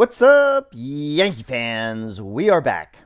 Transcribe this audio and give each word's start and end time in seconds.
What's 0.00 0.22
up, 0.22 0.70
Yankee 0.72 1.42
fans? 1.42 2.22
We 2.22 2.48
are 2.48 2.62
back 2.62 3.00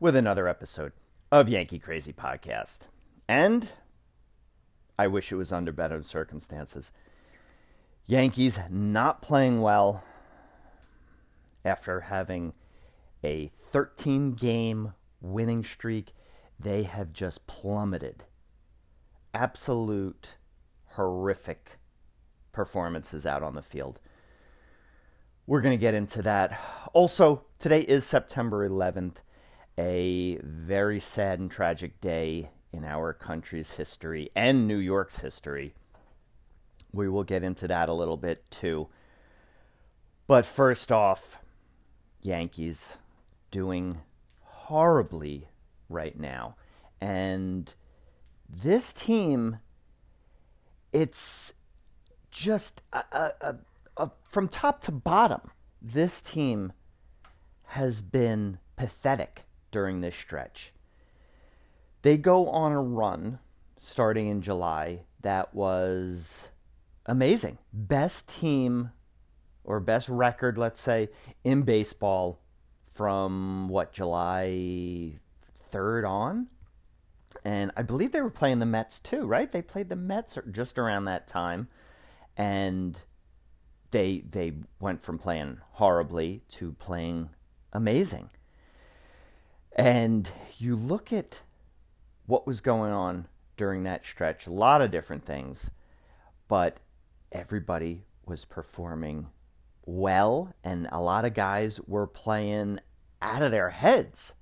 with 0.00 0.16
another 0.16 0.48
episode 0.48 0.92
of 1.30 1.46
Yankee 1.46 1.78
Crazy 1.78 2.14
Podcast. 2.14 2.88
And 3.28 3.68
I 4.98 5.08
wish 5.08 5.30
it 5.30 5.34
was 5.36 5.52
under 5.52 5.72
better 5.72 6.02
circumstances. 6.02 6.90
Yankees 8.06 8.58
not 8.70 9.20
playing 9.20 9.60
well 9.60 10.02
after 11.66 12.00
having 12.00 12.54
a 13.22 13.52
13 13.58 14.32
game 14.32 14.94
winning 15.20 15.62
streak. 15.62 16.14
They 16.58 16.84
have 16.84 17.12
just 17.12 17.46
plummeted. 17.46 18.24
Absolute 19.34 20.36
horrific 20.92 21.78
performances 22.52 23.26
out 23.26 23.42
on 23.42 23.54
the 23.54 23.60
field. 23.60 24.00
We're 25.48 25.62
going 25.62 25.78
to 25.78 25.80
get 25.80 25.94
into 25.94 26.20
that. 26.20 26.60
Also, 26.92 27.42
today 27.58 27.80
is 27.80 28.04
September 28.04 28.68
11th, 28.68 29.14
a 29.78 30.36
very 30.42 31.00
sad 31.00 31.40
and 31.40 31.50
tragic 31.50 32.02
day 32.02 32.50
in 32.70 32.84
our 32.84 33.14
country's 33.14 33.70
history 33.70 34.28
and 34.36 34.68
New 34.68 34.76
York's 34.76 35.20
history. 35.20 35.72
We 36.92 37.08
will 37.08 37.24
get 37.24 37.42
into 37.42 37.66
that 37.66 37.88
a 37.88 37.94
little 37.94 38.18
bit 38.18 38.44
too. 38.50 38.88
But 40.26 40.44
first 40.44 40.92
off, 40.92 41.38
Yankees 42.20 42.98
doing 43.50 44.02
horribly 44.42 45.48
right 45.88 46.20
now. 46.20 46.56
And 47.00 47.72
this 48.50 48.92
team, 48.92 49.60
it's 50.92 51.54
just 52.30 52.82
a, 52.92 53.32
a, 53.40 53.56
uh, 53.98 54.08
from 54.28 54.48
top 54.48 54.80
to 54.82 54.92
bottom, 54.92 55.40
this 55.82 56.20
team 56.20 56.72
has 57.64 58.00
been 58.00 58.58
pathetic 58.76 59.44
during 59.70 60.00
this 60.00 60.14
stretch. 60.14 60.72
They 62.02 62.16
go 62.16 62.48
on 62.48 62.72
a 62.72 62.80
run 62.80 63.40
starting 63.76 64.28
in 64.28 64.40
July 64.40 65.00
that 65.22 65.54
was 65.54 66.50
amazing. 67.06 67.58
Best 67.72 68.28
team 68.28 68.90
or 69.64 69.80
best 69.80 70.08
record, 70.08 70.56
let's 70.56 70.80
say, 70.80 71.08
in 71.44 71.62
baseball 71.62 72.40
from 72.92 73.68
what, 73.68 73.92
July 73.92 75.18
3rd 75.72 76.08
on? 76.08 76.46
And 77.44 77.70
I 77.76 77.82
believe 77.82 78.12
they 78.12 78.22
were 78.22 78.30
playing 78.30 78.58
the 78.58 78.66
Mets 78.66 79.00
too, 79.00 79.26
right? 79.26 79.50
They 79.50 79.62
played 79.62 79.88
the 79.88 79.96
Mets 79.96 80.38
just 80.50 80.78
around 80.78 81.04
that 81.04 81.26
time. 81.26 81.68
And 82.36 82.98
they 83.90 84.24
they 84.30 84.52
went 84.80 85.02
from 85.02 85.18
playing 85.18 85.58
horribly 85.72 86.42
to 86.50 86.72
playing 86.72 87.30
amazing. 87.72 88.30
And 89.74 90.30
you 90.58 90.74
look 90.74 91.12
at 91.12 91.40
what 92.26 92.46
was 92.46 92.60
going 92.60 92.92
on 92.92 93.26
during 93.56 93.84
that 93.84 94.04
stretch, 94.04 94.46
a 94.46 94.52
lot 94.52 94.82
of 94.82 94.90
different 94.90 95.24
things, 95.24 95.70
but 96.48 96.78
everybody 97.32 98.02
was 98.26 98.44
performing 98.44 99.28
well 99.86 100.54
and 100.62 100.88
a 100.92 101.00
lot 101.00 101.24
of 101.24 101.32
guys 101.32 101.80
were 101.86 102.06
playing 102.06 102.78
out 103.22 103.42
of 103.42 103.50
their 103.50 103.70
heads. 103.70 104.34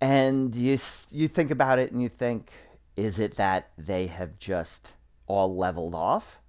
And 0.00 0.54
you 0.54 0.76
you 1.10 1.28
think 1.28 1.50
about 1.50 1.78
it 1.78 1.92
and 1.92 2.02
you 2.02 2.08
think 2.08 2.50
is 2.96 3.18
it 3.18 3.36
that 3.36 3.70
they 3.78 4.06
have 4.08 4.38
just 4.38 4.92
all 5.26 5.56
leveled 5.56 5.94
off? 5.94 6.41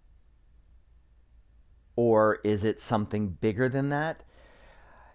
Or 1.95 2.39
is 2.43 2.63
it 2.63 2.79
something 2.79 3.29
bigger 3.29 3.69
than 3.69 3.89
that? 3.89 4.23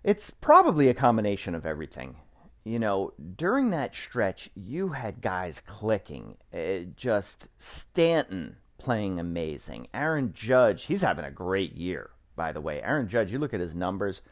It's 0.04 0.30
probably 0.30 0.88
a 0.88 0.94
combination 0.94 1.54
of 1.54 1.66
everything. 1.66 2.16
You 2.64 2.78
know, 2.78 3.12
during 3.36 3.70
that 3.70 3.94
stretch, 3.94 4.50
you 4.54 4.88
had 4.88 5.20
guys 5.20 5.62
clicking. 5.66 6.36
Uh, 6.52 6.90
just 6.96 7.48
Stanton 7.56 8.56
playing 8.78 9.18
amazing. 9.18 9.88
Aaron 9.92 10.32
Judge, 10.34 10.84
he's 10.84 11.00
having 11.00 11.24
a 11.24 11.30
great 11.30 11.74
year, 11.74 12.10
by 12.36 12.52
the 12.52 12.60
way. 12.60 12.80
Aaron 12.82 13.08
Judge, 13.08 13.32
you 13.32 13.38
look 13.38 13.54
at 13.54 13.60
his 13.60 13.74
numbers, 13.74 14.22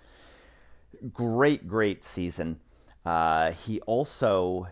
great, 1.13 1.67
great 1.67 2.05
season. 2.05 2.61
Uh, 3.05 3.53
he 3.53 3.81
also 3.83 4.69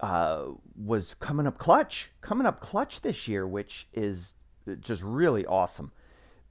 uh, 0.00 0.46
was 0.76 1.14
coming 1.14 1.46
up 1.46 1.58
clutch, 1.58 2.10
coming 2.20 2.46
up 2.46 2.60
clutch 2.60 3.02
this 3.02 3.28
year, 3.28 3.46
which 3.46 3.86
is 3.92 4.34
just 4.80 5.02
really 5.02 5.46
awesome 5.46 5.92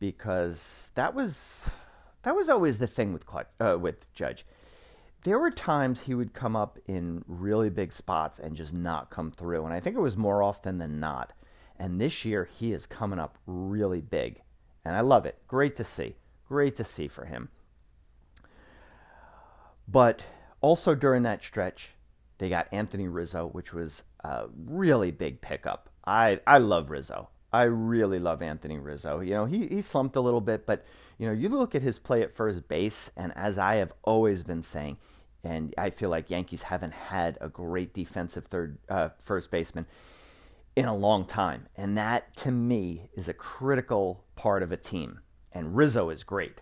because 0.01 0.89
that 0.95 1.13
was 1.13 1.69
that 2.23 2.35
was 2.35 2.50
always 2.50 2.79
the 2.79 2.88
thing 2.88 3.13
with 3.13 3.23
uh, 3.62 3.78
with 3.79 4.12
Judge. 4.13 4.45
There 5.23 5.38
were 5.38 5.51
times 5.51 6.01
he 6.01 6.16
would 6.16 6.34
come 6.34 6.56
up 6.56 6.79
in 6.88 7.23
really 7.28 7.69
big 7.69 7.94
spots 7.94 8.39
and 8.39 8.56
just 8.56 8.73
not 8.73 9.12
come 9.12 9.31
through, 9.31 9.63
and 9.63 9.73
I 9.73 9.79
think 9.79 9.95
it 9.95 10.01
was 10.01 10.17
more 10.17 10.41
often 10.41 10.79
than 10.79 11.00
not. 11.00 11.34
And 11.78 12.01
this 12.01 12.25
year 12.25 12.50
he 12.59 12.73
is 12.73 12.88
coming 12.88 13.19
up 13.19 13.38
really 13.45 14.01
big, 14.01 14.41
and 14.84 14.95
I 14.95 15.01
love 15.01 15.28
it. 15.28 15.38
Great 15.47 15.75
to 15.75 15.84
see. 15.84 16.16
Great 16.47 16.75
to 16.78 16.83
see 16.83 17.07
for 17.07 17.25
him. 17.25 17.50
But 19.88 20.25
also 20.62 20.95
during 20.95 21.22
that 21.23 21.44
stretch, 21.44 21.89
they 22.39 22.50
got 22.50 22.68
Anthony 22.72 23.07
Rizzo, 23.07 23.47
which 23.50 23.72
was 23.72 24.03
a 24.23 24.45
really 24.66 25.12
big 25.12 25.41
pickup. 25.41 25.89
I 26.03 26.39
I 26.47 26.57
love 26.57 26.89
Rizzo. 26.89 27.29
I 27.53 27.63
really 27.63 28.19
love 28.19 28.41
Anthony 28.41 28.78
Rizzo. 28.78 29.19
You 29.19 29.31
know, 29.31 29.45
he, 29.45 29.67
he 29.67 29.81
slumped 29.81 30.16
a 30.16 30.22
little 30.22 30.41
bit, 30.41 30.66
but, 30.66 30.85
you 31.17 31.28
know, 31.28 31.34
you 31.34 31.50
look 31.50 31.75
at 31.75 31.81
his 31.81 32.00
play 32.00 32.22
at 32.22 32.34
first 32.34 32.67
base, 32.67 33.12
and 33.17 33.34
as 33.35 33.57
I 33.57 33.75
have 33.75 33.91
always 34.03 34.44
been 34.44 34.63
saying, 34.63 34.97
and 35.44 35.73
I 35.78 35.89
feel 35.89 36.09
like 36.09 36.29
Yankees 36.29 36.63
haven't 36.63 36.94
had 36.94 37.38
a 37.41 37.50
great 37.50 37.94
defensive 37.94 38.45
third 38.45 38.78
uh, 38.88 39.09
first 39.19 39.51
baseman 39.51 39.85
in 40.75 40.85
a 40.85 40.95
long 40.95 41.25
time. 41.25 41.67
And 41.75 41.97
that, 41.97 42.35
to 42.38 42.51
me, 42.51 43.09
is 43.16 43.28
a 43.28 43.34
critical 43.34 44.23
part 44.35 44.63
of 44.63 44.72
a 44.72 44.78
team. 44.78 45.19
And 45.51 45.75
Rizzo 45.75 46.09
is 46.09 46.23
great, 46.23 46.62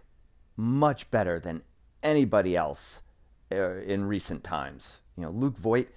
much 0.56 1.12
better 1.12 1.40
than 1.40 1.62
anybody 2.02 2.56
else 2.56 3.04
uh, 3.52 3.76
in 3.82 4.06
recent 4.06 4.44
times. 4.44 5.02
You 5.16 5.24
know, 5.26 5.32
Luke 5.32 5.58
Voit, 5.58 5.90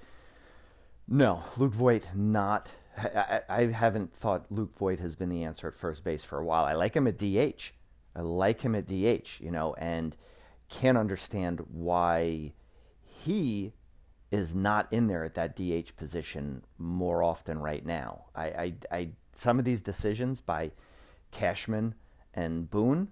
no, 1.08 1.44
Luke 1.56 1.72
Voit 1.72 2.08
not– 2.14 2.68
I, 2.96 3.40
I 3.48 3.64
haven't 3.66 4.14
thought 4.14 4.50
Luke 4.50 4.76
Voit 4.76 5.00
has 5.00 5.16
been 5.16 5.28
the 5.28 5.44
answer 5.44 5.68
at 5.68 5.76
first 5.76 6.04
base 6.04 6.24
for 6.24 6.38
a 6.38 6.44
while. 6.44 6.64
I 6.64 6.74
like 6.74 6.94
him 6.94 7.06
at 7.06 7.18
DH. 7.18 7.72
I 8.14 8.20
like 8.20 8.60
him 8.60 8.74
at 8.74 8.86
DH, 8.86 9.40
you 9.40 9.50
know, 9.50 9.74
and 9.78 10.16
can't 10.68 10.98
understand 10.98 11.60
why 11.70 12.52
he 13.02 13.72
is 14.30 14.54
not 14.54 14.90
in 14.90 15.06
there 15.06 15.24
at 15.24 15.34
that 15.34 15.56
DH 15.56 15.96
position 15.96 16.64
more 16.78 17.22
often 17.22 17.58
right 17.58 17.84
now. 17.84 18.24
I, 18.34 18.44
I, 18.46 18.74
I 18.90 19.08
some 19.34 19.58
of 19.58 19.64
these 19.64 19.80
decisions 19.80 20.40
by 20.40 20.72
Cashman 21.30 21.94
and 22.34 22.70
Boone, 22.70 23.08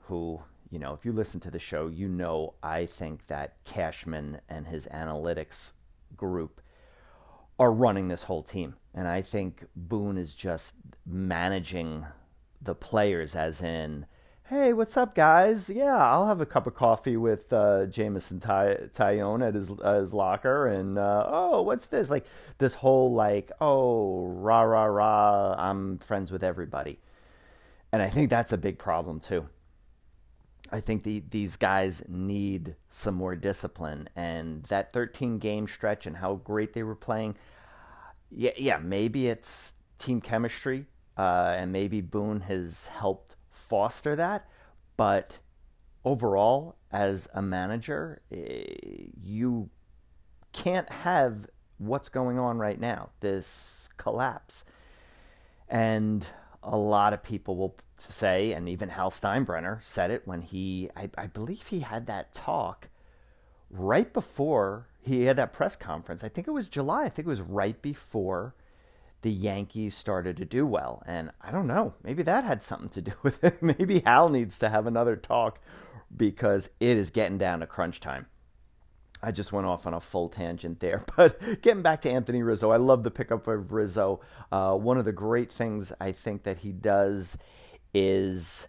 who 0.00 0.40
you 0.70 0.78
know, 0.78 0.92
if 0.92 1.04
you 1.04 1.12
listen 1.12 1.40
to 1.40 1.50
the 1.50 1.58
show, 1.58 1.86
you 1.86 2.08
know 2.08 2.54
I 2.62 2.86
think 2.86 3.26
that 3.28 3.56
Cashman 3.64 4.40
and 4.48 4.66
his 4.66 4.86
analytics 4.92 5.72
group 6.16 6.60
are 7.58 7.72
running 7.72 8.08
this 8.08 8.24
whole 8.24 8.42
team. 8.42 8.76
And 8.94 9.08
I 9.08 9.22
think 9.22 9.64
Boone 9.74 10.18
is 10.18 10.34
just 10.34 10.74
managing 11.06 12.06
the 12.60 12.74
players, 12.74 13.34
as 13.34 13.62
in, 13.62 14.06
hey, 14.48 14.72
what's 14.72 14.96
up, 14.96 15.14
guys? 15.14 15.68
Yeah, 15.68 15.96
I'll 15.96 16.26
have 16.26 16.40
a 16.40 16.46
cup 16.46 16.66
of 16.66 16.74
coffee 16.74 17.16
with 17.16 17.52
uh, 17.52 17.86
Jameson 17.86 18.40
Ty- 18.40 18.88
Taillon 18.92 19.46
at 19.46 19.54
his, 19.54 19.70
uh, 19.70 20.00
his 20.00 20.14
locker. 20.14 20.66
And, 20.66 20.98
uh, 20.98 21.24
oh, 21.26 21.62
what's 21.62 21.86
this? 21.86 22.08
Like, 22.10 22.26
this 22.58 22.74
whole, 22.74 23.12
like, 23.12 23.52
oh, 23.60 24.26
rah, 24.26 24.62
rah, 24.62 24.84
rah, 24.84 25.54
I'm 25.58 25.98
friends 25.98 26.32
with 26.32 26.42
everybody. 26.42 26.98
And 27.92 28.02
I 28.02 28.08
think 28.08 28.30
that's 28.30 28.52
a 28.52 28.58
big 28.58 28.78
problem, 28.78 29.20
too. 29.20 29.48
I 30.70 30.80
think 30.80 31.02
the, 31.02 31.22
these 31.30 31.56
guys 31.56 32.02
need 32.08 32.76
some 32.88 33.14
more 33.14 33.34
discipline. 33.36 34.08
And 34.16 34.64
that 34.64 34.92
13 34.92 35.38
game 35.38 35.66
stretch 35.66 36.06
and 36.06 36.16
how 36.16 36.34
great 36.36 36.72
they 36.72 36.82
were 36.82 36.94
playing, 36.94 37.36
yeah, 38.30 38.50
yeah, 38.56 38.78
maybe 38.78 39.28
it's 39.28 39.74
team 39.98 40.20
chemistry, 40.20 40.86
uh, 41.16 41.54
and 41.56 41.72
maybe 41.72 42.00
Boone 42.00 42.40
has 42.42 42.88
helped 42.88 43.36
foster 43.50 44.14
that. 44.16 44.48
But 44.96 45.38
overall, 46.04 46.76
as 46.90 47.28
a 47.34 47.42
manager, 47.42 48.20
eh, 48.32 48.64
you 49.22 49.70
can't 50.52 50.90
have 50.90 51.46
what's 51.78 52.08
going 52.08 52.38
on 52.38 52.58
right 52.58 52.80
now 52.80 53.10
this 53.20 53.88
collapse. 53.96 54.64
And 55.68 56.26
a 56.62 56.76
lot 56.76 57.12
of 57.12 57.22
people 57.22 57.56
will 57.56 57.76
say, 57.98 58.52
and 58.52 58.68
even 58.68 58.90
Hal 58.90 59.10
Steinbrenner 59.10 59.82
said 59.82 60.10
it 60.10 60.22
when 60.26 60.42
he, 60.42 60.88
I, 60.96 61.10
I 61.16 61.26
believe 61.26 61.66
he 61.68 61.80
had 61.80 62.06
that 62.06 62.32
talk 62.32 62.88
right 63.70 64.12
before 64.12 64.86
he 65.00 65.24
had 65.24 65.36
that 65.36 65.52
press 65.52 65.76
conference. 65.76 66.22
I 66.22 66.28
think 66.28 66.46
it 66.46 66.52
was 66.52 66.68
July. 66.68 67.04
I 67.04 67.08
think 67.08 67.26
it 67.26 67.30
was 67.30 67.40
right 67.40 67.80
before 67.80 68.54
the 69.22 69.30
Yankees 69.30 69.96
started 69.96 70.36
to 70.36 70.44
do 70.44 70.66
well. 70.66 71.02
And 71.06 71.30
I 71.40 71.50
don't 71.50 71.66
know, 71.66 71.94
maybe 72.02 72.22
that 72.22 72.44
had 72.44 72.62
something 72.62 72.90
to 72.90 73.02
do 73.02 73.12
with 73.22 73.42
it. 73.42 73.62
maybe 73.62 74.00
Hal 74.00 74.28
needs 74.28 74.58
to 74.60 74.68
have 74.68 74.86
another 74.86 75.16
talk 75.16 75.60
because 76.16 76.70
it 76.80 76.96
is 76.96 77.10
getting 77.10 77.38
down 77.38 77.60
to 77.60 77.66
crunch 77.66 78.00
time. 78.00 78.26
I 79.20 79.32
just 79.32 79.52
went 79.52 79.66
off 79.66 79.86
on 79.86 79.94
a 79.94 80.00
full 80.00 80.28
tangent 80.28 80.80
there. 80.80 81.02
But 81.16 81.60
getting 81.62 81.82
back 81.82 82.00
to 82.02 82.10
Anthony 82.10 82.42
Rizzo, 82.42 82.70
I 82.70 82.76
love 82.76 83.02
the 83.02 83.10
pickup 83.10 83.48
of 83.48 83.72
Rizzo. 83.72 84.20
Uh, 84.52 84.74
one 84.76 84.96
of 84.96 85.04
the 85.04 85.12
great 85.12 85.52
things 85.52 85.92
I 86.00 86.12
think 86.12 86.44
that 86.44 86.58
he 86.58 86.70
does 86.70 87.36
is 87.94 88.68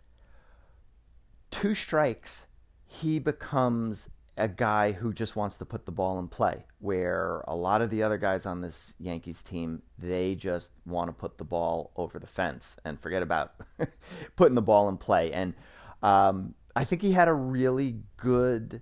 two 1.51 1.75
strikes, 1.75 2.45
he 2.85 3.19
becomes 3.19 4.09
a 4.37 4.47
guy 4.47 4.93
who 4.93 5.13
just 5.13 5.35
wants 5.35 5.57
to 5.57 5.65
put 5.65 5.85
the 5.85 5.91
ball 5.91 6.17
in 6.17 6.27
play. 6.27 6.65
Where 6.79 7.43
a 7.47 7.55
lot 7.55 7.81
of 7.81 7.89
the 7.89 8.03
other 8.03 8.17
guys 8.17 8.45
on 8.45 8.61
this 8.61 8.95
Yankees 8.99 9.43
team, 9.43 9.81
they 9.97 10.35
just 10.35 10.71
want 10.85 11.09
to 11.09 11.13
put 11.13 11.37
the 11.37 11.43
ball 11.43 11.91
over 11.97 12.17
the 12.17 12.27
fence 12.27 12.77
and 12.85 12.99
forget 12.99 13.21
about 13.21 13.53
putting 14.37 14.55
the 14.55 14.61
ball 14.61 14.87
in 14.87 14.97
play. 14.97 15.31
And 15.33 15.53
um, 16.01 16.55
I 16.75 16.85
think 16.85 17.01
he 17.01 17.11
had 17.11 17.27
a 17.27 17.33
really 17.33 17.97
good 18.15 18.81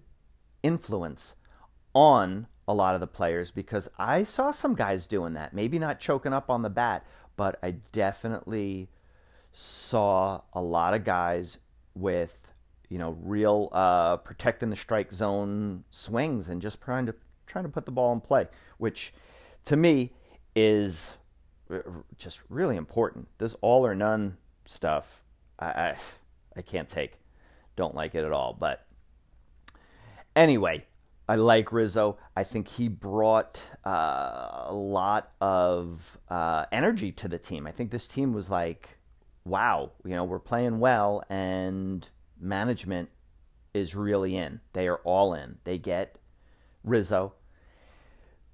influence 0.62 1.36
on 1.94 2.48
a 2.68 2.74
lot 2.74 2.94
of 2.94 3.00
the 3.00 3.08
players 3.08 3.50
because 3.50 3.90
I 3.98 4.24
saw 4.24 4.52
some 4.52 4.76
guys 4.76 5.08
doing 5.08 5.34
that. 5.34 5.54
Maybe 5.54 5.80
not 5.80 6.00
choking 6.00 6.34
up 6.34 6.50
on 6.50 6.62
the 6.62 6.70
bat, 6.70 7.06
but 7.36 7.58
I 7.64 7.72
definitely 7.92 8.90
saw 9.60 10.42
a 10.54 10.62
lot 10.62 10.94
of 10.94 11.04
guys 11.04 11.58
with 11.96 12.38
you 12.90 12.98
know, 12.98 13.18
real 13.22 13.70
uh, 13.74 14.18
protecting 14.18 14.70
the 14.70 14.76
strike 14.76 15.12
zone 15.12 15.84
swings 15.92 16.48
and 16.48 16.62
just 16.62 16.82
trying 16.82 17.06
to 17.06 17.16
trying 17.46 17.64
to 17.64 17.70
put 17.70 17.86
the 17.86 17.92
ball 17.92 18.14
in 18.14 18.22
play, 18.22 18.48
which 18.78 19.14
to 19.66 19.76
me 19.76 20.14
is 20.56 21.18
just 22.18 22.42
really 22.50 22.76
important. 22.76 23.28
This 23.38 23.56
all 23.62 23.86
or 23.86 23.96
none 23.96 24.38
stuff, 24.66 25.24
I, 25.60 25.68
I, 25.68 25.98
I 26.56 26.62
can't 26.62 26.88
take. 26.88 27.20
Don't 27.76 27.96
like 27.96 28.16
it 28.16 28.24
at 28.24 28.32
all. 28.32 28.56
But 28.58 28.86
anyway, 30.36 30.86
I 31.28 31.36
like 31.36 31.72
Rizzo. 31.72 32.18
I 32.36 32.44
think 32.44 32.68
he 32.68 32.88
brought 32.88 33.62
uh, 33.86 34.66
a 34.68 34.74
lot 34.74 35.32
of 35.42 36.18
uh, 36.30 36.66
energy 36.72 37.12
to 37.14 37.28
the 37.28 37.38
team. 37.38 37.68
I 37.68 37.72
think 37.72 37.92
this 37.92 38.08
team 38.08 38.34
was 38.34 38.50
like, 38.50 38.97
wow, 39.48 39.92
you 40.04 40.12
know, 40.12 40.24
we're 40.24 40.40
playing 40.40 40.80
well 40.80 41.24
and 41.30 42.08
management 42.40 43.10
is 43.74 43.96
really 43.96 44.36
in. 44.36 44.60
They 44.74 44.88
are 44.88 44.98
all 44.98 45.34
in. 45.34 45.58
They 45.64 45.78
get 45.78 46.18
Rizzo. 46.84 47.34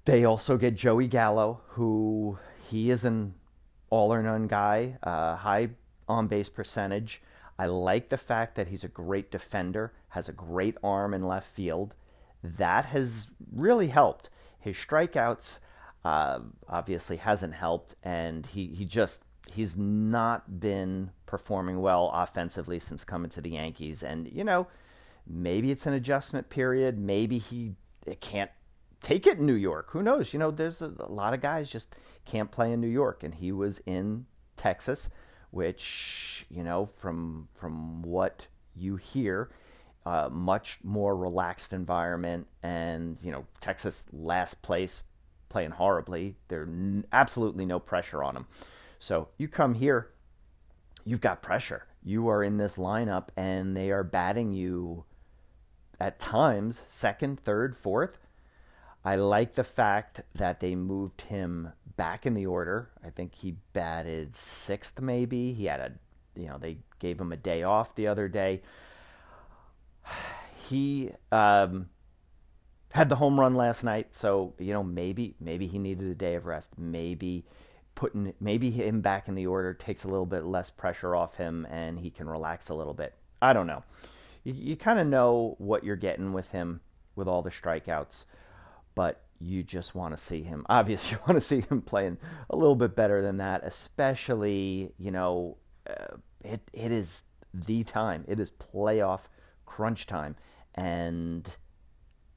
They 0.04 0.24
also 0.24 0.56
get 0.58 0.74
Joey 0.74 1.08
Gallo, 1.08 1.62
who 1.68 2.38
he 2.68 2.90
is 2.90 3.04
an 3.04 3.34
all 3.90 4.12
or 4.12 4.22
none 4.22 4.46
guy, 4.46 4.98
uh, 5.02 5.36
high 5.36 5.70
on 6.08 6.26
base 6.26 6.48
percentage. 6.48 7.22
I 7.58 7.66
like 7.66 8.08
the 8.08 8.16
fact 8.18 8.56
that 8.56 8.68
he's 8.68 8.84
a 8.84 8.88
great 8.88 9.30
defender, 9.30 9.92
has 10.10 10.28
a 10.28 10.32
great 10.32 10.76
arm 10.82 11.14
in 11.14 11.26
left 11.26 11.48
field. 11.48 11.94
That 12.42 12.86
has 12.86 13.28
really 13.52 13.88
helped. 13.88 14.28
His 14.58 14.76
strikeouts 14.76 15.60
uh, 16.04 16.40
obviously 16.68 17.16
hasn't 17.16 17.54
helped, 17.54 17.94
and 18.02 18.46
he, 18.46 18.66
he 18.66 18.84
just 18.84 19.22
he's 19.54 19.76
not 19.76 20.60
been 20.60 21.10
performing 21.26 21.80
well 21.80 22.10
offensively 22.12 22.78
since 22.78 23.04
coming 23.04 23.30
to 23.30 23.40
the 23.40 23.50
Yankees. 23.50 24.02
And, 24.02 24.30
you 24.30 24.44
know, 24.44 24.66
maybe 25.26 25.70
it's 25.70 25.86
an 25.86 25.94
adjustment 25.94 26.50
period. 26.50 26.98
Maybe 26.98 27.38
he 27.38 27.76
can't 28.20 28.50
take 29.00 29.26
it 29.26 29.38
in 29.38 29.46
New 29.46 29.54
York. 29.54 29.90
Who 29.90 30.02
knows? 30.02 30.32
You 30.32 30.38
know, 30.38 30.50
there's 30.50 30.82
a, 30.82 30.92
a 30.98 31.10
lot 31.10 31.34
of 31.34 31.40
guys 31.40 31.70
just 31.70 31.94
can't 32.24 32.50
play 32.50 32.72
in 32.72 32.80
New 32.80 32.88
York. 32.88 33.22
And 33.22 33.34
he 33.34 33.52
was 33.52 33.80
in 33.86 34.26
Texas, 34.56 35.10
which, 35.50 36.46
you 36.50 36.64
know, 36.64 36.90
from, 36.98 37.48
from 37.54 38.02
what 38.02 38.46
you 38.74 38.96
hear, 38.96 39.50
uh, 40.04 40.28
much 40.30 40.78
more 40.82 41.16
relaxed 41.16 41.72
environment. 41.72 42.46
And, 42.62 43.18
you 43.22 43.30
know, 43.30 43.46
Texas 43.60 44.04
last 44.12 44.62
place 44.62 45.02
playing 45.48 45.70
horribly. 45.72 46.36
There's 46.48 46.68
n- 46.68 47.06
absolutely 47.12 47.64
no 47.64 47.78
pressure 47.78 48.22
on 48.22 48.36
him. 48.36 48.46
So 49.04 49.28
you 49.36 49.48
come 49.48 49.74
here, 49.74 50.08
you've 51.04 51.20
got 51.20 51.42
pressure. 51.42 51.86
You 52.02 52.28
are 52.28 52.42
in 52.42 52.56
this 52.56 52.76
lineup, 52.76 53.28
and 53.36 53.76
they 53.76 53.90
are 53.90 54.02
batting 54.02 54.54
you 54.54 55.04
at 56.00 56.18
times 56.18 56.82
second, 56.86 57.38
third, 57.40 57.76
fourth. 57.76 58.16
I 59.04 59.16
like 59.16 59.56
the 59.56 59.62
fact 59.62 60.22
that 60.34 60.60
they 60.60 60.74
moved 60.74 61.20
him 61.20 61.72
back 61.98 62.24
in 62.24 62.32
the 62.32 62.46
order. 62.46 62.88
I 63.04 63.10
think 63.10 63.34
he 63.34 63.56
batted 63.74 64.34
sixth, 64.34 64.98
maybe. 64.98 65.52
He 65.52 65.66
had 65.66 65.80
a, 65.80 65.92
you 66.34 66.46
know, 66.46 66.56
they 66.56 66.78
gave 66.98 67.20
him 67.20 67.30
a 67.30 67.36
day 67.36 67.62
off 67.62 67.94
the 67.94 68.06
other 68.06 68.26
day. 68.26 68.62
He 70.70 71.10
um, 71.30 71.90
had 72.92 73.10
the 73.10 73.16
home 73.16 73.38
run 73.38 73.54
last 73.54 73.84
night, 73.84 74.14
so 74.14 74.54
you 74.58 74.72
know 74.72 74.82
maybe 74.82 75.34
maybe 75.38 75.66
he 75.66 75.78
needed 75.78 76.06
a 76.06 76.14
day 76.14 76.36
of 76.36 76.46
rest. 76.46 76.70
Maybe 76.78 77.44
putting 77.94 78.34
maybe 78.40 78.70
him 78.70 79.00
back 79.00 79.28
in 79.28 79.34
the 79.34 79.46
order 79.46 79.72
takes 79.72 80.04
a 80.04 80.08
little 80.08 80.26
bit 80.26 80.44
less 80.44 80.70
pressure 80.70 81.14
off 81.14 81.36
him 81.36 81.66
and 81.70 82.00
he 82.00 82.10
can 82.10 82.28
relax 82.28 82.68
a 82.68 82.74
little 82.74 82.94
bit. 82.94 83.14
I 83.40 83.52
don't 83.52 83.66
know. 83.66 83.82
You, 84.42 84.54
you 84.54 84.76
kind 84.76 84.98
of 84.98 85.06
know 85.06 85.54
what 85.58 85.84
you're 85.84 85.96
getting 85.96 86.32
with 86.32 86.48
him 86.48 86.80
with 87.16 87.28
all 87.28 87.42
the 87.42 87.50
strikeouts, 87.50 88.24
but 88.94 89.22
you 89.38 89.62
just 89.62 89.94
want 89.94 90.16
to 90.16 90.22
see 90.22 90.42
him. 90.42 90.66
Obviously, 90.68 91.12
you 91.12 91.22
want 91.26 91.40
to 91.40 91.46
see 91.46 91.60
him 91.60 91.82
playing 91.82 92.18
a 92.50 92.56
little 92.56 92.76
bit 92.76 92.96
better 92.96 93.22
than 93.22 93.36
that, 93.38 93.62
especially, 93.64 94.92
you 94.98 95.10
know, 95.10 95.56
uh, 95.88 96.16
it, 96.42 96.60
it 96.72 96.92
is 96.92 97.22
the 97.52 97.84
time. 97.84 98.24
It 98.26 98.40
is 98.40 98.50
playoff 98.50 99.22
crunch 99.66 100.06
time. 100.06 100.36
And 100.74 101.48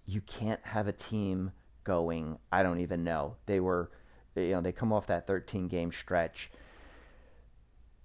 you 0.06 0.22
can't 0.22 0.64
have 0.66 0.88
a 0.88 0.92
team 0.92 1.52
going, 1.84 2.38
I 2.52 2.64
don't 2.64 2.80
even 2.82 3.04
know. 3.04 3.36
They 3.46 3.60
were 3.60 3.90
you 4.38 4.52
know, 4.54 4.62
they 4.62 4.72
come 4.72 4.94
off 4.94 5.08
that 5.08 5.28
13 5.28 5.68
game 5.68 5.92
stretch, 5.92 6.50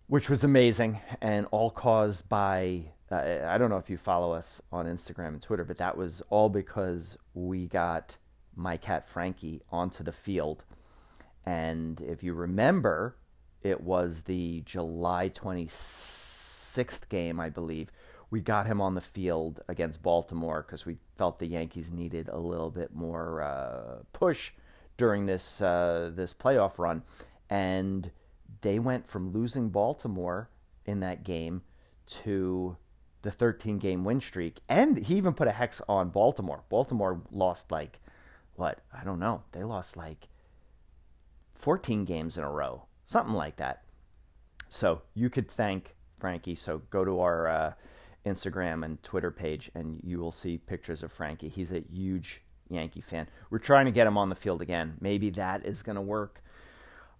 which 0.06 0.29
was 0.29 0.44
amazing 0.44 1.00
and 1.20 1.46
all 1.50 1.70
caused 1.70 2.29
by. 2.29 2.93
Uh, 3.11 3.40
I 3.46 3.58
don't 3.58 3.69
know 3.69 3.76
if 3.76 3.90
you 3.90 3.99
follow 3.99 4.32
us 4.32 4.62
on 4.73 4.87
Instagram 4.87 5.29
and 5.29 5.43
Twitter, 5.43 5.64
but 5.64 5.79
that 5.79 5.96
was 5.96 6.23
all 6.31 6.49
because 6.49 7.19
we 7.34 7.67
got 7.67 8.17
my 8.56 8.76
cat 8.76 9.08
Frankie 9.08 9.62
onto 9.70 10.02
the 10.02 10.12
field. 10.12 10.64
And 11.44 12.00
if 12.00 12.23
you 12.23 12.35
remember, 12.35 13.17
it 13.62 13.81
was 13.81 14.23
the 14.23 14.62
July 14.64 15.28
26th 15.28 17.08
game, 17.08 17.40
I 17.40 17.49
believe. 17.49 17.90
We 18.31 18.40
got 18.40 18.67
him 18.67 18.81
on 18.81 18.94
the 18.94 19.00
field 19.02 19.61
against 19.69 20.02
Baltimore 20.02 20.64
because 20.67 20.87
we 20.87 20.96
felt 21.16 21.38
the 21.38 21.47
Yankees 21.47 21.92
needed 21.92 22.28
a 22.28 22.38
little 22.38 22.71
bit 22.71 22.95
more 22.95 23.42
uh, 23.42 24.02
push 24.12 24.52
during 24.96 25.26
this 25.26 25.61
uh, 25.61 26.11
this 26.14 26.34
playoff 26.34 26.78
run, 26.78 27.02
and 27.50 28.11
they 28.61 28.78
went 28.78 29.06
from 29.08 29.32
losing 29.32 29.70
Baltimore 29.70 30.49
in 30.84 31.00
that 31.00 31.25
game 31.25 31.62
to 32.06 32.76
the 33.22 33.30
13 33.30 33.78
game 33.78 34.04
win 34.04 34.20
streak, 34.20 34.61
and 34.68 34.99
he 34.99 35.16
even 35.16 35.32
put 35.32 35.49
a 35.49 35.52
hex 35.52 35.80
on 35.88 36.11
Baltimore. 36.11 36.62
Baltimore 36.68 37.22
lost 37.30 37.70
like 37.70 38.00
what 38.56 38.80
I 38.92 39.04
don't 39.04 39.20
know. 39.20 39.42
They 39.52 39.64
lost 39.64 39.96
like 39.96 40.28
14 41.54 42.04
games 42.04 42.37
in 42.37 42.44
a 42.44 42.50
row, 42.50 42.84
something 43.06 43.34
like 43.34 43.56
that. 43.56 43.84
So 44.68 45.02
you 45.14 45.30
could 45.30 45.50
thank 45.50 45.94
Frankie. 46.18 46.54
So 46.54 46.82
go 46.90 47.04
to 47.04 47.20
our 47.20 47.49
uh, 47.49 47.72
Instagram 48.25 48.84
and 48.84 49.02
Twitter 49.02 49.30
page, 49.30 49.70
and 49.75 50.00
you 50.02 50.18
will 50.18 50.32
see 50.32 50.58
pictures 50.58 51.02
of 51.02 51.12
Frankie. 51.12 51.49
He's 51.49 51.72
a 51.72 51.80
huge 51.92 52.42
Yankee 52.69 53.00
fan. 53.00 53.28
We're 53.50 53.59
trying 53.59 53.87
to 53.87 53.92
get 53.92 54.07
him 54.07 54.16
on 54.16 54.28
the 54.28 54.35
field 54.35 54.62
again. 54.62 54.97
Maybe 55.00 55.31
that 55.31 55.64
is 55.66 55.83
going 55.83 55.97
to 55.97 56.02
work. 56.02 56.42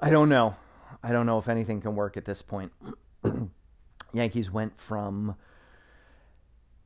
I 0.01 0.11
don't 0.11 0.29
know. 0.29 0.57
I 1.03 1.13
don't 1.13 1.27
know 1.27 1.39
if 1.39 1.49
anything 1.49 1.81
can 1.81 1.95
work 1.95 2.17
at 2.17 2.25
this 2.25 2.43
point. 2.43 2.73
Yankees 4.13 4.51
went 4.51 4.79
from 4.79 5.37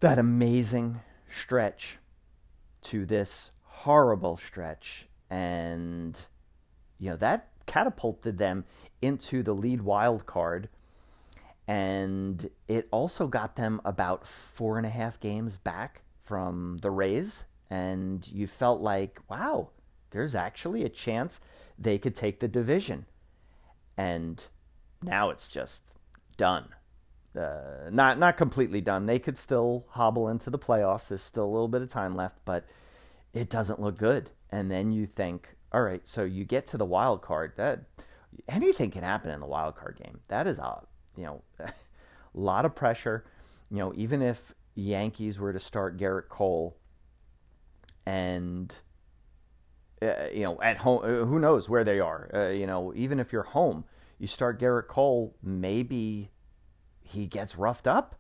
that 0.00 0.18
amazing 0.18 1.00
stretch 1.40 1.98
to 2.82 3.04
this 3.04 3.50
horrible 3.62 4.36
stretch 4.36 5.06
and 5.30 6.16
you 6.98 7.10
know 7.10 7.16
that 7.16 7.48
catapulted 7.66 8.38
them 8.38 8.64
into 9.02 9.42
the 9.42 9.52
lead 9.52 9.80
wild 9.82 10.24
card 10.26 10.68
and 11.66 12.48
it 12.68 12.86
also 12.92 13.26
got 13.26 13.56
them 13.56 13.80
about 13.84 14.26
four 14.26 14.78
and 14.78 14.86
a 14.86 14.90
half 14.90 15.18
games 15.18 15.56
back 15.56 16.02
from 16.22 16.78
the 16.78 16.90
Rays 16.90 17.44
and 17.70 18.26
you 18.28 18.46
felt 18.46 18.80
like, 18.80 19.20
wow, 19.28 19.70
there's 20.10 20.34
actually 20.34 20.84
a 20.84 20.88
chance 20.88 21.40
they 21.78 21.98
could 21.98 22.14
take 22.14 22.40
the 22.40 22.48
division. 22.48 23.06
And 23.96 24.44
now 25.02 25.30
it's 25.30 25.48
just 25.48 25.82
done. 26.36 26.68
Uh, 27.36 27.90
not 27.90 28.18
not 28.18 28.36
completely 28.36 28.80
done. 28.80 29.06
They 29.06 29.18
could 29.18 29.36
still 29.36 29.84
hobble 29.90 30.28
into 30.28 30.48
the 30.48 30.58
playoffs. 30.58 31.08
There's 31.08 31.22
still 31.22 31.44
a 31.44 31.52
little 31.52 31.68
bit 31.68 31.82
of 31.82 31.88
time 31.88 32.16
left, 32.16 32.38
but 32.44 32.64
it 33.34 33.50
doesn't 33.50 33.80
look 33.80 33.98
good. 33.98 34.30
And 34.50 34.70
then 34.70 34.90
you 34.92 35.06
think, 35.06 35.56
all 35.72 35.82
right, 35.82 36.00
so 36.08 36.24
you 36.24 36.44
get 36.44 36.66
to 36.68 36.78
the 36.78 36.86
wild 36.86 37.20
card. 37.20 37.52
That 37.56 37.80
anything 38.48 38.90
can 38.90 39.02
happen 39.02 39.30
in 39.30 39.40
the 39.40 39.46
wild 39.46 39.76
card 39.76 40.00
game. 40.02 40.20
That 40.28 40.46
is 40.46 40.58
a 40.58 40.82
you 41.16 41.24
know 41.24 41.42
a 41.60 41.72
lot 42.34 42.64
of 42.64 42.74
pressure. 42.74 43.24
You 43.70 43.78
know, 43.78 43.92
even 43.94 44.22
if 44.22 44.54
Yankees 44.74 45.38
were 45.38 45.52
to 45.52 45.60
start 45.60 45.98
Gerrit 45.98 46.28
Cole 46.28 46.76
and 48.06 48.72
uh, 50.00 50.28
you 50.32 50.44
know 50.44 50.60
at 50.62 50.78
home, 50.78 51.00
uh, 51.02 51.24
who 51.26 51.38
knows 51.38 51.68
where 51.68 51.84
they 51.84 52.00
are? 52.00 52.30
Uh, 52.32 52.48
you 52.48 52.66
know, 52.66 52.92
even 52.94 53.20
if 53.20 53.32
you're 53.32 53.42
home, 53.42 53.84
you 54.18 54.26
start 54.26 54.60
Gerrit 54.60 54.88
Cole, 54.88 55.36
maybe 55.42 56.30
he 57.02 57.26
gets 57.26 57.56
roughed 57.56 57.86
up. 57.86 58.14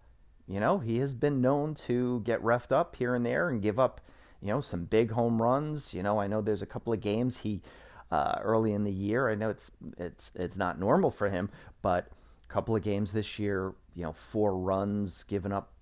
You 0.46 0.60
know, 0.60 0.78
he 0.78 0.98
has 0.98 1.14
been 1.14 1.40
known 1.40 1.74
to 1.86 2.20
get 2.20 2.42
roughed 2.42 2.72
up 2.72 2.96
here 2.96 3.14
and 3.14 3.26
there 3.26 3.48
and 3.48 3.60
give 3.60 3.80
up, 3.80 4.00
you 4.40 4.48
know, 4.48 4.60
some 4.60 4.84
big 4.84 5.10
home 5.10 5.42
runs. 5.42 5.92
You 5.92 6.02
know, 6.02 6.20
I 6.20 6.28
know 6.28 6.40
there's 6.40 6.62
a 6.62 6.66
couple 6.66 6.92
of 6.92 7.00
games 7.00 7.38
he 7.38 7.62
uh, 8.10 8.38
early 8.42 8.72
in 8.72 8.84
the 8.84 8.92
year. 8.92 9.28
I 9.28 9.34
know 9.34 9.50
it's 9.50 9.70
it's 9.98 10.30
it's 10.34 10.56
not 10.56 10.78
normal 10.78 11.10
for 11.10 11.28
him, 11.28 11.50
but 11.82 12.08
a 12.48 12.52
couple 12.52 12.76
of 12.76 12.82
games 12.82 13.12
this 13.12 13.38
year, 13.38 13.74
you 13.94 14.02
know, 14.02 14.12
four 14.12 14.56
runs 14.56 15.24
given 15.24 15.52
up 15.52 15.72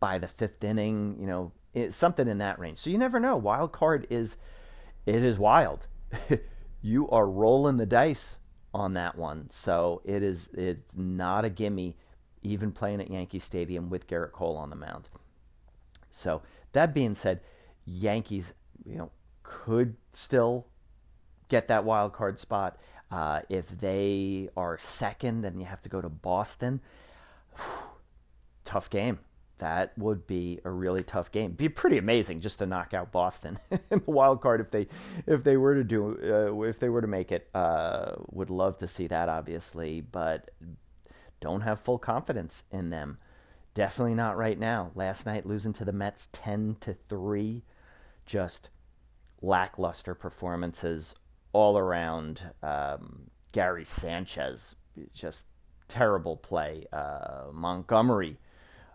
by 0.00 0.18
the 0.18 0.28
fifth 0.28 0.64
inning. 0.64 1.16
You 1.20 1.26
know, 1.26 1.52
it's 1.82 1.96
something 1.96 2.28
in 2.28 2.38
that 2.38 2.58
range. 2.58 2.78
So 2.78 2.90
you 2.90 2.98
never 2.98 3.20
know. 3.20 3.36
Wild 3.36 3.72
card 3.72 4.06
is 4.10 4.36
it 5.06 5.22
is 5.22 5.38
wild. 5.38 5.86
you 6.82 7.08
are 7.10 7.28
rolling 7.28 7.76
the 7.76 7.86
dice 7.86 8.36
on 8.74 8.94
that 8.94 9.16
one. 9.16 9.50
So 9.50 10.02
it 10.04 10.22
is 10.22 10.48
it's 10.54 10.92
not 10.94 11.44
a 11.44 11.50
gimme, 11.50 11.96
even 12.42 12.72
playing 12.72 13.00
at 13.00 13.10
Yankee 13.10 13.38
Stadium 13.38 13.90
with 13.90 14.06
Gerrit 14.06 14.32
Cole 14.32 14.56
on 14.56 14.70
the 14.70 14.76
mound. 14.76 15.08
So 16.10 16.42
that 16.72 16.94
being 16.94 17.14
said, 17.14 17.40
Yankees, 17.84 18.52
you 18.84 18.96
know, 18.96 19.10
could 19.42 19.96
still 20.12 20.66
get 21.48 21.68
that 21.68 21.84
wild 21.84 22.12
card 22.12 22.38
spot. 22.38 22.78
Uh, 23.10 23.40
if 23.48 23.66
they 23.68 24.50
are 24.56 24.76
second 24.76 25.44
and 25.44 25.58
you 25.58 25.64
have 25.64 25.80
to 25.80 25.88
go 25.88 26.00
to 26.00 26.08
Boston, 26.08 26.80
tough 28.64 28.90
game. 28.90 29.18
That 29.58 29.96
would 29.98 30.26
be 30.26 30.60
a 30.64 30.70
really 30.70 31.02
tough 31.02 31.32
game. 31.32 31.52
Be 31.52 31.68
pretty 31.68 31.98
amazing 31.98 32.40
just 32.40 32.58
to 32.58 32.66
knock 32.66 32.94
out 32.94 33.12
Boston 33.12 33.58
in 33.70 34.02
the 34.04 34.10
wild 34.10 34.40
card 34.40 34.60
if 34.60 34.70
they 34.70 34.86
if 35.26 35.44
they 35.44 35.56
were 35.56 35.74
to 35.74 35.84
do 35.84 36.16
uh, 36.22 36.62
if 36.62 36.78
they 36.78 36.88
were 36.88 37.00
to 37.00 37.06
make 37.06 37.32
it. 37.32 37.48
Uh, 37.54 38.12
would 38.30 38.50
love 38.50 38.78
to 38.78 38.88
see 38.88 39.06
that, 39.08 39.28
obviously, 39.28 40.00
but 40.00 40.50
don't 41.40 41.62
have 41.62 41.80
full 41.80 41.98
confidence 41.98 42.64
in 42.70 42.90
them. 42.90 43.18
Definitely 43.74 44.14
not 44.14 44.36
right 44.36 44.58
now. 44.58 44.90
Last 44.94 45.26
night 45.26 45.46
losing 45.46 45.72
to 45.74 45.84
the 45.84 45.92
Mets 45.92 46.28
ten 46.32 46.76
to 46.80 46.94
three, 47.08 47.64
just 48.26 48.70
lackluster 49.42 50.14
performances 50.14 51.14
all 51.52 51.76
around. 51.76 52.42
Um, 52.62 53.30
Gary 53.52 53.84
Sanchez, 53.84 54.76
just 55.12 55.46
terrible 55.88 56.36
play. 56.36 56.86
Uh, 56.92 57.46
Montgomery, 57.52 58.38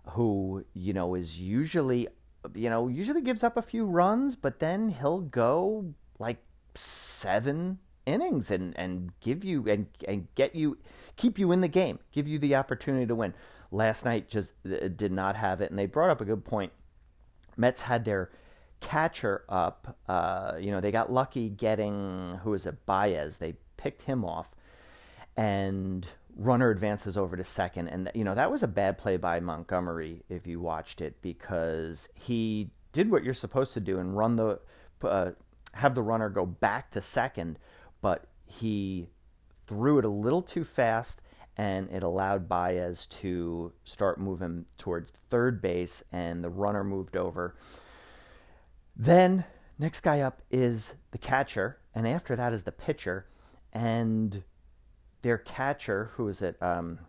who 0.08 0.66
you 0.74 0.94
know 0.94 1.16
is 1.16 1.40
usually, 1.40 2.08
you 2.54 2.70
know, 2.70 2.88
usually 2.88 3.22
gives 3.22 3.44
up 3.44 3.58
a 3.58 3.62
few 3.62 3.86
runs, 3.86 4.36
but 4.36 4.60
then 4.60 4.90
he'll 4.90 5.22
go 5.22 5.94
like 6.20 6.38
seven 6.76 7.80
innings 8.06 8.52
and 8.52 8.78
and 8.78 9.12
give 9.22 9.44
you 9.44 9.68
and 9.70 9.88
and 10.08 10.28
get 10.36 10.56
you 10.56 10.78
keep 11.16 11.40
you 11.40 11.52
in 11.52 11.62
the 11.62 11.68
game, 11.68 12.00
give 12.12 12.28
you 12.28 12.40
the 12.40 12.56
opportunity 12.56 13.06
to 13.06 13.16
win. 13.16 13.34
Last 13.72 14.06
night 14.06 14.30
just 14.30 14.52
uh, 14.66 14.88
did 14.88 15.12
not 15.12 15.36
have 15.36 15.62
it, 15.62 15.70
and 15.70 15.80
they 15.80 15.86
brought 15.86 16.10
up 16.10 16.22
a 16.22 16.26
good 16.26 16.46
point. 16.46 16.72
Mets 17.58 17.84
had 17.84 18.06
their 18.06 18.30
catcher 18.82 19.44
up. 19.50 19.98
Uh, 20.08 20.54
you 20.60 20.72
know, 20.72 20.82
they 20.82 20.92
got 20.92 21.12
lucky 21.12 21.50
getting 21.50 22.40
who 22.44 22.54
is 22.54 22.66
it, 22.66 22.86
Baez. 22.86 23.38
They 23.38 23.56
picked 23.78 24.04
him 24.04 24.24
off, 24.26 24.54
and 25.36 26.08
runner 26.36 26.70
advances 26.70 27.18
over 27.18 27.36
to 27.36 27.44
second. 27.44 27.88
And 27.88 28.12
you 28.14 28.24
know 28.24 28.36
that 28.36 28.52
was 28.52 28.64
a 28.64 28.68
bad 28.68 28.98
play 28.98 29.18
by 29.18 29.40
Montgomery 29.40 30.24
if 30.30 30.48
you 30.48 30.60
watched 30.60 31.02
it 31.02 31.22
because 31.22 32.10
he 32.16 32.72
did 32.92 33.10
what 33.10 33.24
you're 33.24 33.34
supposed 33.34 33.74
to 33.74 33.80
do 33.80 34.00
and 34.00 34.18
run 34.18 34.36
the 34.36 34.60
uh, 35.04 35.32
have 35.74 35.96
the 35.96 36.02
runner 36.02 36.30
go 36.30 36.46
back 36.46 36.92
to 36.92 37.02
second, 37.02 37.60
but 38.02 38.28
he 38.46 39.10
threw 39.66 39.98
it 39.98 40.06
a 40.06 40.10
little 40.10 40.42
too 40.42 40.64
fast 40.64 41.22
and 41.58 41.90
it 41.90 42.04
allowed 42.04 42.50
Baez 42.50 43.06
to 43.08 43.72
start 43.84 44.20
moving 44.20 44.66
towards 44.78 45.12
third 45.30 45.62
base, 45.62 46.04
and 46.12 46.44
the 46.44 46.50
runner 46.50 46.84
moved 46.84 47.16
over. 47.16 47.56
Then 48.96 49.46
next 49.78 50.02
guy 50.02 50.22
up 50.22 50.42
is 50.50 50.96
the 51.12 51.18
catcher, 51.18 51.78
and 51.94 52.08
after 52.08 52.36
that 52.36 52.54
is 52.54 52.64
the 52.64 52.72
pitcher, 52.72 53.28
and 53.72 54.44
their 55.24 55.38
catcher, 55.38 56.12
who 56.14 56.28
is 56.28 56.42
it, 56.42 56.62
um, 56.62 57.00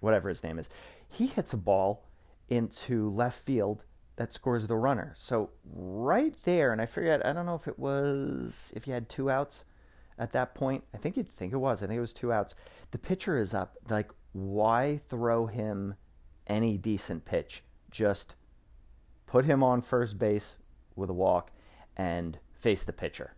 whatever 0.00 0.28
his 0.28 0.42
name 0.42 0.58
is, 0.58 0.68
he 1.08 1.26
hits 1.26 1.52
a 1.54 1.56
ball 1.56 2.04
into 2.48 3.10
left 3.10 3.40
field 3.40 3.84
that 4.16 4.34
scores 4.34 4.66
the 4.66 4.76
runner. 4.76 5.14
So 5.16 5.50
right 5.64 6.34
there, 6.42 6.72
and 6.72 6.82
I 6.82 6.86
forget, 6.86 7.24
I 7.24 7.32
don't 7.32 7.46
know 7.46 7.54
if 7.54 7.66
it 7.66 7.78
was 7.78 8.72
if 8.76 8.86
you 8.86 8.92
had 8.92 9.08
two 9.08 9.30
outs 9.30 9.64
at 10.18 10.32
that 10.32 10.54
point. 10.54 10.84
I 10.92 10.98
think 10.98 11.16
you'd 11.16 11.28
think 11.28 11.52
it 11.52 11.58
was. 11.58 11.82
I 11.82 11.86
think 11.86 11.98
it 11.98 12.02
was 12.02 12.12
two 12.12 12.32
outs. 12.32 12.54
The 12.90 12.98
pitcher 12.98 13.38
is 13.38 13.54
up. 13.54 13.76
Like, 13.88 14.10
why 14.32 15.00
throw 15.08 15.46
him 15.46 15.94
any 16.46 16.76
decent 16.76 17.24
pitch? 17.24 17.62
Just 17.90 18.34
put 19.26 19.44
him 19.44 19.62
on 19.62 19.80
first 19.82 20.18
base 20.18 20.56
with 20.96 21.10
a 21.10 21.14
walk 21.14 21.52
and 21.96 22.38
face 22.52 22.82
the 22.82 22.92
pitcher. 22.92 23.34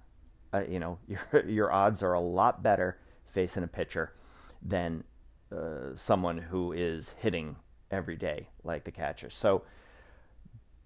Uh, 0.53 0.65
you 0.67 0.81
know, 0.81 0.99
your 1.07 1.45
your 1.47 1.73
odds 1.73 2.03
are 2.03 2.15
a 2.15 2.21
lot 2.21 2.63
better 2.63 2.99
facing 3.33 3.63
a 3.63 3.69
pitcher 3.69 4.13
than 4.63 5.05
uh, 5.55 5.95
someone 5.95 6.39
who 6.39 6.73
is 6.73 7.15
hitting 7.19 7.57
every 7.91 8.17
day 8.17 8.49
like 8.63 8.85
the 8.85 8.91
catcher. 8.91 9.31
So 9.31 9.63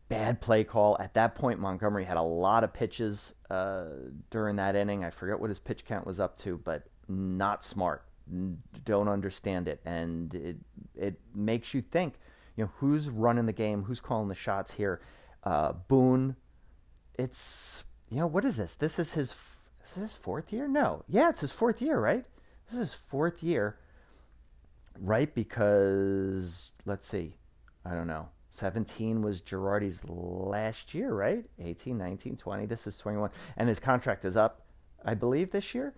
bad 0.08 0.40
play 0.40 0.64
call 0.64 0.96
at 1.00 1.14
that 1.14 1.34
point. 1.34 1.58
Montgomery 1.58 2.04
had 2.04 2.16
a 2.16 2.22
lot 2.22 2.64
of 2.64 2.72
pitches 2.72 3.34
uh, 3.50 3.84
during 4.30 4.56
that 4.56 4.76
inning. 4.76 5.04
I 5.04 5.10
forget 5.10 5.38
what 5.38 5.50
his 5.50 5.60
pitch 5.60 5.84
count 5.84 6.06
was 6.06 6.20
up 6.20 6.36
to, 6.38 6.58
but 6.58 6.84
not 7.08 7.64
smart. 7.64 8.04
Don't 8.84 9.08
understand 9.08 9.68
it, 9.68 9.80
and 9.84 10.34
it 10.34 10.56
it 10.96 11.20
makes 11.34 11.74
you 11.74 11.82
think 11.82 12.14
you 12.56 12.64
know, 12.64 12.70
who's 12.76 13.08
running 13.08 13.46
the 13.46 13.52
game, 13.52 13.84
who's 13.84 14.00
calling 14.00 14.28
the 14.28 14.34
shots 14.34 14.74
here. 14.74 15.00
Uh, 15.42 15.72
Boone, 15.72 16.36
it's, 17.18 17.84
you 18.10 18.18
know, 18.18 18.26
what 18.26 18.44
is 18.44 18.56
this? 18.56 18.74
This 18.74 18.98
is 18.98 19.12
his, 19.12 19.34
is 19.84 19.94
his 19.94 20.12
fourth 20.12 20.52
year? 20.52 20.68
No. 20.68 21.02
Yeah, 21.08 21.28
it's 21.28 21.40
his 21.40 21.52
fourth 21.52 21.82
year, 21.82 21.98
right? 21.98 22.24
This 22.70 22.78
is 22.78 22.94
fourth 22.94 23.42
year, 23.42 23.76
right? 25.00 25.32
Because, 25.34 26.70
let's 26.84 27.06
see, 27.06 27.36
I 27.84 27.94
don't 27.94 28.06
know. 28.06 28.28
17 28.50 29.20
was 29.22 29.40
Girardi's 29.40 30.02
last 30.08 30.94
year, 30.94 31.12
right? 31.12 31.44
18, 31.58 31.98
19, 31.98 32.36
20. 32.36 32.66
This 32.66 32.86
is 32.86 32.96
21. 32.96 33.30
And 33.56 33.68
his 33.68 33.80
contract 33.80 34.24
is 34.24 34.36
up, 34.36 34.62
I 35.04 35.14
believe, 35.14 35.50
this 35.50 35.74
year. 35.74 35.92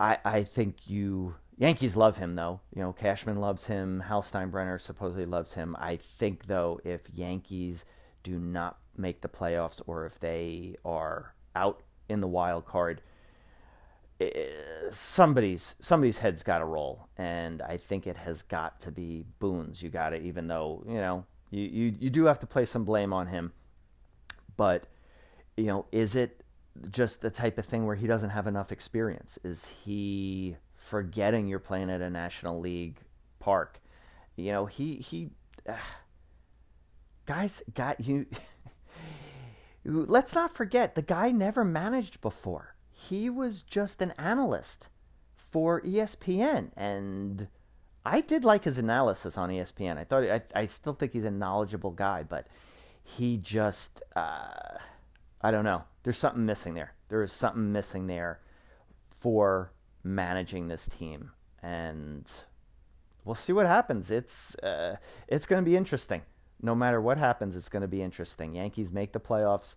I, 0.00 0.18
I 0.24 0.42
think 0.42 0.88
you 0.88 1.36
Yankees 1.58 1.96
love 1.96 2.18
him 2.18 2.36
though. 2.36 2.60
You 2.74 2.82
know, 2.82 2.92
Cashman 2.92 3.40
loves 3.40 3.66
him. 3.66 4.00
Hal 4.00 4.22
Steinbrenner 4.22 4.80
supposedly 4.80 5.26
loves 5.26 5.54
him. 5.54 5.76
I 5.78 5.96
think 5.96 6.46
though, 6.46 6.80
if 6.84 7.02
Yankees 7.12 7.84
do 8.22 8.38
not 8.38 8.78
make 8.96 9.20
the 9.20 9.28
playoffs 9.28 9.82
or 9.86 10.06
if 10.06 10.18
they 10.20 10.76
are 10.84 11.34
out 11.56 11.82
in 12.08 12.20
the 12.20 12.28
wild 12.28 12.64
card, 12.64 13.02
Eh, 14.20 14.30
eh, 14.34 14.46
somebody's 14.90 15.74
somebody's 15.80 16.18
head's 16.18 16.42
got 16.42 16.58
to 16.58 16.64
roll, 16.64 17.08
and 17.16 17.62
I 17.62 17.76
think 17.76 18.06
it 18.06 18.16
has 18.16 18.42
got 18.42 18.80
to 18.80 18.90
be 18.90 19.24
Boone's. 19.38 19.82
You 19.82 19.90
got 19.90 20.10
to, 20.10 20.20
even 20.20 20.48
though 20.48 20.82
you 20.86 20.94
know 20.94 21.24
you, 21.50 21.62
you 21.62 21.94
you 22.00 22.10
do 22.10 22.24
have 22.24 22.38
to 22.40 22.46
place 22.46 22.70
some 22.70 22.84
blame 22.84 23.12
on 23.12 23.28
him, 23.28 23.52
but 24.56 24.84
you 25.56 25.66
know, 25.66 25.86
is 25.92 26.14
it 26.16 26.42
just 26.90 27.20
the 27.20 27.30
type 27.30 27.58
of 27.58 27.66
thing 27.66 27.86
where 27.86 27.96
he 27.96 28.06
doesn't 28.06 28.30
have 28.30 28.46
enough 28.46 28.72
experience? 28.72 29.38
Is 29.42 29.72
he 29.84 30.56
forgetting 30.78 31.48
you're 31.48 31.58
playing 31.58 31.90
at 31.90 32.00
a 32.00 32.08
National 32.08 32.58
League 32.60 33.00
park. 33.38 33.80
You 34.36 34.52
know, 34.52 34.66
he 34.66 34.96
he 34.96 35.30
guys 37.26 37.62
got 37.74 38.00
you 38.00 38.24
let's 39.84 40.34
not 40.34 40.54
forget 40.54 40.94
the 40.94 41.02
guy 41.02 41.30
never 41.30 41.64
managed 41.64 42.20
before. 42.20 42.74
He 43.00 43.30
was 43.30 43.62
just 43.62 44.02
an 44.02 44.12
analyst 44.18 44.88
for 45.36 45.80
ESPN 45.82 46.70
and 46.76 47.46
I 48.04 48.20
did 48.22 48.44
like 48.44 48.64
his 48.64 48.76
analysis 48.76 49.38
on 49.38 49.50
ESPN. 49.50 49.96
I 49.96 50.04
thought 50.04 50.24
I, 50.24 50.42
I 50.54 50.66
still 50.66 50.94
think 50.94 51.12
he's 51.12 51.24
a 51.24 51.30
knowledgeable 51.30 51.92
guy, 51.92 52.24
but 52.24 52.48
he 53.04 53.36
just 53.36 54.02
uh, 54.16 54.78
I 55.40 55.50
don't 55.52 55.64
know. 55.64 55.84
There's 56.02 56.18
something 56.18 56.44
missing 56.44 56.74
there. 56.74 56.94
There 57.08 57.22
is 57.22 57.32
something 57.32 57.70
missing 57.70 58.08
there 58.08 58.40
for 59.20 59.72
managing 60.02 60.66
this 60.66 60.88
team, 60.88 61.30
and 61.62 62.28
we'll 63.24 63.36
see 63.36 63.52
what 63.52 63.66
happens. 63.66 64.10
It's 64.10 64.56
uh, 64.56 64.96
it's 65.28 65.46
going 65.46 65.62
to 65.62 65.70
be 65.70 65.76
interesting. 65.76 66.22
No 66.60 66.74
matter 66.74 67.00
what 67.00 67.18
happens, 67.18 67.56
it's 67.56 67.68
going 67.68 67.82
to 67.82 67.88
be 67.88 68.02
interesting. 68.02 68.56
Yankees 68.56 68.92
make 68.92 69.12
the 69.12 69.20
playoffs. 69.20 69.76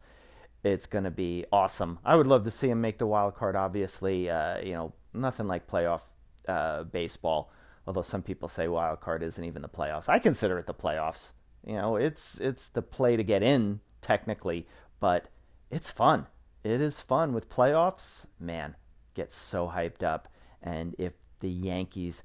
It's 0.64 0.86
going 0.86 1.06
to 1.06 1.12
be 1.12 1.46
awesome. 1.52 2.00
I 2.06 2.16
would 2.16 2.28
love 2.28 2.44
to 2.44 2.52
see 2.52 2.70
him 2.70 2.82
make 2.82 3.00
the 3.00 3.08
wild 3.08 3.36
card. 3.36 3.56
Obviously, 3.56 4.30
uh, 4.30 4.60
you 4.60 4.74
know, 4.74 4.94
nothing 5.14 5.48
like 5.48 5.68
playoff 5.68 6.02
uh, 6.48 6.84
baseball. 6.84 7.52
Although 7.88 8.04
some 8.04 8.22
people 8.22 8.48
say 8.48 8.68
wild 8.68 9.02
card 9.02 9.24
isn't 9.24 9.44
even 9.44 9.64
the 9.64 9.70
playoffs. 9.70 10.08
I 10.08 10.20
consider 10.20 10.60
it 10.60 10.68
the 10.68 10.74
playoffs. 10.74 11.32
You 11.66 11.76
know, 11.76 11.96
it's 11.96 12.40
it's 12.40 12.68
the 12.70 12.82
play 12.82 13.16
to 13.16 13.24
get 13.24 13.42
in 13.42 13.80
technically, 14.02 14.68
but 15.00 15.30
it's 15.70 15.90
fun. 15.90 16.28
It 16.64 16.80
is 16.80 17.00
fun 17.00 17.34
with 17.34 17.50
playoffs. 17.50 18.26
Man, 18.40 18.76
gets 19.16 19.36
so 19.36 19.68
hyped 19.76 20.04
up. 20.04 20.28
And 20.62 20.96
if 21.00 21.14
the 21.40 21.50
Yankees 21.50 22.24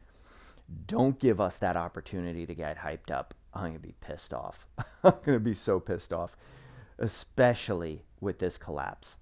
don't 0.87 1.19
give 1.19 1.41
us 1.41 1.59
that 1.59 1.77
opportunity 1.77 2.45
to 2.47 2.55
get 2.55 2.79
hyped 2.79 3.11
up, 3.11 3.35
I'm 3.55 3.73
to 3.73 3.79
be 3.79 3.95
pissed 4.01 4.35
off. 4.35 4.67
I'm 5.05 5.15
to 5.25 5.41
be 5.41 5.55
so 5.55 5.81
pissed 5.81 6.13
off, 6.13 6.37
especially 6.99 8.05
with 8.21 8.39
this 8.39 8.59
collapse. 8.59 9.19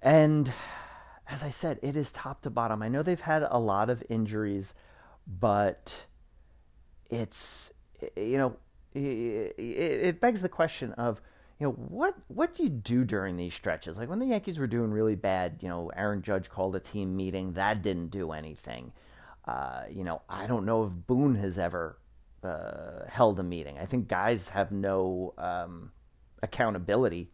And 0.00 0.52
as 1.28 1.42
I 1.42 1.50
said, 1.50 1.78
it 1.82 1.96
is 1.96 2.12
top 2.12 2.42
to 2.42 2.50
bottom. 2.50 2.82
I 2.82 2.88
know 2.88 3.02
they've 3.02 3.20
had 3.20 3.42
a 3.42 3.58
lot 3.58 3.90
of 3.90 4.02
injuries, 4.08 4.74
but 5.26 6.06
it's, 7.10 7.72
you 8.16 8.38
know, 8.38 8.56
it, 8.94 10.20
begs 10.20 10.42
the 10.42 10.48
question 10.48 10.92
of, 10.92 11.20
you 11.58 11.66
know, 11.66 11.72
what 11.72 12.14
what 12.28 12.54
do 12.54 12.62
you 12.62 12.68
do 12.68 13.04
during 13.04 13.36
these 13.36 13.52
stretches? 13.52 13.98
Like 13.98 14.08
when 14.08 14.20
the 14.20 14.26
Yankees 14.26 14.58
were 14.58 14.66
doing 14.66 14.92
really 14.92 15.16
bad, 15.16 15.58
you 15.60 15.68
know, 15.68 15.90
Aaron 15.96 16.22
Judge 16.22 16.48
called 16.48 16.76
a 16.76 16.80
team 16.80 17.16
meeting. 17.16 17.52
That 17.54 17.82
didn't 17.82 18.08
do 18.08 18.30
anything. 18.32 18.92
Uh, 19.44 19.82
you 19.90 20.04
know, 20.04 20.22
I 20.28 20.46
don't 20.46 20.64
know 20.64 20.84
if 20.84 20.92
Boone 21.06 21.34
has 21.36 21.58
ever 21.58 21.98
uh, 22.42 23.06
held 23.08 23.38
a 23.40 23.42
meeting. 23.42 23.78
I 23.78 23.86
think 23.86 24.08
guys 24.08 24.48
have 24.50 24.72
no 24.72 25.34
um, 25.38 25.92
accountability 26.42 27.30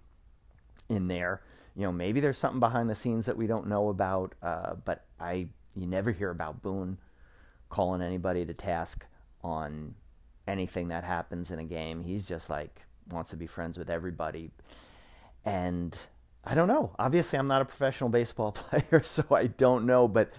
in 0.88 1.08
there. 1.08 1.42
You 1.76 1.82
know, 1.82 1.92
maybe 1.92 2.20
there's 2.20 2.38
something 2.38 2.60
behind 2.60 2.88
the 2.88 2.94
scenes 2.94 3.26
that 3.26 3.36
we 3.36 3.46
don't 3.46 3.66
know 3.66 3.88
about, 3.88 4.34
uh, 4.42 4.74
but 4.84 5.04
I 5.18 5.48
you 5.76 5.86
never 5.86 6.12
hear 6.12 6.30
about 6.30 6.62
Boone 6.62 6.98
calling 7.68 8.00
anybody 8.00 8.44
to 8.44 8.54
task 8.54 9.06
on 9.42 9.94
anything 10.46 10.88
that 10.88 11.04
happens 11.04 11.50
in 11.50 11.58
a 11.58 11.64
game. 11.64 12.02
He's 12.02 12.26
just 12.26 12.48
like 12.48 12.82
wants 13.10 13.30
to 13.30 13.36
be 13.36 13.46
friends 13.46 13.76
with 13.78 13.90
everybody. 13.90 14.50
And 15.44 15.96
I 16.44 16.54
don't 16.54 16.68
know. 16.68 16.94
Obviously, 16.98 17.38
I'm 17.38 17.46
not 17.46 17.62
a 17.62 17.64
professional 17.64 18.10
baseball 18.10 18.52
player, 18.52 19.02
so 19.02 19.24
I 19.30 19.48
don't 19.48 19.86
know, 19.86 20.08
but 20.08 20.32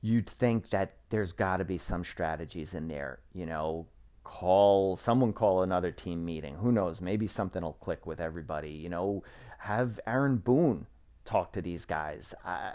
you'd 0.00 0.28
think 0.28 0.70
that 0.70 0.94
there's 1.10 1.32
got 1.32 1.58
to 1.58 1.64
be 1.64 1.78
some 1.78 2.04
strategies 2.04 2.74
in 2.74 2.88
there, 2.88 3.20
you 3.32 3.46
know, 3.46 3.86
call 4.26 4.96
someone 4.96 5.32
call 5.32 5.62
another 5.62 5.92
team 5.92 6.24
meeting. 6.24 6.56
Who 6.56 6.72
knows? 6.72 7.00
Maybe 7.00 7.28
something 7.28 7.62
will 7.62 7.74
click 7.74 8.06
with 8.06 8.20
everybody. 8.20 8.70
You 8.70 8.88
know, 8.88 9.22
have 9.58 10.00
Aaron 10.04 10.38
Boone 10.38 10.86
talk 11.24 11.52
to 11.52 11.62
these 11.62 11.84
guys. 11.84 12.34
I, 12.44 12.72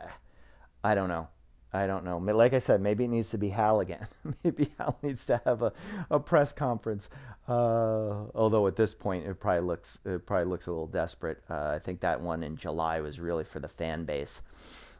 I 0.82 0.96
don't 0.96 1.10
know. 1.10 1.28
I 1.74 1.88
don't 1.88 2.06
know. 2.06 2.18
Like 2.18 2.54
I 2.54 2.60
said, 2.60 2.82
maybe 2.82 3.04
it 3.04 3.10
needs 3.10 3.30
to 3.32 3.38
be 3.38 3.50
Hal 3.50 3.82
again. 3.82 4.08
maybe 4.44 4.72
Hal 4.78 4.98
needs 5.02 5.26
to 5.26 5.42
have 5.46 5.62
a, 5.62 5.74
a 6.10 6.20
press 6.22 6.54
conference. 6.54 7.10
Uh, 7.50 8.28
although 8.34 8.66
at 8.68 8.78
this 8.78 8.94
point, 8.94 9.28
it 9.28 9.40
probably 9.40 9.68
looks 9.68 10.00
it 10.06 10.26
probably 10.26 10.46
looks 10.46 10.68
a 10.68 10.72
little 10.72 10.88
desperate. 10.88 11.44
Uh, 11.50 11.72
I 11.76 11.80
think 11.80 12.00
that 12.00 12.22
one 12.22 12.44
in 12.44 12.56
July 12.56 13.02
was 13.02 13.20
really 13.20 13.44
for 13.44 13.60
the 13.60 13.68
fan 13.68 14.06
base, 14.06 14.42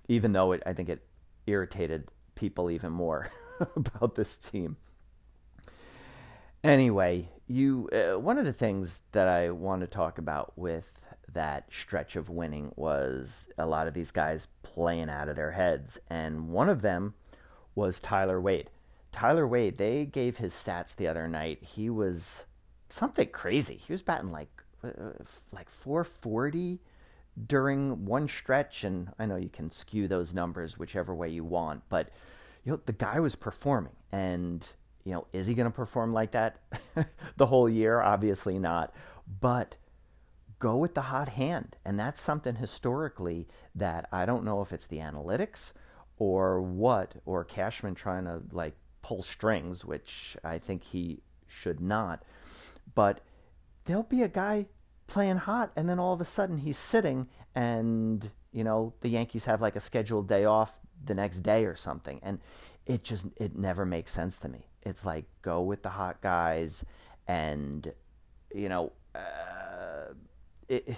even 0.10 0.34
though 0.34 0.52
it, 0.52 0.64
I 0.66 0.74
think 0.74 0.90
it 0.90 1.02
irritated 1.48 2.10
people 2.36 2.70
even 2.70 2.92
more 2.92 3.30
about 3.76 4.16
this 4.16 4.38
team. 4.38 4.76
Anyway, 6.64 7.28
you 7.48 7.90
uh, 7.92 8.20
one 8.20 8.38
of 8.38 8.46
the 8.46 8.54
things 8.54 9.02
that 9.14 9.28
I 9.28 9.50
want 9.50 9.82
to 9.82 9.88
talk 9.88 10.18
about 10.18 10.54
with 10.56 10.92
that 11.34 11.66
stretch 11.72 12.16
of 12.16 12.30
winning 12.30 12.72
was 12.76 13.48
a 13.58 13.66
lot 13.66 13.88
of 13.88 13.94
these 13.94 14.12
guys 14.12 14.48
playing 14.62 15.10
out 15.10 15.30
of 15.30 15.36
their 15.36 15.52
heads, 15.52 16.00
and 16.10 16.50
one 16.50 16.70
of 16.70 16.82
them 16.82 17.16
was 17.74 18.00
Tyler 18.00 18.40
Wade. 18.40 18.70
Tyler 19.12 19.48
Wade, 19.48 19.78
they 19.78 20.06
gave 20.06 20.38
his 20.38 20.54
stats 20.54 20.96
the 20.96 21.08
other 21.08 21.28
night. 21.28 21.64
He 21.64 21.90
was 21.90 22.46
something 22.90 23.28
crazy. 23.30 23.76
He 23.76 23.92
was 23.92 24.02
batting 24.02 24.32
like 24.32 24.64
uh, 24.84 25.14
like 25.52 25.70
440 25.70 26.80
during 27.48 28.06
one 28.06 28.28
stretch, 28.28 28.84
and 28.84 29.12
I 29.18 29.26
know 29.26 29.36
you 29.36 29.50
can 29.50 29.72
skew 29.72 30.08
those 30.08 30.34
numbers 30.34 30.78
whichever 30.78 31.16
way 31.16 31.30
you 31.30 31.44
want, 31.44 31.84
but 31.90 32.10
you 32.64 32.72
know 32.72 32.80
the 32.86 32.94
guy 32.94 33.20
was 33.20 33.36
performing, 33.36 33.96
and 34.12 34.68
you 35.04 35.14
know, 35.14 35.28
is 35.34 35.48
he 35.48 35.54
going 35.54 35.70
to 35.70 35.76
perform 35.76 36.14
like 36.14 36.32
that 36.32 36.60
the 37.38 37.46
whole 37.46 37.70
year? 37.70 38.02
Obviously 38.02 38.60
not. 38.60 38.94
But 39.40 39.76
go 40.60 40.78
with 40.78 40.94
the 40.94 41.02
hot 41.02 41.30
hand. 41.30 41.76
And 41.84 42.00
that's 42.00 42.22
something 42.22 42.56
historically 42.56 43.48
that 43.76 44.08
I 44.12 44.26
don't 44.26 44.46
know 44.46 44.62
if 44.62 44.72
it's 44.72 44.86
the 44.86 44.98
analytics 44.98 45.74
or 46.18 46.62
what, 46.62 47.16
or 47.26 47.44
Cashman 47.44 47.96
trying 47.96 48.26
to 48.26 48.42
like 48.52 48.76
pull 49.02 49.24
strings, 49.24 49.84
which 49.84 50.38
I 50.44 50.60
think 50.60 50.84
he 50.84 51.24
should 51.48 51.82
not. 51.82 52.24
But 52.94 53.22
there'll 53.86 54.04
be 54.04 54.22
a 54.22 54.28
guy 54.28 54.68
playing 55.08 55.38
hot, 55.38 55.72
and 55.76 55.90
then 55.90 56.00
all 56.00 56.14
of 56.14 56.22
a 56.22 56.26
sudden 56.26 56.60
he's 56.60 56.78
sitting, 56.78 57.28
and, 57.56 58.30
you 58.54 58.64
know, 58.64 58.94
the 59.02 59.10
Yankees 59.10 59.46
have 59.46 59.62
like 59.62 59.76
a 59.76 59.80
scheduled 59.80 60.28
day 60.28 60.46
off 60.46 60.80
the 61.04 61.16
next 61.16 61.40
day 61.42 61.66
or 61.66 61.76
something. 61.76 62.20
And 62.22 62.40
it 62.86 63.04
just, 63.04 63.26
it 63.38 63.58
never 63.58 63.86
makes 63.86 64.12
sense 64.12 64.38
to 64.38 64.50
me. 64.50 64.68
It's 64.84 65.06
like 65.06 65.26
go 65.42 65.62
with 65.62 65.84
the 65.84 65.90
hot 65.90 66.22
guys, 66.22 66.84
and 67.28 67.92
you 68.54 68.70
know, 68.70 68.92
uh, 69.16 70.14
it, 70.68 70.96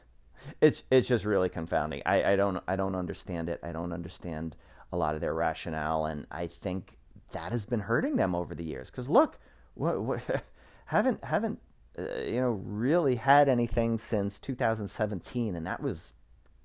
it's 0.60 0.84
it's 0.90 1.08
just 1.08 1.24
really 1.24 1.48
confounding. 1.48 2.02
I, 2.06 2.32
I 2.32 2.36
don't 2.36 2.62
I 2.66 2.76
don't 2.76 2.94
understand 2.94 3.48
it. 3.48 3.60
I 3.62 3.72
don't 3.72 3.92
understand 3.92 4.56
a 4.92 4.96
lot 4.96 5.14
of 5.14 5.20
their 5.20 5.34
rationale, 5.34 6.06
and 6.06 6.26
I 6.30 6.46
think 6.48 6.98
that 7.32 7.52
has 7.52 7.66
been 7.66 7.80
hurting 7.80 8.16
them 8.16 8.34
over 8.34 8.54
the 8.54 8.64
years. 8.64 8.90
Because 8.90 9.08
look, 9.08 9.38
what, 9.74 10.00
what, 10.02 10.44
haven't 10.86 11.24
haven't 11.24 11.60
uh, 11.98 12.02
you 12.24 12.40
know 12.40 12.60
really 12.64 13.16
had 13.16 13.48
anything 13.48 13.98
since 13.98 14.38
2017, 14.38 15.54
and 15.54 15.66
that 15.66 15.82
was 15.82 16.14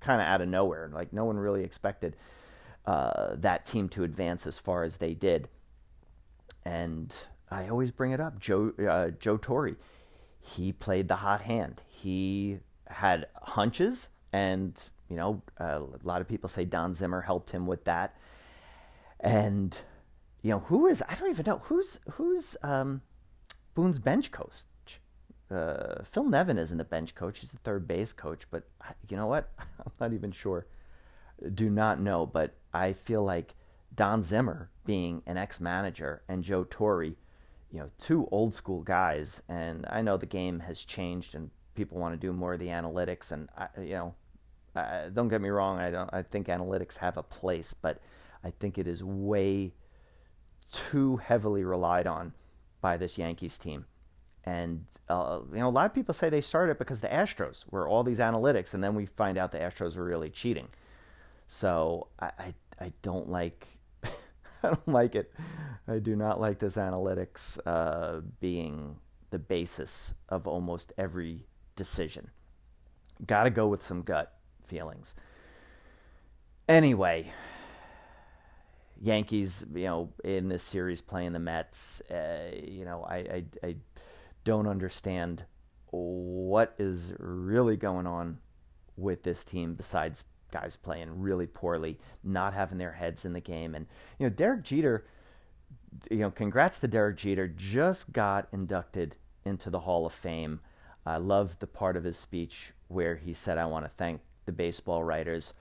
kind 0.00 0.20
of 0.20 0.26
out 0.26 0.40
of 0.40 0.48
nowhere. 0.48 0.90
Like 0.92 1.12
no 1.12 1.24
one 1.24 1.36
really 1.36 1.62
expected 1.62 2.16
uh, 2.86 3.36
that 3.36 3.64
team 3.64 3.88
to 3.90 4.04
advance 4.04 4.46
as 4.46 4.58
far 4.58 4.84
as 4.84 4.98
they 4.98 5.14
did 5.14 5.48
and 6.66 7.14
I 7.48 7.68
always 7.68 7.92
bring 7.92 8.10
it 8.10 8.20
up. 8.20 8.40
Joe 8.40 8.72
uh, 8.90 9.10
Joe 9.20 9.36
Torre, 9.36 9.76
he 10.40 10.72
played 10.72 11.06
the 11.06 11.16
hot 11.16 11.42
hand. 11.42 11.82
He 11.86 12.58
had 12.88 13.26
hunches, 13.40 14.10
and 14.32 14.78
you 15.08 15.16
know 15.16 15.42
a 15.58 15.82
lot 16.02 16.20
of 16.20 16.28
people 16.28 16.48
say 16.48 16.64
Don 16.64 16.92
Zimmer 16.92 17.20
helped 17.20 17.50
him 17.50 17.66
with 17.66 17.84
that. 17.84 18.16
And 19.20 19.78
you 20.42 20.50
know 20.50 20.58
who 20.58 20.88
is 20.88 21.04
I 21.08 21.14
don't 21.14 21.30
even 21.30 21.46
know 21.46 21.62
who's 21.64 22.00
who's 22.12 22.56
um, 22.64 23.02
Boone's 23.74 24.00
bench 24.00 24.32
coach. 24.32 24.64
Uh, 25.48 26.02
Phil 26.02 26.24
Nevin 26.24 26.58
isn't 26.58 26.78
the 26.78 26.84
bench 26.84 27.14
coach; 27.14 27.38
he's 27.38 27.52
the 27.52 27.58
third 27.58 27.86
base 27.86 28.12
coach. 28.12 28.42
But 28.50 28.64
you 29.08 29.16
know 29.16 29.28
what? 29.28 29.52
I'm 29.58 29.92
not 30.00 30.12
even 30.12 30.32
sure. 30.32 30.66
Do 31.54 31.70
not 31.70 32.00
know, 32.00 32.26
but 32.26 32.54
I 32.74 32.92
feel 32.92 33.22
like 33.22 33.54
Don 33.96 34.22
Zimmer 34.22 34.70
being 34.84 35.22
an 35.26 35.36
ex-manager 35.36 36.22
and 36.28 36.44
Joe 36.44 36.64
Torre, 36.68 37.04
you 37.04 37.16
know, 37.72 37.90
two 37.98 38.28
old 38.30 38.54
school 38.54 38.82
guys. 38.82 39.42
And 39.48 39.86
I 39.88 40.02
know 40.02 40.16
the 40.16 40.26
game 40.26 40.60
has 40.60 40.84
changed 40.84 41.34
and 41.34 41.50
people 41.74 41.98
want 41.98 42.14
to 42.14 42.26
do 42.26 42.32
more 42.32 42.54
of 42.54 42.60
the 42.60 42.68
analytics. 42.68 43.32
And 43.32 43.48
I, 43.56 43.68
you 43.80 43.94
know, 43.94 44.14
I, 44.74 45.08
don't 45.12 45.28
get 45.28 45.40
me 45.40 45.48
wrong. 45.48 45.78
I 45.78 45.90
don't. 45.90 46.10
I 46.12 46.22
think 46.22 46.48
analytics 46.48 46.98
have 46.98 47.16
a 47.16 47.22
place, 47.22 47.74
but 47.74 48.00
I 48.44 48.50
think 48.50 48.78
it 48.78 48.86
is 48.86 49.02
way 49.02 49.72
too 50.70 51.16
heavily 51.16 51.64
relied 51.64 52.06
on 52.06 52.32
by 52.80 52.96
this 52.96 53.16
Yankees 53.18 53.56
team. 53.58 53.86
And 54.44 54.84
uh, 55.08 55.40
you 55.52 55.58
know, 55.58 55.68
a 55.68 55.70
lot 55.70 55.86
of 55.86 55.94
people 55.94 56.14
say 56.14 56.28
they 56.28 56.40
started 56.40 56.78
because 56.78 57.00
the 57.00 57.08
Astros 57.08 57.64
were 57.70 57.88
all 57.88 58.04
these 58.04 58.18
analytics, 58.18 58.74
and 58.74 58.84
then 58.84 58.94
we 58.94 59.06
find 59.06 59.38
out 59.38 59.52
the 59.52 59.58
Astros 59.58 59.96
were 59.96 60.04
really 60.04 60.30
cheating. 60.30 60.68
So 61.48 62.08
I, 62.20 62.30
I, 62.38 62.54
I 62.80 62.92
don't 63.02 63.28
like 63.28 63.66
I 64.62 64.68
don't 64.68 64.88
like 64.88 65.14
it. 65.14 65.32
I 65.88 65.98
do 65.98 66.16
not 66.16 66.40
like 66.40 66.58
this 66.58 66.76
analytics 66.76 67.58
uh, 67.66 68.20
being 68.40 68.96
the 69.30 69.38
basis 69.38 70.14
of 70.28 70.46
almost 70.46 70.92
every 70.98 71.46
decision. 71.76 72.30
Got 73.26 73.44
to 73.44 73.50
go 73.50 73.68
with 73.68 73.84
some 73.84 74.02
gut 74.02 74.36
feelings. 74.64 75.14
Anyway, 76.68 77.32
Yankees, 79.00 79.64
you 79.74 79.84
know, 79.84 80.12
in 80.24 80.48
this 80.48 80.62
series 80.62 81.00
playing 81.00 81.32
the 81.32 81.38
Mets, 81.38 82.00
uh, 82.10 82.50
you 82.52 82.84
know, 82.84 83.04
I, 83.08 83.16
I, 83.16 83.44
I 83.62 83.76
don't 84.44 84.66
understand 84.66 85.44
what 85.90 86.74
is 86.78 87.14
really 87.18 87.76
going 87.76 88.06
on 88.06 88.38
with 88.96 89.22
this 89.22 89.44
team 89.44 89.74
besides 89.74 90.24
guys 90.56 90.76
playing 90.76 91.20
really 91.20 91.46
poorly, 91.46 91.98
not 92.24 92.54
having 92.54 92.78
their 92.78 92.92
heads 92.92 93.24
in 93.24 93.32
the 93.34 93.40
game. 93.40 93.74
And, 93.74 93.86
you 94.18 94.26
know, 94.26 94.30
Derek 94.30 94.62
Jeter, 94.62 95.06
you 96.10 96.18
know, 96.18 96.30
congrats 96.30 96.78
to 96.78 96.88
Derek 96.88 97.16
Jeter, 97.16 97.46
just 97.46 98.12
got 98.12 98.48
inducted 98.52 99.16
into 99.44 99.68
the 99.68 99.80
Hall 99.80 100.06
of 100.06 100.12
Fame. 100.12 100.60
I 101.04 101.18
love 101.18 101.58
the 101.58 101.66
part 101.66 101.96
of 101.96 102.04
his 102.04 102.16
speech 102.16 102.72
where 102.88 103.16
he 103.16 103.34
said, 103.34 103.58
I 103.58 103.66
want 103.66 103.84
to 103.84 103.90
thank 103.96 104.20
the 104.46 104.52
baseball 104.52 105.04
writers 105.04 105.52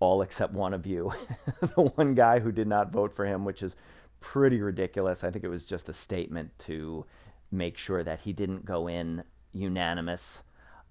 all 0.00 0.22
except 0.22 0.54
one 0.54 0.72
of 0.72 0.86
you, 0.86 1.12
the 1.60 1.82
one 1.82 2.14
guy 2.14 2.38
who 2.38 2.52
did 2.52 2.68
not 2.68 2.92
vote 2.92 3.12
for 3.12 3.26
him, 3.26 3.44
which 3.44 3.62
is 3.62 3.76
pretty 4.20 4.60
ridiculous. 4.60 5.24
I 5.24 5.30
think 5.30 5.44
it 5.44 5.48
was 5.48 5.66
just 5.66 5.88
a 5.88 5.92
statement 5.92 6.58
to 6.60 7.04
make 7.50 7.76
sure 7.76 8.02
that 8.02 8.20
he 8.20 8.32
didn't 8.32 8.64
go 8.64 8.88
in 8.88 9.24
unanimous. 9.52 10.42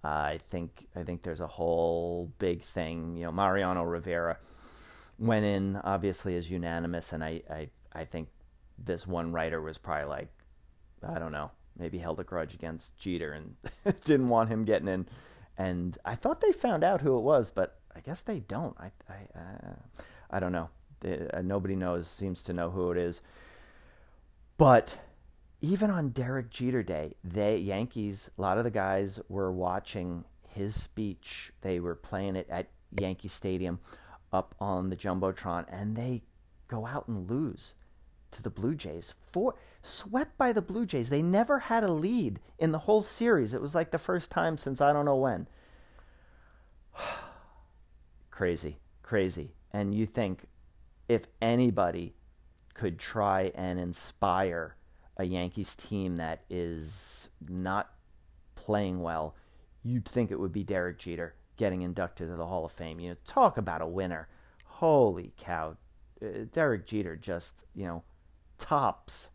I 0.07 0.39
think 0.49 0.87
I 0.95 1.03
think 1.03 1.23
there's 1.23 1.41
a 1.41 1.47
whole 1.47 2.31
big 2.39 2.63
thing. 2.63 3.17
You 3.17 3.25
know, 3.25 3.31
Mariano 3.31 3.83
Rivera 3.83 4.37
went 5.19 5.45
in 5.45 5.75
obviously 5.83 6.37
as 6.37 6.49
unanimous, 6.49 7.11
and 7.11 7.23
I 7.23 7.41
I, 7.49 7.69
I 7.93 8.05
think 8.05 8.29
this 8.77 9.05
one 9.05 9.33
writer 9.33 9.61
was 9.61 9.77
probably 9.77 10.05
like, 10.05 10.29
I 11.05 11.19
don't 11.19 11.31
know, 11.33 11.51
maybe 11.77 11.97
held 11.97 12.19
a 12.19 12.23
grudge 12.23 12.53
against 12.53 12.97
Jeter 12.97 13.33
and 13.33 13.55
didn't 14.05 14.29
want 14.29 14.49
him 14.49 14.63
getting 14.63 14.87
in. 14.87 15.07
And 15.57 15.97
I 16.05 16.15
thought 16.15 16.39
they 16.39 16.51
found 16.53 16.83
out 16.83 17.01
who 17.01 17.17
it 17.17 17.21
was, 17.21 17.51
but 17.51 17.79
I 17.93 17.99
guess 17.99 18.21
they 18.21 18.39
don't. 18.39 18.77
I 18.79 18.91
I 19.09 19.39
uh, 19.39 20.03
I 20.31 20.39
don't 20.39 20.53
know. 20.53 20.69
They, 21.01 21.27
uh, 21.33 21.41
nobody 21.41 21.75
knows 21.75 22.07
seems 22.07 22.41
to 22.43 22.53
know 22.53 22.69
who 22.69 22.91
it 22.91 22.97
is. 22.97 23.21
But 24.57 24.97
even 25.61 25.89
on 25.89 26.09
Derek 26.09 26.49
Jeter 26.49 26.83
Day, 26.83 27.15
the 27.23 27.57
Yankees, 27.57 28.29
a 28.37 28.41
lot 28.41 28.57
of 28.57 28.63
the 28.63 28.71
guys 28.71 29.19
were 29.27 29.51
watching 29.51 30.23
his 30.47 30.75
speech. 30.75 31.51
They 31.61 31.79
were 31.79 31.95
playing 31.95 32.35
it 32.35 32.47
at 32.49 32.69
Yankee 32.99 33.27
Stadium 33.27 33.79
up 34.31 34.55
on 34.59 34.89
the 34.89 34.95
Jumbotron 34.95 35.65
and 35.69 35.95
they 35.95 36.23
go 36.67 36.85
out 36.85 37.07
and 37.07 37.29
lose 37.29 37.75
to 38.31 38.43
the 38.43 38.49
Blue 38.49 38.75
Jays. 38.75 39.13
Four 39.31 39.55
swept 39.81 40.37
by 40.37 40.53
the 40.53 40.61
Blue 40.61 40.85
Jays. 40.85 41.09
They 41.09 41.21
never 41.21 41.59
had 41.59 41.83
a 41.83 41.91
lead 41.91 42.39
in 42.59 42.71
the 42.71 42.79
whole 42.79 43.01
series. 43.01 43.53
It 43.53 43.61
was 43.61 43.73
like 43.73 43.91
the 43.91 43.97
first 43.97 44.29
time 44.29 44.57
since 44.57 44.81
I 44.81 44.93
don't 44.93 45.05
know 45.05 45.15
when. 45.15 45.47
crazy, 48.31 48.77
crazy. 49.01 49.53
And 49.71 49.95
you 49.95 50.05
think 50.05 50.45
if 51.07 51.23
anybody 51.41 52.15
could 52.73 52.99
try 52.99 53.51
and 53.55 53.79
inspire 53.79 54.76
a 55.17 55.25
Yankees 55.25 55.75
team 55.75 56.15
that 56.17 56.43
is 56.49 57.29
not 57.49 57.91
playing 58.55 59.01
well, 59.01 59.35
you'd 59.83 60.07
think 60.07 60.31
it 60.31 60.39
would 60.39 60.53
be 60.53 60.63
Derek 60.63 60.99
Jeter 60.99 61.35
getting 61.57 61.81
inducted 61.81 62.29
to 62.29 62.35
the 62.35 62.45
Hall 62.45 62.65
of 62.65 62.71
Fame. 62.71 62.99
You 62.99 63.09
know, 63.09 63.17
talk 63.25 63.57
about 63.57 63.81
a 63.81 63.87
winner. 63.87 64.27
Holy 64.65 65.33
cow. 65.37 65.75
Uh, 66.21 66.45
Derek 66.51 66.85
Jeter 66.85 67.15
just, 67.15 67.65
you 67.73 67.85
know, 67.85 68.03
tops 68.57 69.29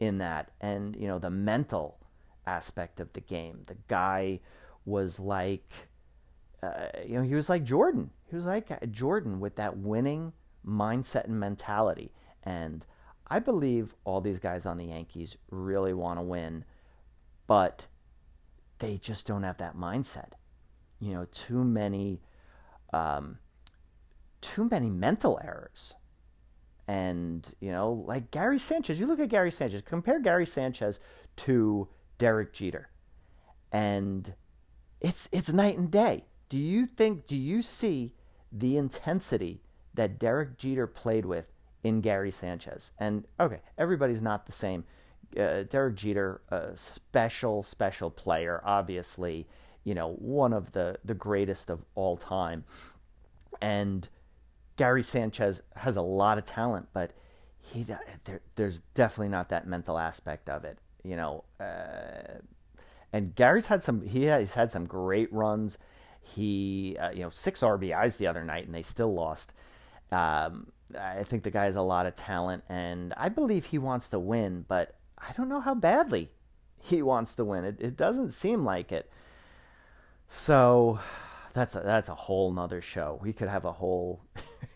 in 0.00 0.18
that. 0.18 0.50
And, 0.60 0.96
you 0.96 1.06
know, 1.06 1.18
the 1.18 1.30
mental 1.30 1.98
aspect 2.46 2.98
of 3.00 3.12
the 3.12 3.20
game. 3.20 3.62
The 3.66 3.76
guy 3.88 4.40
was 4.84 5.20
like, 5.20 5.88
uh, 6.62 6.88
you 7.06 7.14
know, 7.14 7.22
he 7.22 7.34
was 7.34 7.48
like 7.48 7.64
Jordan. 7.64 8.10
He 8.28 8.36
was 8.36 8.46
like 8.46 8.90
Jordan 8.90 9.38
with 9.38 9.56
that 9.56 9.76
winning 9.76 10.32
mindset 10.66 11.24
and 11.24 11.38
mentality. 11.38 12.12
And 12.42 12.84
I 13.32 13.38
believe 13.38 13.94
all 14.04 14.20
these 14.20 14.38
guys 14.38 14.66
on 14.66 14.76
the 14.76 14.84
Yankees 14.84 15.38
really 15.50 15.94
want 15.94 16.18
to 16.18 16.22
win, 16.22 16.66
but 17.46 17.86
they 18.78 18.98
just 18.98 19.26
don't 19.26 19.42
have 19.42 19.56
that 19.56 19.74
mindset. 19.74 20.32
You 21.00 21.14
know, 21.14 21.26
too 21.32 21.64
many, 21.64 22.20
um, 22.92 23.38
too 24.42 24.68
many 24.70 24.90
mental 24.90 25.40
errors. 25.42 25.94
And, 26.86 27.48
you 27.58 27.72
know, 27.72 28.04
like 28.06 28.30
Gary 28.32 28.58
Sanchez, 28.58 29.00
you 29.00 29.06
look 29.06 29.18
at 29.18 29.30
Gary 29.30 29.50
Sanchez, 29.50 29.80
compare 29.82 30.20
Gary 30.20 30.44
Sanchez 30.44 31.00
to 31.36 31.88
Derek 32.18 32.52
Jeter. 32.52 32.90
And 33.72 34.34
it's 35.00 35.26
it's 35.32 35.50
night 35.50 35.78
and 35.78 35.90
day. 35.90 36.26
Do 36.50 36.58
you 36.58 36.84
think 36.84 37.26
do 37.26 37.36
you 37.38 37.62
see 37.62 38.12
the 38.52 38.76
intensity 38.76 39.62
that 39.94 40.18
Derek 40.18 40.58
Jeter 40.58 40.86
played 40.86 41.24
with 41.24 41.51
in 41.82 42.00
Gary 42.00 42.30
Sanchez. 42.30 42.92
And 42.98 43.26
okay, 43.40 43.60
everybody's 43.78 44.22
not 44.22 44.46
the 44.46 44.52
same. 44.52 44.84
Uh, 45.38 45.62
Derek 45.62 45.96
Jeter, 45.96 46.42
a 46.50 46.76
special, 46.76 47.62
special 47.62 48.10
player, 48.10 48.60
obviously, 48.64 49.46
you 49.84 49.94
know, 49.94 50.12
one 50.14 50.52
of 50.52 50.72
the, 50.72 50.98
the 51.04 51.14
greatest 51.14 51.70
of 51.70 51.84
all 51.94 52.16
time. 52.16 52.64
And 53.60 54.08
Gary 54.76 55.02
Sanchez 55.02 55.62
has 55.76 55.96
a 55.96 56.02
lot 56.02 56.38
of 56.38 56.44
talent, 56.44 56.88
but 56.92 57.12
he 57.62 57.84
there, 58.24 58.40
there's 58.56 58.80
definitely 58.94 59.28
not 59.28 59.48
that 59.50 59.66
mental 59.66 59.98
aspect 59.98 60.48
of 60.48 60.64
it, 60.64 60.78
you 61.04 61.16
know. 61.16 61.44
Uh, 61.60 62.40
and 63.12 63.34
Gary's 63.34 63.66
had 63.66 63.82
some 63.82 64.02
he 64.02 64.24
has 64.24 64.54
had 64.54 64.72
some 64.72 64.86
great 64.86 65.32
runs. 65.32 65.78
He 66.20 66.96
uh, 67.00 67.10
you 67.10 67.20
know 67.20 67.30
six 67.30 67.60
RBIs 67.60 68.16
the 68.16 68.26
other 68.26 68.44
night, 68.44 68.66
and 68.66 68.74
they 68.74 68.82
still 68.82 69.14
lost. 69.14 69.52
Um, 70.10 70.72
I 70.96 71.24
think 71.24 71.42
the 71.42 71.50
guy 71.50 71.64
has 71.64 71.76
a 71.76 71.82
lot 71.82 72.06
of 72.06 72.14
talent, 72.14 72.64
and 72.68 73.14
I 73.16 73.28
believe 73.28 73.66
he 73.66 73.78
wants 73.78 74.08
to 74.08 74.18
win, 74.18 74.64
but 74.68 74.94
I 75.18 75.32
don't 75.36 75.48
know 75.48 75.60
how 75.60 75.74
badly 75.74 76.30
he 76.78 77.02
wants 77.02 77.34
to 77.34 77.44
win. 77.44 77.64
It, 77.64 77.76
it 77.80 77.96
doesn't 77.96 78.32
seem 78.32 78.64
like 78.64 78.92
it. 78.92 79.10
So 80.28 80.98
that's 81.54 81.74
a, 81.74 81.80
that's 81.80 82.08
a 82.08 82.14
whole 82.14 82.52
nother 82.52 82.80
show. 82.80 83.18
We 83.22 83.32
could 83.32 83.48
have 83.48 83.64
a 83.64 83.72
whole 83.72 84.22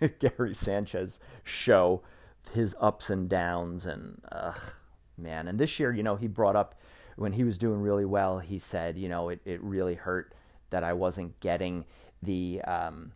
Gary 0.18 0.54
Sanchez 0.54 1.18
show, 1.42 2.02
his 2.52 2.76
ups 2.80 3.10
and 3.10 3.28
downs, 3.28 3.86
and 3.86 4.20
uh, 4.30 4.52
man. 5.16 5.48
And 5.48 5.58
this 5.58 5.80
year, 5.80 5.92
you 5.92 6.02
know, 6.02 6.16
he 6.16 6.28
brought 6.28 6.56
up 6.56 6.78
when 7.16 7.32
he 7.32 7.44
was 7.44 7.58
doing 7.58 7.80
really 7.80 8.04
well. 8.04 8.38
He 8.38 8.58
said, 8.58 8.96
you 8.96 9.08
know, 9.08 9.30
it, 9.30 9.40
it 9.44 9.62
really 9.62 9.94
hurt 9.94 10.34
that 10.70 10.84
I 10.84 10.92
wasn't 10.92 11.38
getting 11.40 11.84
the 12.22 12.60
um, 12.62 13.12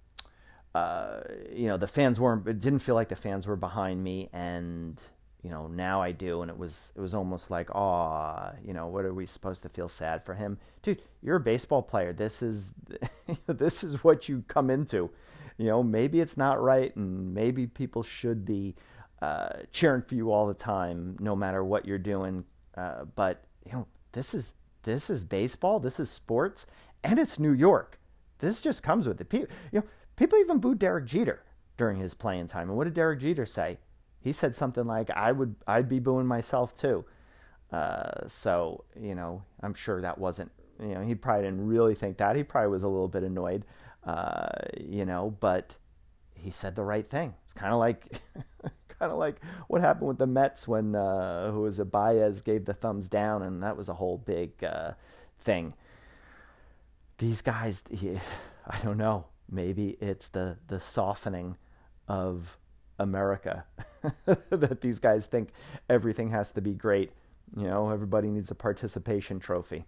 uh, 0.74 1.20
you 1.52 1.66
know, 1.66 1.76
the 1.76 1.87
fans 1.87 2.20
weren't. 2.20 2.46
It 2.46 2.61
didn't 2.61 2.80
feel 2.80 2.94
like 2.94 3.09
the 3.09 3.16
fans 3.16 3.46
were 3.46 3.56
behind 3.56 4.02
me, 4.02 4.28
and 4.33 5.00
you 5.42 5.50
know, 5.50 5.66
now 5.66 6.00
I 6.00 6.12
do, 6.12 6.42
and 6.42 6.50
it 6.50 6.56
was 6.56 6.92
it 6.94 7.00
was 7.00 7.14
almost 7.14 7.50
like, 7.50 7.74
oh, 7.74 8.50
you 8.64 8.72
know, 8.72 8.87
what 8.87 9.04
are 9.04 9.14
we 9.14 9.26
supposed 9.26 9.62
to 9.62 9.68
feel 9.68 9.88
sad 9.88 10.24
for 10.24 10.35
him, 10.35 10.59
dude? 10.83 11.02
You're 11.22 11.37
a 11.37 11.40
baseball 11.40 11.83
player. 11.83 12.12
This 12.12 12.42
is 12.42 12.72
this 13.46 13.83
is 13.83 14.04
what 14.04 14.28
you 14.28 14.44
come 14.46 14.70
into. 14.70 15.11
You 15.59 15.66
know, 15.66 15.83
maybe 15.83 16.20
it's 16.20 16.37
not 16.37 16.62
right, 16.62 16.94
and 16.94 17.35
maybe 17.35 17.66
people 17.66 18.02
should 18.02 18.44
be 18.44 18.76
uh, 19.20 19.50
cheering 19.72 20.02
for 20.02 20.14
you 20.14 20.30
all 20.30 20.46
the 20.46 20.54
time, 20.54 21.16
no 21.20 21.35
matter 21.35 21.64
what 21.64 21.85
you're 21.85 21.98
doing. 21.98 22.44
Uh, 22.76 23.04
but 23.16 23.44
you 23.66 23.72
know, 23.72 23.87
this 24.12 24.35
is 24.35 24.54
this 24.85 25.11
is 25.11 25.24
baseball. 25.24 25.80
This 25.80 25.98
is 25.98 26.11
sports, 26.11 26.68
and 27.02 27.18
it's 27.18 27.40
New 27.40 27.52
York. 27.52 27.98
This 28.38 28.61
just 28.61 28.83
comes 28.83 29.06
with 29.06 29.20
it. 29.20 29.28
People, 29.28 29.48
you 29.72 29.80
know 29.80 29.87
People 30.20 30.38
even 30.38 30.59
booed 30.59 30.78
Derek 30.78 31.06
Jeter 31.06 31.42
during 31.78 31.96
his 31.96 32.12
playing 32.12 32.46
time. 32.46 32.68
And 32.68 32.76
what 32.76 32.85
did 32.85 32.92
Derek 32.92 33.20
Jeter 33.20 33.46
say? 33.46 33.78
He 34.20 34.33
said 34.33 34.54
something 34.54 34.85
like, 34.85 35.09
"I 35.09 35.33
would, 35.33 35.54
I'd 35.66 35.88
be 35.88 35.98
booing 35.98 36.26
myself 36.26 36.74
too." 36.74 37.06
Uh, 37.72 38.26
so 38.26 38.85
you 39.00 39.14
know, 39.14 39.42
I'm 39.62 39.72
sure 39.72 40.02
that 40.02 40.18
wasn't. 40.18 40.52
You 40.78 40.88
know, 40.88 41.00
he 41.00 41.14
probably 41.14 41.44
didn't 41.44 41.66
really 41.66 41.94
think 41.94 42.18
that. 42.18 42.37
He 42.37 42.42
probably 42.42 42.68
was 42.68 42.83
a 42.83 42.88
little 42.88 43.09
bit 43.09 43.22
annoyed. 43.22 43.64
Uh, 44.04 44.50
you 44.78 45.06
know, 45.06 45.35
but 45.40 45.74
he 46.35 46.50
said 46.50 46.76
the 46.76 46.85
right 46.85 47.09
thing. 47.09 47.33
It's 47.46 47.54
kind 47.54 47.72
of 47.72 47.78
like, 47.78 48.20
kind 48.98 49.11
of 49.11 49.16
like 49.16 49.40
what 49.68 49.80
happened 49.80 50.09
with 50.09 50.18
the 50.18 50.26
Mets 50.26 50.68
when 50.68 50.94
uh, 50.94 51.50
who 51.50 51.62
was 51.62 51.78
it? 51.78 51.90
Baez 51.90 52.42
gave 52.42 52.66
the 52.66 52.74
thumbs 52.74 53.09
down, 53.09 53.40
and 53.42 53.62
that 53.62 53.74
was 53.74 53.88
a 53.88 53.94
whole 53.94 54.18
big 54.18 54.62
uh, 54.62 54.92
thing. 55.38 55.72
These 57.16 57.40
guys, 57.40 57.85
he, 57.90 58.20
I 58.66 58.76
don't 58.80 58.98
know 58.98 59.24
maybe 59.50 59.96
it's 60.00 60.28
the 60.28 60.56
the 60.68 60.80
softening 60.80 61.56
of 62.08 62.58
America 62.98 63.64
that 64.50 64.80
these 64.80 64.98
guys 64.98 65.26
think 65.26 65.50
everything 65.88 66.30
has 66.30 66.52
to 66.52 66.60
be 66.60 66.74
great. 66.74 67.12
You 67.56 67.66
know, 67.66 67.90
everybody 67.90 68.28
needs 68.28 68.50
a 68.50 68.54
participation 68.54 69.40
trophy. 69.40 69.84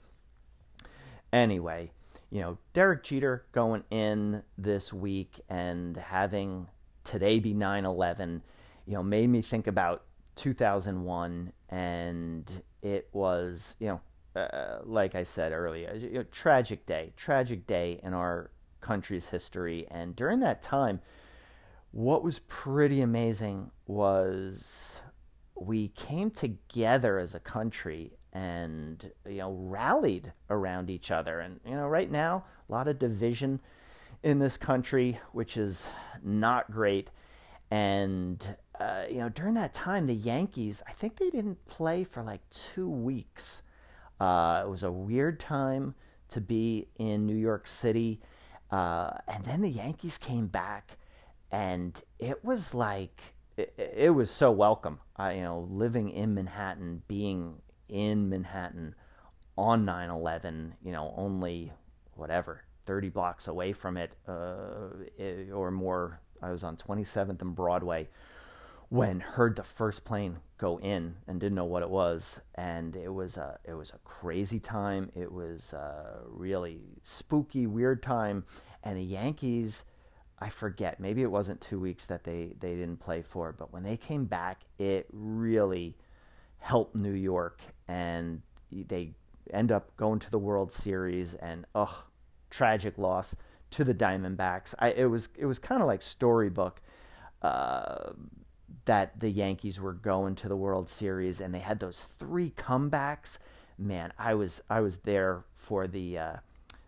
Anyway, 1.32 1.92
you 2.30 2.40
know, 2.40 2.58
Derek 2.72 3.04
Jeter 3.04 3.44
going 3.52 3.84
in 3.90 4.42
this 4.56 4.92
week 4.92 5.40
and 5.48 5.96
having 5.96 6.66
today 7.04 7.38
be 7.38 7.52
9 7.52 7.84
11, 7.84 8.42
you 8.86 8.94
know, 8.94 9.02
made 9.02 9.28
me 9.28 9.42
think 9.42 9.66
about 9.66 10.04
2001. 10.36 11.52
And 11.68 12.62
it 12.82 13.08
was, 13.12 13.76
you 13.78 13.88
know, 13.88 14.00
uh, 14.34 14.78
like 14.84 15.14
I 15.14 15.22
said 15.22 15.52
earlier, 15.52 15.94
know, 16.10 16.22
tragic 16.24 16.86
day, 16.86 17.12
tragic 17.16 17.66
day 17.66 18.00
in 18.02 18.14
our 18.14 18.50
country's 18.82 19.28
history. 19.28 19.86
And 19.90 20.14
during 20.14 20.40
that 20.40 20.60
time, 20.60 21.00
what 21.92 22.24
was 22.24 22.40
pretty 22.40 23.00
amazing 23.00 23.70
was 23.86 25.00
we 25.54 25.88
came 25.88 26.30
together 26.30 27.18
as 27.18 27.34
a 27.34 27.40
country 27.40 28.18
and 28.32 29.12
you 29.26 29.38
know 29.38 29.52
rallied 29.52 30.32
around 30.50 30.90
each 30.90 31.10
other. 31.10 31.40
And 31.40 31.60
you 31.66 31.74
know 31.74 31.86
right 31.86 32.10
now 32.10 32.44
a 32.68 32.72
lot 32.72 32.88
of 32.88 32.98
division 32.98 33.60
in 34.22 34.38
this 34.38 34.56
country 34.56 35.20
which 35.32 35.56
is 35.56 35.88
not 36.22 36.70
great. 36.70 37.10
And 37.70 38.56
uh, 38.80 39.04
you 39.08 39.18
know 39.18 39.28
during 39.28 39.54
that 39.54 39.74
time 39.74 40.06
the 40.06 40.14
yankees 40.14 40.82
i 40.88 40.92
think 40.92 41.16
they 41.16 41.30
didn't 41.30 41.64
play 41.66 42.04
for 42.04 42.22
like 42.22 42.40
two 42.50 42.88
weeks. 42.88 43.62
Uh, 44.18 44.62
it 44.64 44.68
was 44.68 44.82
a 44.82 44.90
weird 44.90 45.40
time 45.40 45.94
to 46.28 46.40
be 46.40 46.88
in 46.96 47.26
new 47.26 47.36
york 47.36 47.66
city 47.66 48.20
uh, 48.72 49.10
and 49.28 49.44
then 49.44 49.60
the 49.60 49.68
Yankees 49.68 50.18
came 50.18 50.46
back 50.46 50.96
and 51.50 52.02
it 52.18 52.42
was 52.42 52.72
like 52.72 53.20
it, 53.56 53.74
it 53.76 54.10
was 54.14 54.30
so 54.30 54.50
welcome. 54.50 55.00
I, 55.16 55.34
you 55.34 55.42
know, 55.42 55.68
living 55.70 56.08
in 56.08 56.34
Manhattan, 56.34 57.02
being 57.06 57.60
in 57.88 58.30
Manhattan 58.30 58.94
on 59.58 59.84
9/11, 59.84 60.72
you 60.82 60.92
know, 60.92 61.12
only 61.16 61.72
whatever 62.14 62.64
30 62.86 63.10
blocks 63.10 63.46
away 63.46 63.72
from 63.72 63.96
it, 63.96 64.12
uh, 64.26 65.52
or 65.52 65.70
more. 65.70 66.20
I 66.40 66.50
was 66.50 66.64
on 66.64 66.76
27th 66.76 67.40
and 67.40 67.54
Broadway 67.54 68.08
when 68.88 69.20
heard 69.20 69.54
the 69.54 69.62
first 69.62 70.04
plane 70.04 70.38
go 70.62 70.78
in 70.78 71.16
and 71.26 71.40
didn't 71.40 71.56
know 71.56 71.64
what 71.64 71.82
it 71.82 71.90
was, 71.90 72.40
and 72.54 72.94
it 72.94 73.12
was 73.12 73.36
a 73.36 73.58
it 73.64 73.74
was 73.74 73.90
a 73.90 73.98
crazy 74.04 74.60
time. 74.60 75.10
It 75.12 75.32
was 75.32 75.72
a 75.72 76.20
really 76.28 76.78
spooky, 77.02 77.66
weird 77.66 78.00
time, 78.00 78.44
and 78.84 78.96
the 78.96 79.02
Yankees. 79.02 79.84
I 80.38 80.50
forget. 80.50 81.00
Maybe 81.00 81.22
it 81.22 81.30
wasn't 81.30 81.60
two 81.60 81.80
weeks 81.80 82.06
that 82.06 82.24
they, 82.24 82.54
they 82.58 82.74
didn't 82.74 82.98
play 82.98 83.22
for, 83.22 83.52
but 83.52 83.72
when 83.72 83.84
they 83.84 83.96
came 83.96 84.24
back, 84.24 84.62
it 84.78 85.06
really 85.12 85.96
helped 86.58 86.96
New 86.96 87.12
York, 87.12 87.60
and 87.86 88.42
they 88.72 89.14
end 89.52 89.70
up 89.70 89.96
going 89.96 90.18
to 90.20 90.30
the 90.30 90.38
World 90.38 90.72
Series. 90.72 91.34
And 91.34 91.64
ugh, 91.74 91.94
tragic 92.50 92.98
loss 92.98 93.34
to 93.72 93.84
the 93.84 93.94
Diamondbacks. 93.94 94.74
I, 94.78 94.90
it 94.90 95.06
was 95.06 95.28
it 95.36 95.46
was 95.46 95.58
kind 95.58 95.82
of 95.82 95.88
like 95.88 96.02
storybook 96.02 96.80
uh, 97.42 98.12
that 98.84 99.20
the 99.20 99.30
Yankees 99.30 99.80
were 99.80 99.92
going 99.92 100.34
to 100.36 100.48
the 100.48 100.56
World 100.56 100.88
Series, 100.88 101.40
and 101.40 101.54
they 101.54 101.60
had 101.60 101.80
those 101.80 101.98
three 102.18 102.50
comebacks. 102.50 103.38
Man, 103.78 104.12
I 104.18 104.34
was 104.34 104.62
I 104.68 104.80
was 104.80 104.98
there 104.98 105.44
for 105.56 105.86
the 105.86 106.18
uh, 106.18 106.36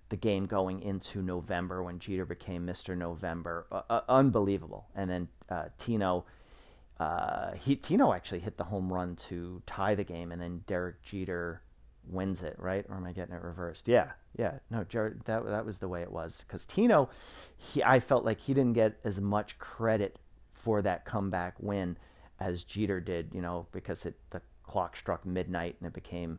the 0.09 0.16
game 0.16 0.46
going 0.46 0.83
into 0.83 1.22
November 1.22 1.83
when 1.83 1.98
Jeter 1.98 2.24
became 2.24 2.66
Mr. 2.66 2.96
November. 2.96 3.66
Uh, 3.70 3.83
uh, 3.88 4.00
unbelievable. 4.09 4.87
And 4.94 5.11
then 5.11 5.28
uh, 5.48 5.66
Tino. 5.78 6.24
Uh, 7.00 7.52
he 7.54 7.74
Tino 7.74 8.12
actually 8.12 8.38
hit 8.38 8.57
the 8.57 8.64
home 8.64 8.92
run 8.92 9.16
to 9.16 9.61
tie 9.66 9.96
the 9.96 10.04
game, 10.04 10.30
and 10.30 10.40
then 10.40 10.62
Derek 10.66 11.02
Jeter 11.02 11.61
wins 12.07 12.42
it, 12.42 12.54
right? 12.59 12.85
Or 12.88 12.96
am 12.96 13.04
I 13.04 13.12
getting 13.12 13.35
it 13.35 13.42
reversed? 13.42 13.88
Yeah, 13.88 14.12
yeah. 14.38 14.59
No, 14.70 14.85
Jared, 14.85 15.24
that 15.24 15.44
that 15.44 15.66
was 15.66 15.78
the 15.78 15.88
way 15.88 16.02
it 16.02 16.12
was. 16.12 16.44
Because 16.46 16.64
Tino, 16.64 17.09
he, 17.57 17.83
I 17.83 17.98
felt 17.98 18.24
like 18.24 18.40
he 18.40 18.54
didn't 18.54 18.74
get 18.74 18.98
as 19.02 19.20
much 19.20 19.59
credit 19.59 20.18
for 20.64 20.83
that 20.83 21.05
comeback 21.05 21.55
win 21.59 21.96
as 22.40 22.64
Jeter 22.64 23.00
did. 23.00 23.31
You 23.33 23.42
know, 23.42 23.66
because 23.72 24.07
it 24.07 24.16
the 24.31 24.42
clock 24.64 24.96
struck 24.96 25.24
midnight 25.24 25.77
and 25.81 25.87
it 25.87 25.92
became 25.92 26.38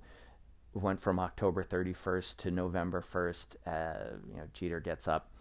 went 0.73 1.01
from 1.01 1.19
October 1.19 1.63
31st 1.63 2.35
to 2.37 2.51
November 2.51 3.01
1st. 3.01 3.55
Uh, 3.65 4.17
you 4.29 4.37
know, 4.37 4.43
Jeter 4.53 4.81
gets 4.81 5.07
up, 5.07 5.31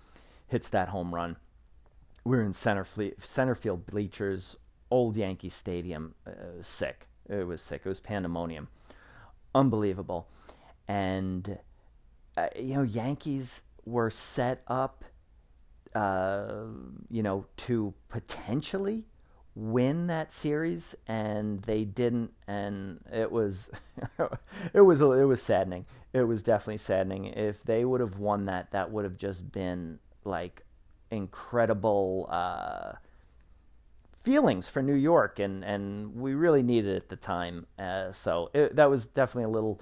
hits 0.47 0.69
that 0.69 0.91
home 0.91 1.13
run. 1.13 1.37
We 2.25 2.37
are 2.37 2.43
in 2.43 2.53
center 2.53 2.85
fle- 2.85 3.19
center 3.19 3.57
field 3.57 3.87
bleachers, 3.87 4.57
old 4.91 5.17
Yankee 5.17 5.49
Stadium. 5.49 6.15
Uh, 6.27 6.61
sick. 6.61 7.09
It 7.29 7.47
was 7.47 7.61
sick. 7.61 7.83
It 7.85 7.89
was 7.89 8.01
pandemonium 8.01 8.69
unbelievable. 9.55 10.29
And 10.89 11.59
uh, 12.37 12.49
you 12.57 12.75
know, 12.75 12.83
Yankees 12.83 13.63
were 13.85 14.11
set 14.11 14.63
up, 14.67 15.05
uh, 15.95 16.65
you 17.11 17.23
know, 17.23 17.47
to 17.57 17.95
potentially 18.09 19.05
win 19.55 20.09
that 20.09 20.33
series, 20.33 20.95
and 21.07 21.63
they 21.63 21.85
didn't. 21.85 22.33
And 22.47 23.01
it 23.13 23.31
was, 23.31 23.71
it 24.75 24.81
was, 24.81 25.01
it 25.01 25.27
was 25.27 25.43
saddening. 25.43 25.87
It 26.13 26.23
was 26.23 26.43
definitely 26.43 26.79
saddening. 26.79 27.27
If 27.27 27.63
they 27.63 27.85
would 27.85 28.01
have 28.01 28.19
won 28.19 28.47
that, 28.47 28.71
that 28.73 28.91
would 28.91 29.05
have 29.05 29.17
just 29.17 29.53
been 29.53 29.99
like 30.25 30.63
incredible. 31.11 32.29
Uh, 32.31 32.93
feelings 34.25 34.67
for 34.67 34.83
New 34.83 34.95
York, 34.95 35.39
and, 35.39 35.63
and 35.63 36.17
we 36.17 36.33
really 36.35 36.63
needed 36.63 36.95
it 36.95 36.97
at 36.97 37.09
the 37.11 37.17
time. 37.17 37.67
Uh, 37.79 38.11
so 38.11 38.51
it, 38.55 38.75
that 38.75 38.89
was 38.89 39.05
definitely 39.05 39.45
a 39.45 39.49
little 39.49 39.81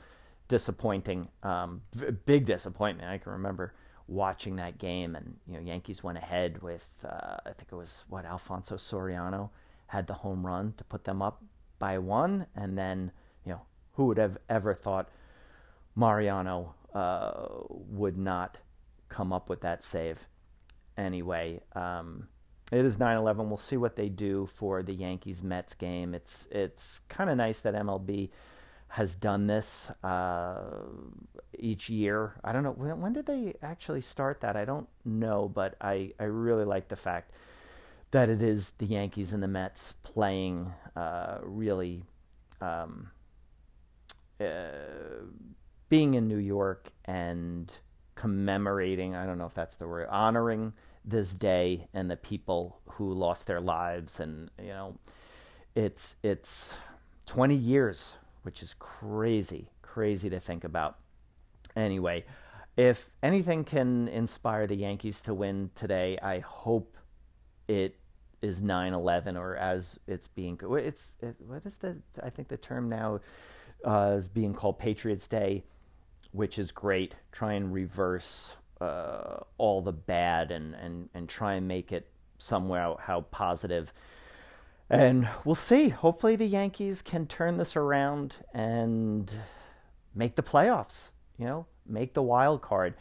disappointing, 0.48 1.28
um, 1.44 1.80
big 2.26 2.44
disappointment. 2.44 3.08
I 3.08 3.18
can 3.18 3.32
remember 3.32 3.72
watching 4.08 4.56
that 4.56 4.78
game, 4.78 5.16
and 5.16 5.36
you 5.46 5.54
know 5.54 5.60
Yankees 5.60 6.02
went 6.02 6.18
ahead 6.18 6.62
with 6.62 6.86
uh, 7.04 7.36
I 7.44 7.52
think 7.52 7.68
it 7.70 7.76
was 7.76 8.04
what 8.08 8.24
Alfonso 8.24 8.76
Soriano 8.76 9.50
had 9.86 10.06
the 10.06 10.14
home 10.14 10.44
run 10.46 10.74
to 10.78 10.84
put 10.84 11.04
them 11.04 11.22
up 11.22 11.42
by 11.78 11.98
one, 11.98 12.46
and 12.54 12.76
then 12.76 13.12
you 13.44 13.52
know 13.52 13.62
who 13.94 14.06
would 14.06 14.18
have 14.18 14.38
ever 14.48 14.74
thought 14.74 15.08
Mariano 15.94 16.74
uh, 16.94 17.46
would 17.68 18.16
not 18.16 18.58
come 19.08 19.32
up 19.32 19.48
with 19.48 19.60
that 19.60 19.82
save 19.82 20.26
anyway. 20.96 21.60
Um, 21.74 22.28
it 22.70 22.84
is 22.84 22.96
9/11. 22.96 23.48
We'll 23.48 23.58
see 23.58 23.76
what 23.76 23.96
they 23.96 24.08
do 24.08 24.46
for 24.46 24.82
the 24.82 24.94
Yankees 24.94 25.42
Mets 25.42 25.74
game. 25.74 26.14
It's 26.14 26.48
it's 26.50 27.00
kind 27.08 27.28
of 27.28 27.36
nice 27.36 27.60
that 27.60 27.74
MLB 27.74 28.30
has 28.92 29.14
done 29.14 29.46
this 29.46 29.90
uh, 30.04 30.60
each 31.58 31.88
year. 31.88 32.34
I 32.44 32.52
don't 32.52 32.62
know 32.62 32.72
when, 32.72 33.00
when, 33.00 33.14
did 33.14 33.24
they 33.24 33.54
actually 33.62 34.02
start 34.02 34.42
that. 34.42 34.54
I 34.54 34.66
don't 34.66 34.86
know, 35.02 35.48
but 35.48 35.76
I 35.80 36.12
I 36.20 36.24
really 36.24 36.66
like 36.66 36.88
the 36.88 36.96
fact 36.96 37.32
that 38.10 38.28
it 38.28 38.42
is 38.42 38.74
the 38.76 38.84
Yankees 38.84 39.32
and 39.32 39.42
the 39.42 39.48
Mets 39.48 39.94
playing 40.02 40.72
uh, 40.94 41.38
really. 41.42 42.04
Um, 42.60 43.10
uh, 44.38 45.24
being 45.88 46.14
in 46.14 46.28
New 46.28 46.38
York 46.38 46.90
and 47.06 47.72
commemorating, 48.14 49.14
I 49.14 49.26
don't 49.26 49.38
know 49.38 49.46
if 49.46 49.54
that's 49.54 49.76
the 49.76 49.88
word, 49.88 50.08
honoring 50.10 50.74
this 51.04 51.34
day 51.34 51.88
and 51.94 52.10
the 52.10 52.16
people 52.16 52.80
who 52.90 53.12
lost 53.12 53.46
their 53.46 53.60
lives 53.60 54.20
and 54.20 54.50
you 54.58 54.68
know 54.68 54.96
it's 55.74 56.14
it's 56.22 56.76
20 57.26 57.56
years 57.56 58.16
which 58.42 58.62
is 58.62 58.74
crazy 58.78 59.70
crazy 59.82 60.30
to 60.30 60.40
think 60.40 60.64
about 60.64 60.98
anyway 61.76 62.24
if 62.76 63.10
anything 63.22 63.64
can 63.64 64.08
inspire 64.08 64.66
the 64.66 64.74
Yankees 64.74 65.20
to 65.20 65.34
win 65.34 65.70
today 65.74 66.18
I 66.22 66.40
hope 66.40 66.96
it 67.68 67.96
is 68.40 68.60
9/11 68.60 69.38
or 69.38 69.56
as 69.56 70.00
it's 70.06 70.28
being 70.28 70.58
it's 70.62 71.12
it, 71.20 71.36
what 71.46 71.64
is 71.66 71.76
the 71.76 71.96
I 72.22 72.30
think 72.30 72.48
the 72.48 72.56
term 72.56 72.88
now 72.88 73.20
uh, 73.84 74.14
is 74.16 74.28
being 74.28 74.54
called 74.54 74.78
Patriots 74.78 75.26
Day 75.26 75.64
which 76.32 76.58
is 76.58 76.72
great 76.72 77.14
try 77.30 77.52
and 77.52 77.72
reverse 77.72 78.56
uh, 78.82 79.44
all 79.58 79.80
the 79.80 79.92
bad 79.92 80.50
and, 80.50 80.74
and, 80.74 81.08
and 81.14 81.28
try 81.28 81.54
and 81.54 81.68
make 81.68 81.92
it 81.92 82.08
somewhere 82.38 82.96
how 82.98 83.20
positive. 83.30 83.92
And 84.92 85.26
we'll 85.46 85.54
see. 85.54 85.88
Hopefully, 85.88 86.36
the 86.36 86.44
Yankees 86.46 87.00
can 87.00 87.26
turn 87.26 87.56
this 87.56 87.76
around 87.76 88.36
and 88.52 89.32
make 90.14 90.36
the 90.36 90.42
playoffs. 90.42 91.08
You 91.38 91.46
know, 91.46 91.66
make 91.86 92.12
the 92.12 92.22
wild 92.22 92.60
card. 92.60 92.94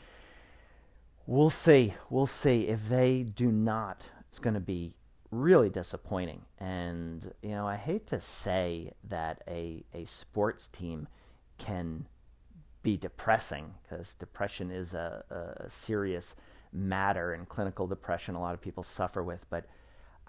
We'll 1.28 1.50
see. 1.50 1.94
We'll 2.10 2.26
see. 2.26 2.70
If 2.70 2.88
they 2.88 3.24
do 3.24 3.52
not, 3.52 4.04
it's 4.30 4.40
going 4.40 4.54
to 4.54 4.62
be 4.62 4.94
really 5.32 5.70
disappointing. 5.70 6.44
And 6.60 7.30
you 7.42 7.50
know, 7.50 7.68
I 7.68 7.76
hate 7.76 8.08
to 8.08 8.22
say 8.22 8.94
that 9.10 9.42
a 9.46 9.84
a 9.94 10.06
sports 10.06 10.68
team 10.68 11.10
can 11.58 12.08
be 12.84 12.96
depressing 12.96 13.74
because 13.84 14.14
depression 14.14 14.72
is 14.72 14.94
a, 14.94 15.56
a, 15.60 15.70
serious 15.70 16.36
matter 16.74 17.34
and 17.34 17.48
clinical 17.48 17.86
depression 17.86 18.34
a 18.34 18.42
lot 18.42 18.56
of 18.56 18.62
people 18.62 18.82
suffer 18.82 19.22
with. 19.22 19.46
But 19.52 19.66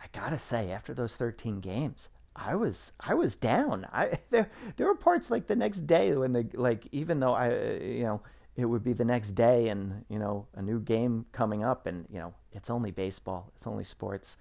I 0.02 0.06
gotta 0.12 0.38
say, 0.38 0.70
after 0.72 0.92
those 0.92 1.14
13 1.14 1.60
games, 1.60 2.08
I 2.34 2.54
was 2.54 2.92
I 2.98 3.14
was 3.14 3.36
down. 3.36 3.86
I 3.92 4.18
there 4.30 4.50
there 4.76 4.86
were 4.86 4.94
parts 4.94 5.30
like 5.30 5.46
the 5.46 5.56
next 5.56 5.86
day 5.86 6.14
when 6.14 6.32
the 6.32 6.46
like 6.54 6.86
even 6.92 7.20
though 7.20 7.34
I 7.34 7.54
you 7.78 8.04
know 8.04 8.22
it 8.56 8.64
would 8.66 8.82
be 8.84 8.92
the 8.92 9.04
next 9.04 9.32
day 9.32 9.68
and 9.68 10.04
you 10.08 10.18
know 10.18 10.46
a 10.54 10.62
new 10.62 10.80
game 10.80 11.26
coming 11.32 11.62
up 11.64 11.86
and 11.86 12.06
you 12.10 12.18
know 12.18 12.34
it's 12.52 12.70
only 12.70 12.90
baseball, 12.90 13.52
it's 13.56 13.66
only 13.66 13.84
sports, 13.84 14.36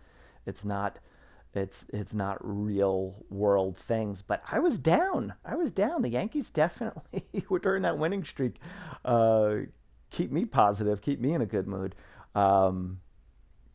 it's 0.45 0.65
not 0.65 0.99
it's 1.53 1.85
it's 1.89 2.13
not 2.13 2.37
real 2.41 3.25
world 3.29 3.77
things. 3.77 4.21
But 4.21 4.41
I 4.51 4.59
was 4.59 4.77
down. 4.77 5.33
I 5.43 5.55
was 5.55 5.71
down. 5.71 6.01
The 6.01 6.09
Yankees 6.09 6.49
definitely 6.63 7.25
were 7.49 7.59
during 7.59 7.83
that 7.83 7.97
winning 7.97 8.23
streak. 8.23 8.55
Uh, 9.03 9.55
keep 10.09 10.31
me 10.31 10.45
positive. 10.45 11.01
Keep 11.01 11.19
me 11.19 11.33
in 11.33 11.41
a 11.41 11.45
good 11.45 11.67
mood. 11.67 11.95
Um, 12.35 13.01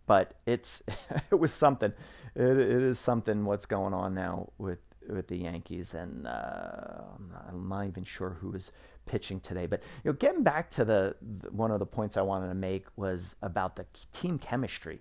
but 0.07 0.35
it's 0.47 0.83
it 1.31 1.39
was 1.39 1.53
something. 1.53 1.93
It, 2.35 2.43
it 2.43 2.83
is 2.83 2.99
something. 2.99 3.45
What's 3.45 3.67
going 3.67 3.95
on 3.95 4.15
now 4.15 4.51
with 4.59 4.79
with 5.09 5.29
the 5.29 5.37
Yankees, 5.37 5.95
and 5.95 6.27
uh, 6.27 6.31
I'm, 7.17 7.31
not, 7.33 7.47
I'm, 7.49 7.69
not, 7.69 7.87
even 7.87 8.03
sure 8.03 8.39
who 8.41 8.53
is 8.55 8.73
pitching 9.05 9.39
today. 9.39 9.67
But 9.67 9.83
you 10.03 10.11
know, 10.11 10.17
getting 10.17 10.43
back 10.43 10.69
to 10.73 10.85
the, 10.85 11.15
the 11.21 11.51
one 11.51 11.71
of 11.71 11.79
the 11.79 11.87
points 11.87 12.17
I 12.17 12.23
wanted 12.23 12.49
to 12.49 12.55
make 12.55 12.87
was 12.97 13.37
about 13.41 13.77
the 13.77 13.87
team 14.13 14.39
chemistry 14.39 15.01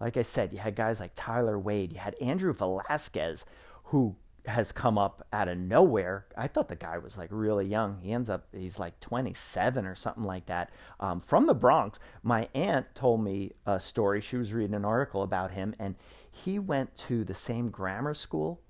like 0.00 0.16
I 0.16 0.22
said, 0.22 0.52
you 0.52 0.58
had 0.58 0.74
guys 0.74 0.98
like 0.98 1.12
Tyler 1.14 1.58
Wade, 1.58 1.92
you 1.92 1.98
had 1.98 2.14
Andrew 2.20 2.54
Velazquez, 2.54 3.44
who 3.84 4.16
has 4.50 4.72
come 4.72 4.98
up 4.98 5.26
out 5.32 5.48
of 5.48 5.58
nowhere. 5.58 6.26
I 6.36 6.46
thought 6.46 6.68
the 6.68 6.76
guy 6.76 6.98
was 6.98 7.16
like 7.16 7.28
really 7.32 7.66
young. 7.66 7.98
He 8.02 8.12
ends 8.12 8.28
up, 8.28 8.46
he's 8.52 8.78
like 8.78 8.98
27 9.00 9.86
or 9.86 9.94
something 9.94 10.24
like 10.24 10.46
that 10.46 10.70
um, 10.98 11.20
from 11.20 11.46
the 11.46 11.54
Bronx. 11.54 11.98
My 12.22 12.48
aunt 12.54 12.94
told 12.94 13.24
me 13.24 13.52
a 13.66 13.80
story. 13.80 14.20
She 14.20 14.36
was 14.36 14.52
reading 14.52 14.74
an 14.74 14.84
article 14.84 15.22
about 15.22 15.52
him, 15.52 15.74
and 15.78 15.94
he 16.30 16.58
went 16.58 16.96
to 16.96 17.24
the 17.24 17.34
same 17.34 17.70
grammar 17.70 18.14
school 18.14 18.60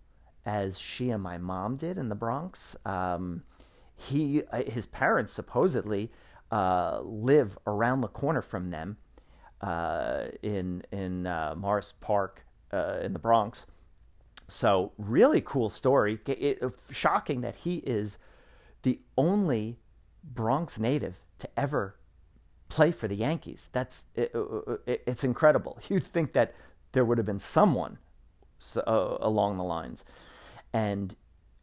as 0.47 0.79
she 0.79 1.11
and 1.11 1.23
my 1.23 1.39
mom 1.39 1.77
did 1.77 1.99
in 1.99 2.09
the 2.09 2.15
Bronx. 2.15 2.77
Um, 2.85 3.43
he, 3.97 4.43
uh, 4.53 4.63
his 4.63 4.87
parents 4.87 5.33
supposedly 5.33 6.11
uh, 6.51 7.01
live 7.03 7.59
around 7.67 8.01
the 8.01 8.09
corner 8.09 8.43
from 8.43 8.71
them 8.71 8.97
uh, 9.61 10.25
in 10.43 10.83
in 10.91 11.27
uh, 11.27 11.55
Morris 11.57 11.93
Park 12.01 12.47
uh, 12.73 12.99
in 13.03 13.13
the 13.13 13.19
Bronx 13.19 13.67
so, 14.51 14.93
really 14.99 15.41
cool 15.41 15.69
story. 15.69 16.19
It, 16.27 16.63
it, 16.63 16.73
shocking 16.91 17.41
that 17.43 17.57
he 17.57 17.77
is 17.77 18.19
the 18.83 19.01
only 19.17 19.79
Bronx 20.25 20.79
native 20.79 21.17
to 21.39 21.49
ever 21.59 21.97
play 22.69 22.93
for 22.93 23.09
the 23.09 23.17
Yankees. 23.17 23.69
That's 23.73 24.05
it, 24.15 24.33
it's 24.87 25.25
incredible. 25.25 25.79
You'd 25.89 26.05
think 26.05 26.33
that 26.33 26.55
there 26.93 27.05
would 27.05 27.19
have 27.19 27.27
been 27.27 27.41
someone 27.41 27.99
uh, 28.77 29.17
along 29.21 29.57
the 29.57 29.65
lines. 29.65 30.05
And 30.73 31.15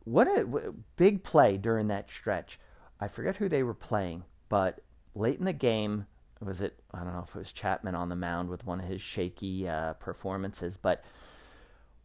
what 0.04 0.28
a, 0.28 0.46
what 0.46 0.66
a 0.66 0.74
big 0.96 1.24
play 1.24 1.58
during 1.58 1.88
that 1.88 2.10
stretch. 2.10 2.60
I 3.00 3.08
forget 3.08 3.36
who 3.36 3.50
they 3.50 3.64
were 3.64 3.74
playing, 3.74 4.24
but 4.50 4.80
late 5.14 5.40
in 5.40 5.46
the 5.46 5.54
game, 5.54 6.08
was 6.40 6.62
it, 6.62 6.80
I 6.94 7.00
don't 7.00 7.14
know 7.14 7.24
if 7.28 7.36
it 7.36 7.40
was 7.40 7.52
Chapman 7.52 7.96
on 7.96 8.10
the 8.10 8.16
mound 8.16 8.50
with 8.50 8.66
one 8.66 8.80
of 8.80 8.88
his 8.88 9.02
shaky 9.02 9.68
uh, 9.68 9.94
performances, 9.94 10.78
but 10.78 11.04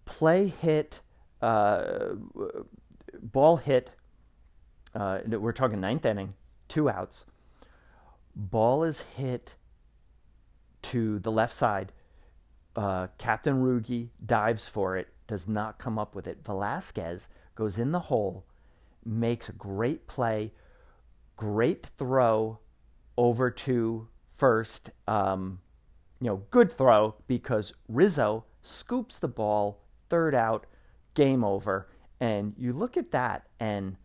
play 0.05 0.49
hit, 0.49 1.01
uh, 1.41 2.15
ball 3.21 3.57
hit. 3.57 3.91
Uh, 4.95 5.21
we're 5.27 5.53
talking 5.53 5.81
ninth 5.81 6.05
inning, 6.05 6.35
two 6.69 6.89
outs. 6.89 7.25
Ball 8.35 8.85
is 8.85 9.03
hit 9.17 9.55
to 10.83 11.19
the 11.19 11.31
left 11.31 11.55
side. 11.55 11.93
Uh, 12.75 13.09
Captain 13.19 13.63
Rugi 13.63 14.09
dives 14.25 14.67
for 14.69 14.97
it, 14.97 15.09
does 15.27 15.47
not 15.47 15.79
come 15.79 15.99
up 15.99 16.15
with 16.15 16.27
it. 16.27 16.39
Velazquez 16.45 17.29
goes 17.55 17.79
in 17.79 17.93
the 17.93 18.01
hole, 18.01 18.47
makes 19.05 19.49
a 19.49 19.53
great 19.53 20.07
play, 20.07 20.53
great 21.37 21.87
throw 21.99 22.59
over 23.17 23.51
to 23.51 24.09
first. 24.37 24.91
Um, 25.07 25.61
you 26.21 26.29
know, 26.29 26.43
good 26.51 26.73
throw 26.73 27.17
because 27.27 27.75
Rizzo 27.89 28.45
scoops 28.63 29.19
the 29.19 29.29
ball 29.29 29.82
third 30.13 30.35
out, 30.35 30.67
game 31.15 31.43
over. 31.43 31.89
And 32.21 32.53
you 32.59 32.75
look 32.75 32.99
at 32.99 33.13
that, 33.13 33.49
and 33.59 33.97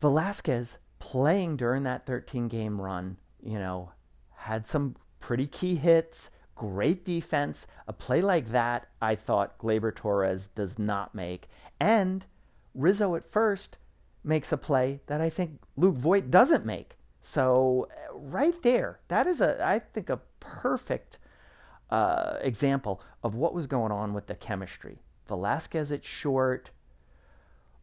Velazquez 0.00 0.78
playing 1.00 1.56
during 1.56 1.82
that 1.82 2.06
13 2.06 2.46
game 2.46 2.80
run, 2.80 3.16
you 3.42 3.58
know, 3.58 3.90
had 4.36 4.68
some 4.68 4.94
pretty 5.18 5.48
key 5.48 5.74
hits, 5.74 6.30
great 6.54 7.04
defense. 7.04 7.66
A 7.88 7.92
play 7.92 8.20
like 8.22 8.52
that, 8.52 8.86
I 9.00 9.16
thought 9.16 9.58
Gleyber 9.58 9.92
Torres 9.92 10.46
does 10.46 10.78
not 10.78 11.12
make. 11.12 11.48
And 11.80 12.24
Rizzo 12.76 13.16
at 13.16 13.32
first 13.32 13.78
makes 14.22 14.52
a 14.52 14.56
play 14.56 15.00
that 15.06 15.20
I 15.20 15.28
think 15.28 15.60
Luke 15.76 15.96
Voit 15.96 16.30
doesn't 16.30 16.64
make. 16.64 16.98
So, 17.20 17.88
right 18.14 18.62
there, 18.62 19.00
that 19.08 19.26
is 19.26 19.40
a, 19.40 19.60
I 19.64 19.80
think, 19.80 20.08
a 20.08 20.20
perfect 20.38 21.18
uh, 21.92 22.38
example 22.40 23.02
of 23.22 23.34
what 23.34 23.52
was 23.52 23.66
going 23.66 23.92
on 23.92 24.14
with 24.14 24.26
the 24.26 24.34
chemistry. 24.34 24.98
Velazquez 25.28 25.92
at 25.92 26.02
short, 26.02 26.70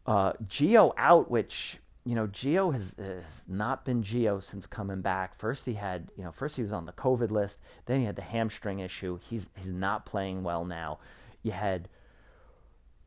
uh, 0.08 0.34
Gio 0.48 0.94
out, 0.98 1.30
which 1.30 1.78
you 2.04 2.16
know 2.16 2.26
Gio 2.26 2.74
has, 2.74 2.96
has 2.98 3.44
not 3.48 3.86
been 3.86 4.02
Gio 4.02 4.42
since 4.42 4.66
coming 4.66 5.02
back. 5.02 5.36
First 5.36 5.68
he 5.68 5.76
had 5.76 6.10
you 6.18 6.24
know 6.24 6.32
first 6.32 6.56
he 6.56 6.64
was 6.64 6.74
on 6.74 6.88
the 6.88 6.92
COVID 6.92 7.30
list, 7.30 7.60
then 7.86 8.00
he 8.00 8.08
had 8.08 8.16
the 8.16 8.24
hamstring 8.24 8.80
issue. 8.80 9.20
He's 9.30 9.48
he's 9.56 9.70
not 9.70 10.08
playing 10.08 10.42
well 10.42 10.66
now. 10.66 10.98
You 11.44 11.52
had 11.52 11.88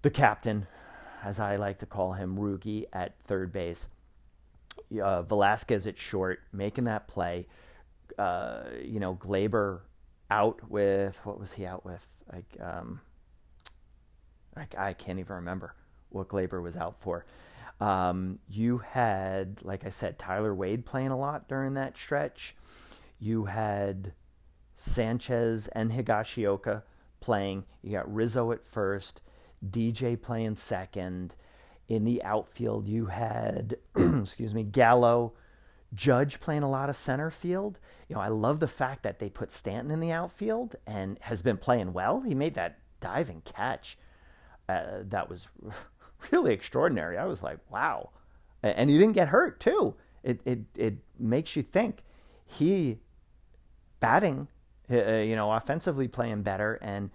the 0.02 0.10
captain, 0.10 0.68
as 1.24 1.40
I 1.40 1.56
like 1.56 1.78
to 1.78 1.86
call 1.86 2.12
him, 2.12 2.38
Rugi 2.38 2.84
at 2.92 3.18
third 3.26 3.52
base. 3.52 3.88
Uh, 5.02 5.22
Velazquez 5.22 5.84
at 5.88 5.98
short, 5.98 6.42
making 6.52 6.84
that 6.84 7.08
play. 7.08 7.48
Uh, 8.16 8.64
you 8.80 9.00
know, 9.00 9.16
Gleyber 9.16 9.80
out 10.32 10.70
with 10.70 11.20
what 11.24 11.38
was 11.38 11.52
he 11.52 11.66
out 11.66 11.84
with? 11.84 12.04
Like 12.32 12.56
um, 12.60 13.00
I, 14.56 14.66
I 14.78 14.92
can't 14.94 15.18
even 15.18 15.36
remember 15.36 15.74
what 16.08 16.28
Gleyber 16.28 16.62
was 16.62 16.76
out 16.76 16.96
for. 17.00 17.26
Um, 17.80 18.38
you 18.48 18.78
had, 18.78 19.58
like 19.62 19.84
I 19.84 19.90
said, 19.90 20.18
Tyler 20.18 20.54
Wade 20.54 20.86
playing 20.86 21.08
a 21.10 21.18
lot 21.18 21.48
during 21.48 21.74
that 21.74 21.96
stretch. 21.96 22.54
You 23.18 23.46
had 23.46 24.12
Sanchez 24.74 25.68
and 25.68 25.92
Higashioka 25.92 26.82
playing. 27.20 27.64
You 27.82 27.92
got 27.92 28.12
Rizzo 28.12 28.52
at 28.52 28.66
first, 28.66 29.20
DJ 29.68 30.20
playing 30.20 30.56
second. 30.56 31.34
In 31.88 32.04
the 32.04 32.22
outfield, 32.22 32.88
you 32.88 33.06
had, 33.06 33.76
excuse 33.96 34.54
me, 34.54 34.62
Gallo, 34.62 35.34
Judge 35.94 36.40
playing 36.40 36.62
a 36.62 36.70
lot 36.70 36.88
of 36.88 36.96
center 36.96 37.30
field. 37.30 37.78
You 38.08 38.16
know, 38.16 38.22
I 38.22 38.28
love 38.28 38.60
the 38.60 38.68
fact 38.68 39.02
that 39.02 39.18
they 39.18 39.28
put 39.28 39.52
Stanton 39.52 39.90
in 39.90 40.00
the 40.00 40.12
outfield 40.12 40.76
and 40.86 41.18
has 41.22 41.42
been 41.42 41.58
playing 41.58 41.92
well. 41.92 42.20
He 42.22 42.34
made 42.34 42.54
that 42.54 42.78
diving 43.00 43.42
catch 43.44 43.98
uh, 44.68 45.02
that 45.08 45.28
was 45.28 45.48
really 46.30 46.52
extraordinary. 46.52 47.18
I 47.18 47.26
was 47.26 47.42
like, 47.42 47.58
wow. 47.70 48.10
And 48.62 48.88
he 48.88 48.98
didn't 48.98 49.14
get 49.14 49.28
hurt 49.28 49.60
too. 49.60 49.94
It 50.22 50.40
it 50.44 50.60
it 50.76 50.94
makes 51.18 51.56
you 51.56 51.64
think 51.64 52.04
he 52.44 53.00
batting, 53.98 54.46
uh, 54.88 55.16
you 55.16 55.34
know, 55.34 55.50
offensively 55.50 56.06
playing 56.06 56.42
better, 56.42 56.78
and 56.80 57.10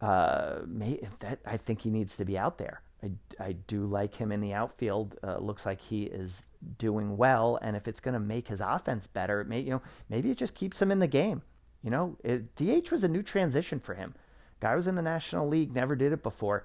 uh, 0.00 0.58
may, 0.66 1.00
that 1.20 1.38
I 1.46 1.56
think 1.56 1.82
he 1.82 1.90
needs 1.90 2.16
to 2.16 2.24
be 2.24 2.36
out 2.36 2.58
there. 2.58 2.82
I, 3.02 3.10
I 3.40 3.52
do 3.52 3.86
like 3.86 4.14
him 4.14 4.30
in 4.30 4.40
the 4.40 4.52
outfield. 4.52 5.18
Uh, 5.22 5.38
looks 5.38 5.66
like 5.66 5.80
he 5.80 6.04
is 6.04 6.44
doing 6.78 7.16
well, 7.16 7.58
and 7.60 7.76
if 7.76 7.88
it's 7.88 8.00
going 8.00 8.14
to 8.14 8.20
make 8.20 8.48
his 8.48 8.60
offense 8.60 9.06
better, 9.06 9.40
it 9.40 9.48
may 9.48 9.60
you 9.60 9.70
know 9.70 9.82
maybe 10.08 10.30
it 10.30 10.38
just 10.38 10.54
keeps 10.54 10.80
him 10.80 10.90
in 10.90 10.98
the 10.98 11.06
game. 11.06 11.42
You 11.82 11.90
know, 11.90 12.16
it, 12.22 12.54
DH 12.54 12.90
was 12.92 13.02
a 13.02 13.08
new 13.08 13.22
transition 13.22 13.80
for 13.80 13.94
him. 13.94 14.14
Guy 14.60 14.76
was 14.76 14.86
in 14.86 14.94
the 14.94 15.02
National 15.02 15.48
League, 15.48 15.74
never 15.74 15.96
did 15.96 16.12
it 16.12 16.22
before, 16.22 16.64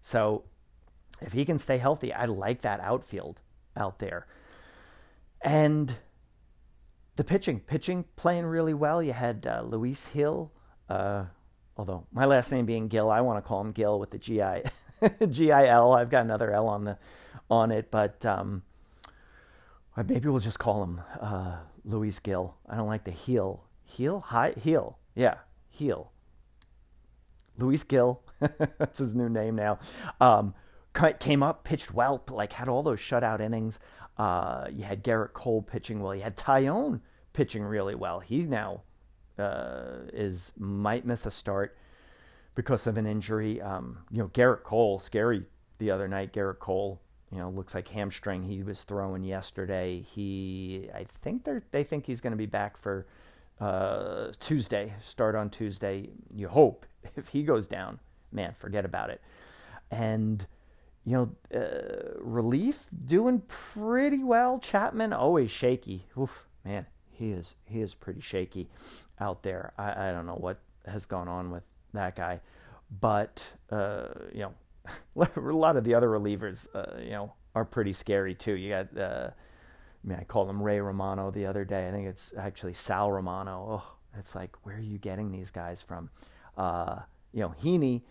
so 0.00 0.44
if 1.20 1.32
he 1.32 1.44
can 1.44 1.58
stay 1.58 1.78
healthy, 1.78 2.12
I 2.12 2.24
like 2.24 2.62
that 2.62 2.80
outfield 2.80 3.40
out 3.76 3.98
there. 3.98 4.26
And 5.42 5.94
the 7.16 7.24
pitching, 7.24 7.60
pitching 7.60 8.04
playing 8.16 8.46
really 8.46 8.74
well. 8.74 9.02
You 9.02 9.12
had 9.12 9.46
uh, 9.46 9.62
Luis 9.62 10.10
Gil, 10.12 10.50
uh, 10.88 11.24
although 11.76 12.06
my 12.12 12.24
last 12.24 12.50
name 12.50 12.66
being 12.66 12.88
Gill, 12.88 13.10
I 13.10 13.20
want 13.20 13.42
to 13.42 13.46
call 13.46 13.60
him 13.60 13.72
Gill 13.72 14.00
with 14.00 14.10
the 14.10 14.18
GI. 14.18 14.62
G 15.30 15.52
I 15.52 15.66
L. 15.66 15.92
I've 15.92 16.10
got 16.10 16.24
another 16.24 16.50
L 16.52 16.68
on 16.68 16.84
the 16.84 16.98
on 17.50 17.70
it, 17.70 17.90
but 17.90 18.24
um, 18.24 18.62
maybe 19.96 20.28
we'll 20.28 20.40
just 20.40 20.58
call 20.58 20.82
him 20.82 21.00
uh, 21.20 21.56
Luis 21.84 22.18
Gill. 22.18 22.56
I 22.68 22.76
don't 22.76 22.88
like 22.88 23.04
the 23.04 23.10
heel. 23.10 23.64
Heel? 23.84 24.20
High 24.20 24.54
heel. 24.60 24.98
Yeah, 25.14 25.36
heel. 25.68 26.10
Luis 27.58 27.84
Gill. 27.84 28.22
That's 28.78 28.98
his 28.98 29.14
new 29.14 29.28
name 29.28 29.56
now. 29.56 29.78
Um, 30.20 30.54
came 31.20 31.42
up, 31.42 31.64
pitched 31.64 31.92
well, 31.92 32.22
like 32.30 32.52
had 32.52 32.68
all 32.68 32.82
those 32.82 33.00
shutout 33.00 33.40
innings. 33.40 33.78
Uh, 34.16 34.66
you 34.72 34.84
had 34.84 35.02
Gerrit 35.02 35.32
Cole 35.32 35.62
pitching 35.62 36.00
well. 36.00 36.14
You 36.14 36.22
had 36.22 36.36
Taillon 36.36 37.00
pitching 37.32 37.62
really 37.64 37.94
well. 37.94 38.20
He's 38.20 38.46
now 38.46 38.82
uh, 39.38 40.06
is 40.12 40.52
might 40.56 41.04
miss 41.04 41.26
a 41.26 41.30
start 41.30 41.76
because 42.54 42.86
of 42.86 42.96
an 42.96 43.06
injury. 43.06 43.60
Um, 43.60 43.98
you 44.10 44.18
know, 44.18 44.28
Gerrit 44.28 44.62
Cole, 44.62 44.98
scary 44.98 45.44
the 45.78 45.90
other 45.90 46.08
night. 46.08 46.32
Gerrit 46.32 46.58
Cole, 46.58 47.00
you 47.30 47.38
know, 47.38 47.50
looks 47.50 47.74
like 47.74 47.88
hamstring. 47.88 48.42
He 48.42 48.62
was 48.62 48.82
throwing 48.82 49.24
yesterday. 49.24 50.00
He, 50.00 50.88
I 50.94 51.04
think 51.22 51.44
they 51.44 51.60
they 51.70 51.84
think 51.84 52.06
he's 52.06 52.20
going 52.20 52.32
to 52.32 52.36
be 52.36 52.46
back 52.46 52.76
for 52.76 53.06
uh, 53.60 54.28
Tuesday. 54.40 54.94
Start 55.02 55.34
on 55.34 55.50
Tuesday. 55.50 56.10
You 56.32 56.48
hope 56.48 56.86
if 57.16 57.28
he 57.28 57.42
goes 57.42 57.68
down, 57.68 57.98
man, 58.32 58.54
forget 58.54 58.84
about 58.84 59.10
it. 59.10 59.20
And 59.90 60.46
you 61.04 61.12
know, 61.12 61.58
uh, 61.60 62.18
relief 62.18 62.86
doing 63.04 63.42
pretty 63.46 64.24
well. 64.24 64.58
Chapman 64.58 65.12
always 65.12 65.50
shaky. 65.50 66.06
Oof, 66.18 66.46
man, 66.64 66.86
he 67.10 67.30
is 67.30 67.56
he 67.66 67.80
is 67.80 67.94
pretty 67.94 68.20
shaky 68.20 68.70
out 69.20 69.42
there. 69.42 69.72
I, 69.76 70.08
I 70.08 70.12
don't 70.12 70.26
know 70.26 70.36
what 70.36 70.60
has 70.86 71.06
gone 71.06 71.28
on 71.28 71.50
with 71.50 71.62
that 71.94 72.16
guy. 72.16 72.40
But 73.00 73.44
uh, 73.70 74.08
you 74.32 74.40
know, 74.40 75.26
a 75.36 75.40
lot 75.40 75.76
of 75.76 75.84
the 75.84 75.94
other 75.94 76.08
relievers, 76.08 76.66
uh, 76.74 77.00
you 77.00 77.10
know, 77.10 77.32
are 77.54 77.64
pretty 77.64 77.92
scary 77.92 78.34
too. 78.34 78.54
You 78.54 78.70
got, 78.70 78.98
uh, 78.98 79.30
I 79.32 80.08
mean, 80.08 80.18
I 80.20 80.24
called 80.24 80.50
him 80.50 80.62
Ray 80.62 80.80
Romano 80.80 81.30
the 81.30 81.46
other 81.46 81.64
day. 81.64 81.88
I 81.88 81.90
think 81.90 82.06
it's 82.06 82.32
actually 82.36 82.74
Sal 82.74 83.10
Romano. 83.10 83.82
Oh, 83.82 83.96
it's 84.18 84.34
like, 84.34 84.54
where 84.64 84.76
are 84.76 84.80
you 84.80 84.98
getting 84.98 85.32
these 85.32 85.50
guys 85.50 85.82
from? 85.82 86.10
Uh, 86.56 87.00
you 87.32 87.40
know, 87.40 87.54
Heaney, 87.60 88.02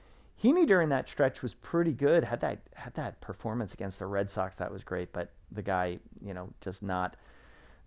Heaney 0.42 0.68
during 0.68 0.90
that 0.90 1.08
stretch 1.08 1.42
was 1.42 1.54
pretty 1.54 1.94
good. 1.94 2.24
Had 2.24 2.42
that 2.42 2.60
had 2.76 2.94
that 2.96 3.22
performance 3.22 3.74
against 3.74 4.00
the 4.00 4.06
Red 4.06 4.30
Sox 4.30 4.56
that 4.58 4.72
was 4.72 4.84
great, 4.84 5.14
but 5.14 5.32
the 5.52 5.62
guy, 5.62 6.00
you 6.22 6.34
know, 6.34 6.50
just 6.60 6.84
not 6.84 7.16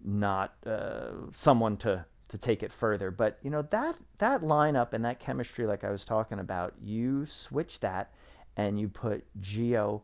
not 0.04 0.54
uh, 0.64 1.10
someone 1.32 1.76
to 1.78 2.04
to 2.28 2.38
take 2.38 2.62
it 2.62 2.72
further. 2.72 3.10
But 3.10 3.38
you 3.42 3.50
know 3.50 3.62
that 3.70 3.96
that 4.18 4.42
lineup 4.42 4.92
and 4.92 5.04
that 5.04 5.20
chemistry, 5.20 5.66
like 5.66 5.84
I 5.84 5.90
was 5.90 6.04
talking 6.04 6.38
about, 6.38 6.74
you 6.82 7.26
switch 7.26 7.80
that 7.80 8.12
and 8.56 8.78
you 8.78 8.88
put 8.88 9.24
Gio 9.40 10.02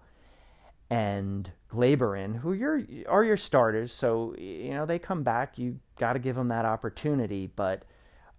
and 0.90 1.50
Gleyber 1.70 2.22
in, 2.22 2.34
who 2.34 2.52
your 2.52 2.82
are 3.08 3.24
your 3.24 3.36
starters. 3.36 3.92
So 3.92 4.34
you 4.38 4.74
know 4.74 4.86
they 4.86 4.98
come 4.98 5.22
back. 5.22 5.58
You 5.58 5.78
got 5.98 6.12
to 6.14 6.18
give 6.18 6.36
them 6.36 6.48
that 6.48 6.64
opportunity. 6.64 7.50
But 7.54 7.84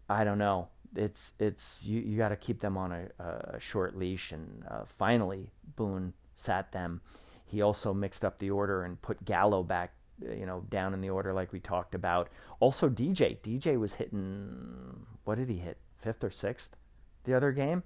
I 0.10 0.24
don't 0.24 0.38
know. 0.38 0.70
It's 0.96 1.34
it's 1.40 1.84
you 1.84 2.00
you 2.00 2.18
got 2.18 2.30
to 2.30 2.36
keep 2.36 2.62
them 2.62 2.78
on 2.78 2.92
a, 2.92 3.24
a 3.56 3.60
short 3.60 3.98
leash. 3.98 4.32
And 4.32 4.64
uh, 4.70 4.84
finally, 4.86 5.52
Boone 5.76 6.14
sat 6.36 6.72
them. 6.72 7.02
He 7.46 7.62
also 7.62 7.94
mixed 7.94 8.24
up 8.24 8.40
the 8.40 8.50
order 8.50 8.84
and 8.84 9.02
put 9.02 9.26
Gallo 9.26 9.64
back 9.64 9.94
you 10.22 10.46
know, 10.46 10.62
down 10.70 10.94
in 10.94 11.02
the 11.02 11.10
order 11.10 11.34
like 11.34 11.52
we 11.52 11.60
talked 11.60 11.96
about. 11.96 12.30
Also, 12.60 12.90
DJ. 12.90 13.38
DJ 13.40 13.80
was 13.80 13.96
hitting, 13.96 15.06
what 15.24 15.36
did 15.36 15.50
he 15.50 15.58
hit? 15.58 15.78
Fifth 15.98 16.24
or 16.24 16.32
sixth 16.32 16.76
the 17.24 17.34
other 17.34 17.52
game? 17.52 17.84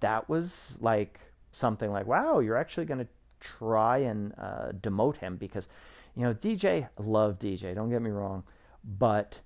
That 0.00 0.28
was 0.28 0.78
like 0.80 1.20
something 1.52 1.90
like, 1.90 2.06
wow, 2.06 2.40
you're 2.40 2.56
actually 2.56 2.86
going 2.86 3.00
to 3.00 3.08
try 3.40 3.98
and 3.98 4.32
uh, 4.38 4.72
demote 4.80 5.18
him 5.18 5.36
because, 5.36 5.68
you 6.14 6.22
know, 6.22 6.34
DJ, 6.34 6.88
love 6.98 7.38
DJ, 7.38 7.74
don't 7.74 7.90
get 7.90 8.02
me 8.02 8.10
wrong, 8.10 8.44
but 8.84 9.40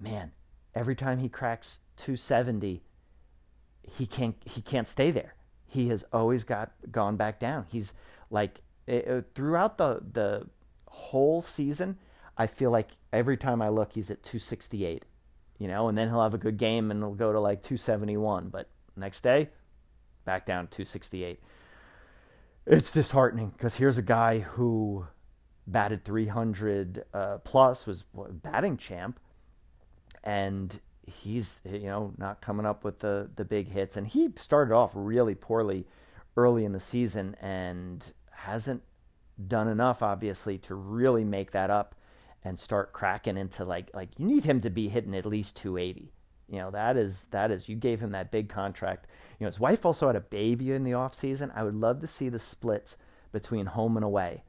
man, 0.00 0.32
every 0.74 0.94
time 0.94 1.18
he 1.18 1.28
cracks 1.28 1.80
270, 1.96 2.82
he 3.82 4.06
can't 4.06 4.36
he 4.44 4.60
can't 4.60 4.88
stay 4.88 5.10
there. 5.10 5.34
He 5.66 5.88
has 5.88 6.04
always 6.12 6.44
got 6.44 6.72
gone 6.90 7.16
back 7.16 7.38
down. 7.38 7.66
He's 7.68 7.94
like 8.30 8.60
it, 8.86 9.26
throughout 9.34 9.78
the 9.78 10.00
the 10.12 10.46
whole 10.88 11.40
season, 11.40 11.98
I 12.36 12.46
feel 12.46 12.70
like 12.70 12.90
every 13.12 13.36
time 13.36 13.62
I 13.62 13.68
look, 13.68 13.92
he's 13.92 14.10
at 14.10 14.22
268, 14.22 15.04
you 15.58 15.68
know, 15.68 15.88
and 15.88 15.96
then 15.96 16.08
he'll 16.08 16.22
have 16.22 16.34
a 16.34 16.38
good 16.38 16.58
game 16.58 16.90
and 16.90 17.02
he'll 17.02 17.14
go 17.14 17.32
to 17.32 17.40
like 17.40 17.62
271. 17.62 18.48
But 18.48 18.68
next 18.96 19.22
day, 19.22 19.50
back 20.24 20.44
down 20.44 20.66
268. 20.68 21.40
It's 22.66 22.90
disheartening 22.90 23.50
because 23.50 23.76
here's 23.76 23.96
a 23.96 24.02
guy 24.02 24.40
who 24.40 25.06
batted 25.66 26.04
300 26.04 27.04
uh, 27.14 27.38
plus, 27.38 27.86
was 27.86 28.04
batting 28.12 28.76
champ, 28.76 29.20
and 30.24 30.80
he's 31.06 31.56
you 31.64 31.86
know 31.86 32.12
not 32.18 32.40
coming 32.40 32.66
up 32.66 32.82
with 32.82 32.98
the 32.98 33.30
the 33.36 33.44
big 33.44 33.68
hits. 33.68 33.96
And 33.96 34.06
he 34.06 34.30
started 34.36 34.74
off 34.74 34.90
really 34.94 35.34
poorly 35.36 35.86
early 36.36 36.64
in 36.64 36.72
the 36.72 36.80
season 36.80 37.36
and 37.40 38.04
hasn't 38.30 38.82
done 39.46 39.68
enough, 39.68 40.02
obviously, 40.02 40.58
to 40.58 40.74
really 40.74 41.24
make 41.24 41.50
that 41.52 41.70
up 41.70 41.94
and 42.46 42.58
start 42.58 42.92
cracking 42.92 43.36
into 43.36 43.64
like 43.64 43.90
like 43.92 44.08
you 44.18 44.24
need 44.24 44.44
him 44.44 44.60
to 44.60 44.70
be 44.70 44.88
hitting 44.88 45.14
at 45.16 45.26
least 45.26 45.56
280. 45.56 46.12
You 46.48 46.58
know 46.58 46.70
that 46.70 46.96
is 46.96 47.22
that 47.32 47.50
is 47.50 47.68
you 47.68 47.74
gave 47.74 48.00
him 48.00 48.12
that 48.12 48.30
big 48.30 48.48
contract. 48.48 49.08
You 49.38 49.44
know 49.44 49.48
his 49.48 49.58
wife 49.58 49.84
also 49.84 50.06
had 50.06 50.16
a 50.16 50.20
baby 50.20 50.70
in 50.70 50.84
the 50.84 50.94
off 50.94 51.14
season. 51.14 51.50
I 51.54 51.64
would 51.64 51.74
love 51.74 52.00
to 52.00 52.06
see 52.06 52.28
the 52.28 52.38
splits 52.38 52.96
between 53.32 53.66
home 53.66 53.96
and 53.96 54.04
away, 54.04 54.44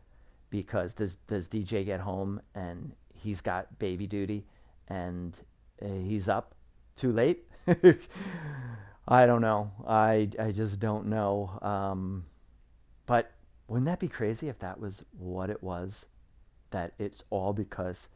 because 0.52 0.94
does 0.94 1.16
does 1.28 1.48
DJ 1.48 1.84
get 1.84 2.02
home 2.02 2.40
and 2.54 2.94
he's 3.16 3.42
got 3.42 3.80
baby 3.80 4.06
duty 4.06 4.46
and 4.88 5.36
uh, 5.82 5.88
he's 5.88 6.30
up 6.30 6.54
too 6.96 7.12
late? 7.12 7.46
I 9.08 9.26
don't 9.26 9.42
know. 9.42 9.72
I 9.88 10.30
I 10.40 10.52
just 10.52 10.80
don't 10.80 11.08
know. 11.08 11.58
Um, 11.64 12.26
but 13.08 13.32
wouldn't 13.68 13.86
that 13.86 14.00
be 14.00 14.08
crazy 14.08 14.48
if 14.50 14.60
that 14.60 14.80
was 14.80 15.04
what 15.18 15.50
it 15.50 15.62
was? 15.62 16.06
That 16.72 16.94
it's 16.98 17.24
all 17.30 17.54
because 17.54 18.10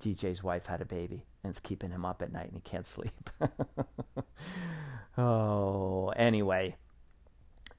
DJ's 0.00 0.42
wife 0.42 0.66
had 0.66 0.80
a 0.80 0.84
baby 0.86 1.26
and 1.42 1.50
it's 1.50 1.60
keeping 1.60 1.90
him 1.90 2.04
up 2.04 2.22
at 2.22 2.32
night 2.32 2.46
and 2.46 2.54
he 2.54 2.60
can't 2.60 2.86
sleep. 2.86 3.30
oh, 5.18 6.08
anyway, 6.16 6.76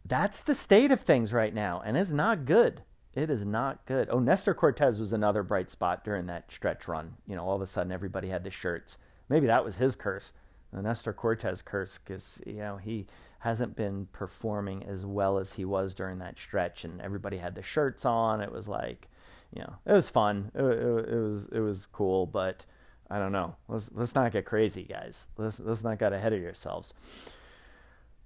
that's 0.06 0.42
the 0.42 0.56
state 0.56 0.92
of 0.92 1.02
things 1.02 1.34
right 1.34 1.54
now, 1.54 1.82
and 1.84 1.98
it's 1.98 2.12
not 2.12 2.46
good. 2.46 2.84
It 3.14 3.30
is 3.30 3.46
not 3.46 3.86
good. 3.86 4.10
Oh, 4.12 4.20
Nestor 4.20 4.54
Cortes 4.54 5.00
was 5.00 5.14
another 5.14 5.42
bright 5.42 5.72
spot 5.72 6.04
during 6.04 6.26
that 6.28 6.52
stretch 6.52 6.88
run. 6.88 7.16
You 7.26 7.36
know, 7.36 7.44
all 7.44 7.56
of 7.56 7.62
a 7.62 7.68
sudden 7.68 7.92
everybody 7.92 8.28
had 8.28 8.44
the 8.44 8.52
shirts. 8.52 8.98
Maybe 9.30 9.48
that 9.48 9.64
was 9.64 9.78
his 9.78 9.96
curse, 9.96 10.34
the 10.72 10.82
Nestor 10.82 11.14
Cortes 11.14 11.62
curse, 11.62 11.98
because 11.98 12.42
you 12.46 12.58
know 12.58 12.78
he 12.78 13.08
hasn't 13.46 13.76
been 13.76 14.08
performing 14.12 14.84
as 14.86 15.06
well 15.06 15.38
as 15.38 15.54
he 15.54 15.64
was 15.64 15.94
during 15.94 16.18
that 16.18 16.36
stretch, 16.36 16.84
and 16.84 17.00
everybody 17.00 17.38
had 17.38 17.54
the 17.54 17.62
shirts 17.62 18.04
on. 18.04 18.42
It 18.42 18.52
was 18.52 18.68
like, 18.68 19.08
you 19.54 19.62
know, 19.62 19.76
it 19.86 19.92
was 19.92 20.10
fun. 20.10 20.50
It, 20.56 20.64
it, 20.64 21.10
it 21.14 21.16
was 21.16 21.48
it 21.52 21.60
was 21.60 21.86
cool, 21.86 22.26
but 22.26 22.66
I 23.08 23.20
don't 23.20 23.32
know. 23.32 23.56
Let's 23.68 23.92
let's 23.94 24.16
not 24.16 24.32
get 24.32 24.46
crazy, 24.46 24.82
guys. 24.82 25.28
Let's 25.38 25.60
let's 25.60 25.84
not 25.84 26.00
get 26.00 26.12
ahead 26.12 26.34
of 26.34 26.42
yourselves. 26.42 26.96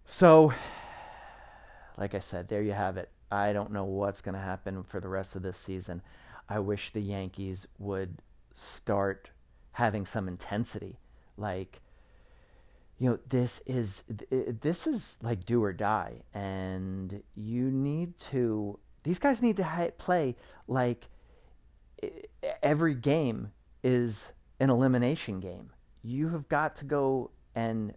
So, 0.06 0.54
like 1.98 2.16
I 2.16 2.20
said, 2.20 2.48
there 2.48 2.62
you 2.62 2.72
have 2.72 2.96
it. 2.96 3.10
I 3.30 3.52
don't 3.52 3.74
know 3.74 3.84
what's 3.84 4.22
going 4.22 4.36
to 4.36 4.42
happen 4.42 4.84
for 4.84 5.02
the 5.02 5.10
rest 5.10 5.36
of 5.36 5.42
this 5.42 5.58
season. 5.58 6.02
I 6.48 6.60
wish 6.60 6.92
the 6.92 7.02
Yankees 7.02 7.68
would 7.78 8.22
start 8.56 9.32
having 9.74 10.06
some 10.06 10.30
intensity. 10.30 10.98
Like 11.36 11.82
you 13.00 13.10
know 13.10 13.20
this 13.28 13.62
is 13.66 14.04
this 14.62 14.86
is 14.86 15.18
like 15.22 15.46
do 15.46 15.64
or 15.64 15.74
die. 15.74 16.24
And 16.34 17.24
you 17.36 17.72
need 17.72 18.18
to 18.18 18.78
these 19.04 19.20
guys 19.20 19.42
need 19.42 19.56
to 19.58 19.94
play 19.98 20.36
like 20.68 21.08
every 22.62 22.94
game 22.94 23.52
is 23.84 24.34
an 24.60 24.70
elimination 24.70 25.40
game. 25.40 25.72
You 26.04 26.30
have 26.30 26.48
got 26.50 26.76
to 26.78 26.86
go 26.86 27.32
and 27.56 27.94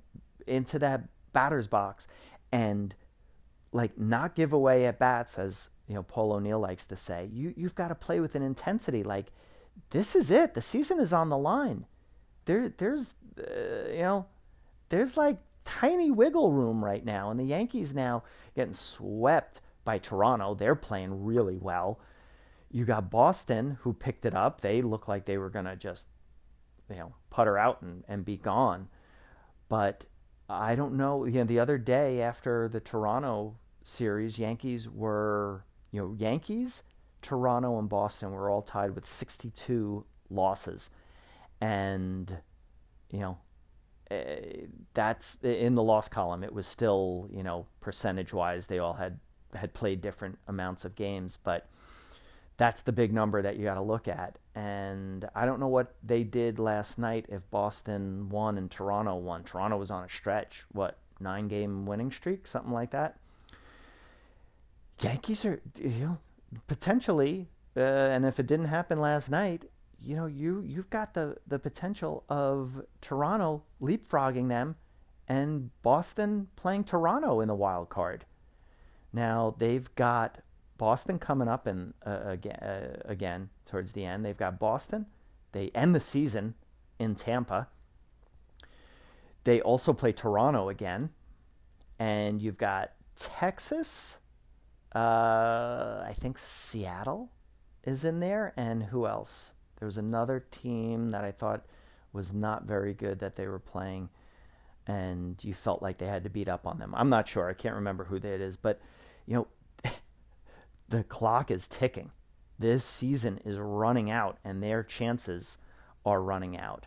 into 0.46 0.78
that 0.78 1.02
batter's 1.32 1.66
box 1.66 2.06
and 2.52 2.94
like 3.72 3.98
not 3.98 4.34
give 4.34 4.52
away 4.52 4.86
at 4.86 4.98
bats 4.98 5.38
as 5.38 5.70
you 5.88 5.94
know 5.94 6.02
Paul 6.02 6.32
O'Neill 6.32 6.60
likes 6.60 6.86
to 6.86 6.96
say. 6.96 7.28
You 7.32 7.52
you've 7.56 7.74
got 7.74 7.88
to 7.88 7.96
play 7.96 8.20
with 8.20 8.36
an 8.36 8.42
intensity 8.42 9.02
like 9.02 9.32
this 9.90 10.14
is 10.14 10.30
it. 10.30 10.54
The 10.54 10.60
season 10.60 11.00
is 11.00 11.12
on 11.12 11.28
the 11.28 11.38
line. 11.38 11.86
There 12.44 12.68
there's 12.68 13.14
uh, 13.38 13.90
you 13.90 14.02
know 14.02 14.26
there's 14.92 15.16
like 15.16 15.38
tiny 15.64 16.10
wiggle 16.10 16.52
room 16.52 16.84
right 16.84 17.02
now. 17.02 17.30
And 17.30 17.40
the 17.40 17.44
Yankees 17.44 17.94
now 17.94 18.24
getting 18.54 18.74
swept 18.74 19.62
by 19.84 19.96
Toronto. 19.96 20.54
They're 20.54 20.74
playing 20.74 21.24
really 21.24 21.56
well. 21.56 21.98
You 22.70 22.84
got 22.84 23.10
Boston 23.10 23.78
who 23.80 23.94
picked 23.94 24.26
it 24.26 24.34
up. 24.34 24.60
They 24.60 24.82
look 24.82 25.08
like 25.08 25.24
they 25.24 25.38
were 25.38 25.48
going 25.48 25.64
to 25.64 25.76
just, 25.76 26.08
you 26.90 26.96
know, 26.96 27.14
putter 27.30 27.56
out 27.56 27.80
and, 27.80 28.04
and 28.06 28.22
be 28.22 28.36
gone. 28.36 28.88
But 29.70 30.04
I 30.46 30.74
don't 30.74 30.98
know. 30.98 31.24
You 31.24 31.38
know, 31.38 31.44
the 31.44 31.60
other 31.60 31.78
day 31.78 32.20
after 32.20 32.68
the 32.68 32.80
Toronto 32.80 33.56
series, 33.82 34.38
Yankees 34.38 34.90
were, 34.90 35.64
you 35.90 36.02
know, 36.02 36.14
Yankees, 36.18 36.82
Toronto, 37.22 37.78
and 37.78 37.88
Boston 37.88 38.30
were 38.30 38.50
all 38.50 38.60
tied 38.60 38.94
with 38.94 39.06
62 39.06 40.04
losses. 40.28 40.90
And, 41.62 42.36
you 43.10 43.20
know, 43.20 43.38
that's 44.94 45.36
in 45.42 45.74
the 45.74 45.82
loss 45.82 46.08
column. 46.08 46.44
It 46.44 46.52
was 46.52 46.66
still, 46.66 47.28
you 47.32 47.42
know, 47.42 47.66
percentage 47.80 48.32
wise, 48.32 48.66
they 48.66 48.78
all 48.78 48.94
had 48.94 49.18
had 49.54 49.74
played 49.74 50.00
different 50.00 50.38
amounts 50.48 50.84
of 50.84 50.96
games, 50.96 51.38
but 51.42 51.68
that's 52.56 52.82
the 52.82 52.92
big 52.92 53.12
number 53.12 53.42
that 53.42 53.56
you 53.56 53.64
got 53.64 53.74
to 53.74 53.82
look 53.82 54.08
at. 54.08 54.38
And 54.54 55.28
I 55.34 55.46
don't 55.46 55.60
know 55.60 55.68
what 55.68 55.94
they 56.02 56.22
did 56.22 56.58
last 56.58 56.98
night 56.98 57.26
if 57.28 57.42
Boston 57.50 58.28
won 58.28 58.58
and 58.58 58.70
Toronto 58.70 59.16
won. 59.16 59.44
Toronto 59.44 59.76
was 59.76 59.90
on 59.90 60.04
a 60.04 60.08
stretch, 60.08 60.64
what 60.72 60.98
nine 61.20 61.48
game 61.48 61.86
winning 61.86 62.10
streak, 62.10 62.46
something 62.46 62.72
like 62.72 62.90
that. 62.90 63.18
Yankees 65.00 65.44
are, 65.44 65.60
you 65.78 65.88
know, 65.90 66.18
potentially, 66.66 67.48
uh, 67.76 67.80
and 67.80 68.24
if 68.24 68.38
it 68.38 68.46
didn't 68.46 68.66
happen 68.66 69.00
last 69.00 69.30
night, 69.30 69.64
you 70.04 70.16
know, 70.16 70.26
you 70.26 70.62
you've 70.66 70.90
got 70.90 71.14
the 71.14 71.36
the 71.46 71.58
potential 71.58 72.24
of 72.28 72.82
Toronto 73.00 73.62
leapfrogging 73.80 74.48
them 74.48 74.76
and 75.28 75.70
Boston 75.82 76.48
playing 76.56 76.84
Toronto 76.84 77.40
in 77.40 77.48
the 77.48 77.54
wild 77.54 77.88
card. 77.88 78.24
Now 79.12 79.54
they've 79.58 79.92
got 79.94 80.38
Boston 80.78 81.18
coming 81.18 81.48
up 81.48 81.66
and 81.66 81.94
uh, 82.04 82.20
again, 82.24 82.56
uh, 82.56 82.96
again 83.04 83.50
towards 83.66 83.92
the 83.92 84.04
end. 84.04 84.24
They've 84.24 84.36
got 84.36 84.58
Boston. 84.58 85.06
They 85.52 85.70
end 85.74 85.94
the 85.94 86.00
season 86.00 86.54
in 86.98 87.14
Tampa. 87.14 87.68
They 89.44 89.60
also 89.60 89.92
play 89.92 90.12
Toronto 90.12 90.68
again, 90.68 91.10
and 91.98 92.40
you've 92.40 92.58
got 92.58 92.92
Texas. 93.16 94.18
Uh, 94.94 96.04
I 96.06 96.14
think 96.18 96.38
Seattle 96.38 97.30
is 97.84 98.04
in 98.04 98.20
there, 98.20 98.52
and 98.56 98.84
who 98.84 99.06
else? 99.06 99.52
There 99.82 99.88
was 99.88 99.98
another 99.98 100.44
team 100.52 101.10
that 101.10 101.24
I 101.24 101.32
thought 101.32 101.66
was 102.12 102.32
not 102.32 102.66
very 102.66 102.94
good 102.94 103.18
that 103.18 103.34
they 103.34 103.48
were 103.48 103.58
playing. 103.58 104.10
and 104.86 105.42
you 105.42 105.52
felt 105.54 105.82
like 105.82 105.98
they 105.98 106.06
had 106.06 106.22
to 106.22 106.30
beat 106.30 106.48
up 106.48 106.68
on 106.68 106.78
them. 106.78 106.94
I'm 106.96 107.08
not 107.08 107.26
sure. 107.26 107.48
I 107.48 107.52
can't 107.54 107.74
remember 107.74 108.04
who 108.04 108.20
that 108.20 108.40
is, 108.40 108.56
but 108.56 108.80
you 109.26 109.34
know, 109.34 109.48
the 110.88 111.02
clock 111.02 111.50
is 111.50 111.66
ticking. 111.66 112.12
This 112.60 112.84
season 112.84 113.40
is 113.44 113.58
running 113.58 114.08
out, 114.08 114.38
and 114.44 114.62
their 114.62 114.84
chances 114.84 115.58
are 116.06 116.22
running 116.22 116.56
out. 116.56 116.86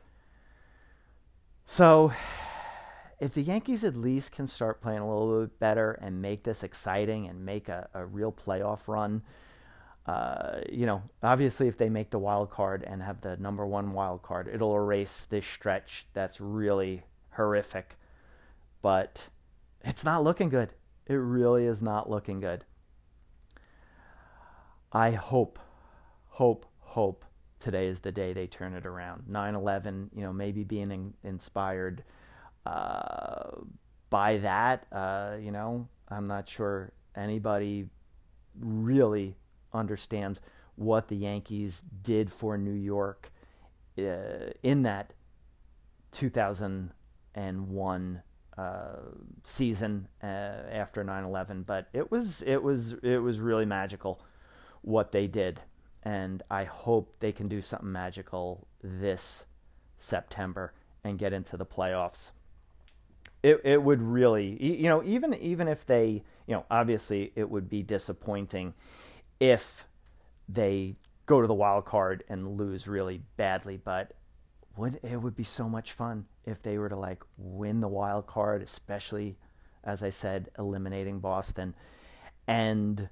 So, 1.66 2.14
if 3.20 3.34
the 3.34 3.41
Yankees 3.41 3.84
at 3.84 3.98
least 3.98 4.32
can 4.32 4.48
start 4.48 4.82
playing 4.82 5.00
a 5.00 5.10
little 5.10 5.41
bit 5.41 5.60
better 5.60 6.00
and 6.02 6.22
make 6.22 6.43
this 6.43 6.64
exciting 6.64 7.28
and 7.28 7.46
make 7.46 7.68
a, 7.68 7.89
a 7.93 8.06
real 8.06 8.32
playoff 8.32 8.88
run, 8.88 9.22
uh, 10.06 10.60
you 10.72 10.86
know, 10.86 11.01
obviously 11.24 11.68
if 11.68 11.78
they 11.78 11.89
make 11.89 12.12
the 12.12 12.20
wild 12.20 12.51
card 12.51 12.84
and 12.84 13.01
have 13.01 13.22
the 13.22 13.38
number 13.38 13.66
one 13.66 13.93
wild 13.93 14.22
card, 14.22 14.47
it'll 14.51 14.76
erase 14.76 15.22
this 15.30 15.45
stretch 15.45 16.06
that's 16.14 16.39
really 16.39 17.03
horrific. 17.32 17.97
But 18.82 19.30
it's 19.84 20.03
not 20.03 20.24
looking 20.24 20.49
good. 20.49 20.70
It 21.08 21.16
really 21.16 21.66
is 21.66 21.82
not 21.82 22.10
looking 22.10 22.39
good. 22.39 22.66
I 24.91 25.12
hope, 25.12 25.60
hope, 26.28 26.66
hope 26.80 27.26
today 27.60 27.88
is 27.88 27.99
the 27.99 28.12
day 28.12 28.32
they 28.32 28.47
turn 28.47 28.74
it 28.74 28.86
around. 28.86 29.24
9 29.28 29.56
11, 29.56 30.12
you 30.16 30.22
know, 30.22 30.32
maybe 30.32 30.64
being 30.64 30.91
in, 30.91 31.14
inspired 31.24 32.03
uh, 32.66 33.49
by 34.10 34.38
that, 34.38 34.86
uh, 34.91 35.36
you 35.39 35.51
know, 35.51 35.88
I'm 36.10 36.28
not 36.28 36.47
sure 36.47 36.91
anybody 37.16 37.89
really 38.60 39.36
understands 39.76 40.41
what 40.76 41.07
the 41.07 41.15
Yankees 41.15 41.82
did 42.01 42.32
for 42.32 42.57
New 42.57 42.73
York 42.73 43.32
uh, 43.97 44.51
in 44.61 44.84
that 44.84 45.13
2001 46.11 48.21
uh, 48.57 48.95
season 49.43 50.07
uh, 50.23 50.63
after 50.71 51.03
9/11, 51.03 51.65
but 51.65 51.88
it 51.93 52.11
was 52.11 52.41
it 52.43 52.63
was 52.63 52.93
it 53.03 53.17
was 53.17 53.39
really 53.39 53.65
magical 53.65 54.21
what 54.82 55.11
they 55.11 55.28
did, 55.28 55.61
and 56.03 56.43
I 56.49 56.63
hope 56.63 57.15
they 57.19 57.32
can 57.32 57.47
do 57.47 57.61
something 57.61 57.91
magical 57.91 58.67
this 58.82 59.45
September 59.97 60.73
and 61.03 61.19
get 61.19 61.34
into 61.34 61.57
the 61.57 61.65
playoffs. 61.65 62.32
It 63.43 63.61
it 63.63 63.84
would 63.84 64.01
really 64.01 64.57
you 64.63 64.89
know 64.89 65.03
even 65.03 65.34
even 65.34 65.67
if 65.67 65.86
they 65.86 66.23
you 66.47 66.55
know 66.55 66.65
obviously 66.71 67.34
it 67.36 67.49
would 67.49 67.69
be 67.69 67.84
disappointing 67.84 68.73
if 69.39 69.88
they 70.47 70.95
go 71.25 71.41
to 71.41 71.47
the 71.47 71.53
wild 71.53 71.86
card 71.86 72.23
and 72.29 72.57
lose 72.57 72.88
really 72.88 73.21
badly, 73.38 73.77
but 73.77 74.13
would 74.77 74.99
it 75.03 75.21
would 75.21 75.36
be 75.36 75.43
so 75.43 75.69
much 75.69 75.93
fun 75.93 76.25
if 76.45 76.61
they 76.61 76.77
were 76.77 76.89
to 76.89 76.95
like 76.95 77.23
win 77.38 77.79
the 77.79 77.88
wild 77.88 78.27
card, 78.27 78.61
especially 78.61 79.38
as 79.83 80.01
I 80.01 80.09
said, 80.09 80.49
eliminating 80.57 81.19
Boston, 81.19 81.75
and 82.47 83.09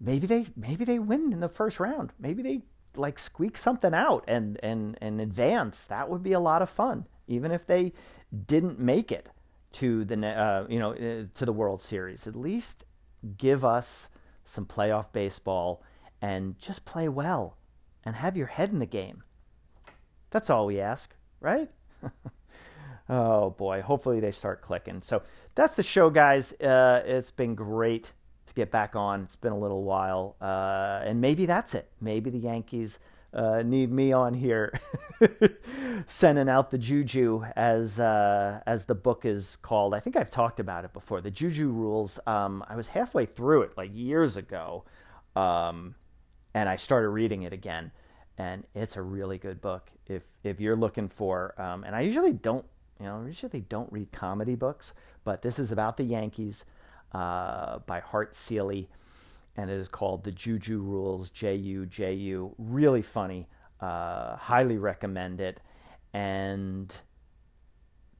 maybe 0.00 0.26
they 0.26 0.46
maybe 0.56 0.84
they 0.84 0.98
win 0.98 1.32
in 1.32 1.40
the 1.40 1.48
first 1.48 1.80
round. 1.80 2.12
Maybe 2.18 2.42
they 2.42 2.62
like 2.96 3.18
squeak 3.18 3.56
something 3.56 3.94
out 3.94 4.24
and 4.28 4.58
and 4.62 4.96
and 5.00 5.20
advance. 5.20 5.84
That 5.84 6.08
would 6.08 6.22
be 6.22 6.32
a 6.32 6.40
lot 6.40 6.62
of 6.62 6.70
fun, 6.70 7.06
even 7.26 7.50
if 7.50 7.66
they 7.66 7.92
didn't 8.46 8.78
make 8.78 9.10
it 9.10 9.28
to 9.72 10.04
the 10.04 10.26
uh, 10.26 10.66
you 10.68 10.78
know 10.78 10.92
uh, 10.92 11.26
to 11.34 11.44
the 11.44 11.52
World 11.52 11.82
Series. 11.82 12.26
At 12.26 12.36
least 12.36 12.84
give 13.38 13.64
us 13.64 14.10
some 14.44 14.66
playoff 14.66 15.06
baseball 15.12 15.82
and 16.22 16.58
just 16.58 16.84
play 16.84 17.08
well 17.08 17.56
and 18.04 18.16
have 18.16 18.36
your 18.36 18.46
head 18.46 18.70
in 18.70 18.78
the 18.78 18.86
game. 18.86 19.22
That's 20.30 20.50
all 20.50 20.66
we 20.66 20.80
ask, 20.80 21.14
right? 21.40 21.70
oh 23.08 23.50
boy, 23.50 23.82
hopefully 23.82 24.20
they 24.20 24.30
start 24.30 24.62
clicking. 24.62 25.02
So 25.02 25.22
that's 25.54 25.76
the 25.76 25.82
show, 25.82 26.10
guys. 26.10 26.52
Uh, 26.60 27.02
it's 27.06 27.30
been 27.30 27.54
great 27.54 28.12
to 28.46 28.54
get 28.54 28.70
back 28.70 28.96
on. 28.96 29.22
It's 29.22 29.36
been 29.36 29.52
a 29.52 29.58
little 29.58 29.84
while, 29.84 30.36
uh, 30.40 31.00
and 31.04 31.20
maybe 31.20 31.46
that's 31.46 31.74
it. 31.74 31.90
Maybe 32.00 32.30
the 32.30 32.38
Yankees 32.38 32.98
uh, 33.34 33.62
need 33.62 33.90
me 33.90 34.12
on 34.12 34.32
here, 34.32 34.78
sending 36.06 36.48
out 36.48 36.70
the 36.70 36.78
juju 36.78 37.44
as 37.56 37.98
uh, 37.98 38.60
as 38.66 38.84
the 38.84 38.94
book 38.94 39.24
is 39.24 39.56
called. 39.56 39.92
I 39.92 40.00
think 40.00 40.16
I've 40.16 40.30
talked 40.30 40.60
about 40.60 40.84
it 40.84 40.92
before. 40.92 41.20
The 41.20 41.30
Juju 41.30 41.68
Rules. 41.68 42.20
Um, 42.26 42.64
I 42.68 42.76
was 42.76 42.88
halfway 42.88 43.26
through 43.26 43.62
it 43.62 43.76
like 43.76 43.90
years 43.92 44.36
ago, 44.36 44.84
um, 45.34 45.96
and 46.54 46.68
I 46.68 46.76
started 46.76 47.08
reading 47.08 47.42
it 47.42 47.52
again, 47.52 47.90
and 48.38 48.64
it's 48.74 48.96
a 48.96 49.02
really 49.02 49.38
good 49.38 49.60
book. 49.60 49.90
If 50.06 50.22
if 50.44 50.60
you're 50.60 50.76
looking 50.76 51.08
for, 51.08 51.60
um, 51.60 51.82
and 51.82 51.96
I 51.96 52.02
usually 52.02 52.32
don't, 52.32 52.64
you 53.00 53.06
know, 53.06 53.24
usually 53.26 53.62
don't 53.62 53.90
read 53.92 54.12
comedy 54.12 54.54
books, 54.54 54.94
but 55.24 55.42
this 55.42 55.58
is 55.58 55.72
about 55.72 55.96
the 55.96 56.04
Yankees 56.04 56.64
uh, 57.10 57.80
by 57.80 57.98
Hart 57.98 58.36
Seely 58.36 58.88
and 59.56 59.70
it 59.70 59.74
is 59.74 59.88
called 59.88 60.24
The 60.24 60.32
Juju 60.32 60.80
Rules, 60.80 61.30
J 61.30 61.54
U 61.54 61.86
J 61.86 62.14
U. 62.14 62.54
Really 62.58 63.02
funny. 63.02 63.48
Uh, 63.80 64.36
highly 64.36 64.78
recommend 64.78 65.40
it. 65.40 65.60
And 66.12 66.94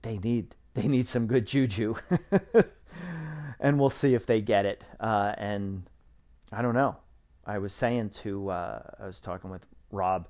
they 0.02 0.18
need 0.18 0.54
they 0.74 0.88
need 0.88 1.08
some 1.08 1.26
good 1.26 1.46
juju, 1.46 1.94
and 3.60 3.78
we'll 3.78 3.90
see 3.90 4.14
if 4.14 4.26
they 4.26 4.40
get 4.40 4.66
it. 4.66 4.84
Uh, 5.00 5.32
and 5.38 5.88
I 6.52 6.62
don't 6.62 6.74
know. 6.74 6.96
I 7.46 7.58
was 7.58 7.72
saying 7.72 8.10
to 8.10 8.50
uh, 8.50 8.82
I 9.00 9.06
was 9.06 9.20
talking 9.20 9.50
with 9.50 9.66
Rob 9.90 10.28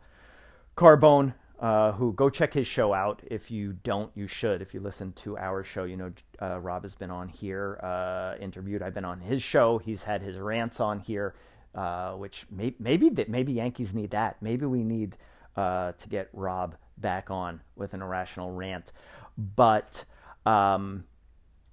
Carbone 0.76 1.34
uh, 1.60 1.92
who 1.92 2.12
go 2.12 2.28
check 2.28 2.52
his 2.52 2.66
show 2.66 2.92
out. 2.92 3.22
If 3.26 3.50
you 3.50 3.74
don't, 3.84 4.10
you 4.14 4.26
should. 4.26 4.60
If 4.60 4.74
you 4.74 4.80
listen 4.80 5.12
to 5.12 5.38
our 5.38 5.62
show, 5.62 5.84
you 5.84 5.96
know 5.96 6.12
uh, 6.42 6.58
Rob 6.58 6.82
has 6.82 6.94
been 6.94 7.10
on 7.10 7.28
here, 7.28 7.78
uh, 7.82 8.34
interviewed. 8.40 8.82
I've 8.82 8.94
been 8.94 9.04
on 9.04 9.20
his 9.20 9.42
show. 9.42 9.78
He's 9.78 10.02
had 10.02 10.22
his 10.22 10.36
rants 10.36 10.80
on 10.80 10.98
here, 10.98 11.34
uh, 11.74 12.12
which 12.12 12.46
may, 12.50 12.74
maybe 12.78 13.10
maybe 13.28 13.52
Yankees 13.52 13.94
need 13.94 14.10
that. 14.10 14.36
Maybe 14.42 14.66
we 14.66 14.82
need 14.82 15.16
uh, 15.56 15.92
to 15.92 16.08
get 16.08 16.28
Rob 16.32 16.76
back 16.98 17.30
on 17.30 17.60
with 17.76 17.94
an 17.94 18.02
irrational 18.02 18.50
rant. 18.50 18.92
But 19.38 20.04
um, 20.44 21.04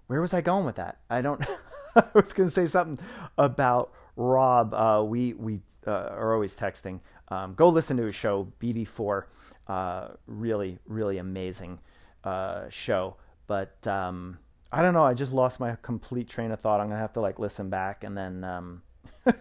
where 0.08 0.22
was 0.22 0.34
I 0.34 0.42
going 0.42 0.66
with 0.66 0.76
that? 0.76 1.00
I 1.10 1.22
don't. 1.22 1.44
I 1.96 2.04
was 2.14 2.32
going 2.32 2.48
to 2.48 2.56
say 2.56 2.68
something 2.68 3.06
about 3.38 3.92
Rob. 4.16 5.10
We 5.10 5.34
we 5.34 5.60
are 5.88 6.34
always 6.34 6.56
texting. 6.56 7.00
Um, 7.30 7.54
go 7.56 7.70
listen 7.70 7.98
to 7.98 8.04
his 8.04 8.16
show, 8.16 8.52
BD4. 8.62 9.24
Uh, 9.72 10.10
really, 10.28 10.80
really 10.86 11.18
amazing 11.18 11.80
uh, 12.26 12.68
show. 12.68 13.16
But 13.48 13.88
um, 13.88 14.38
I 14.70 14.82
don't 14.82 14.94
know. 14.94 15.06
I 15.06 15.14
just 15.14 15.32
lost 15.32 15.62
my 15.62 15.78
complete 15.82 16.28
train 16.28 16.52
of 16.52 16.60
thought. 16.60 16.82
I'm 16.82 16.90
gonna 16.90 17.00
have 17.00 17.14
to 17.14 17.22
like 17.22 17.40
listen 17.40 17.70
back 17.70 18.04
and 18.04 18.18
then 18.18 18.44
um, 18.44 18.82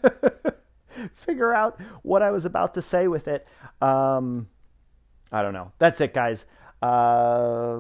figure 1.15 1.53
out 1.53 1.81
what 2.03 2.23
I 2.23 2.31
was 2.31 2.45
about 2.45 2.75
to 2.75 2.83
say 2.83 3.09
with 3.09 3.27
it. 3.27 3.45
Um, 3.83 4.47
I 5.33 5.43
don't 5.43 5.53
know. 5.53 5.73
That's 5.81 6.01
it, 6.01 6.15
guys. 6.15 6.47
Uh, 6.81 7.79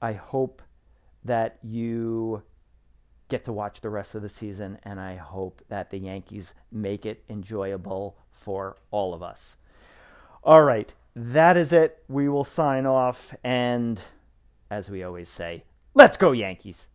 I 0.00 0.12
hope 0.12 0.62
that 1.24 1.58
you 1.64 2.44
get 3.28 3.44
to 3.46 3.52
watch 3.52 3.80
the 3.80 3.90
rest 3.90 4.14
of 4.14 4.22
the 4.22 4.28
season, 4.28 4.78
and 4.84 5.00
I 5.00 5.16
hope 5.16 5.62
that 5.68 5.90
the 5.90 5.98
Yankees 5.98 6.54
make 6.70 7.04
it 7.04 7.24
enjoyable 7.28 8.18
for 8.30 8.76
all 8.92 9.14
of 9.14 9.20
us. 9.20 9.56
All 10.44 10.62
right 10.62 10.94
that 11.18 11.56
is 11.56 11.72
it. 11.72 12.02
We 12.08 12.28
will 12.28 12.44
sign 12.44 12.86
off. 12.86 13.34
And 13.42 14.00
as 14.70 14.88
we 14.88 15.02
always 15.02 15.28
say, 15.28 15.64
let's 15.94 16.16
go, 16.16 16.32
Yankees. 16.32 16.88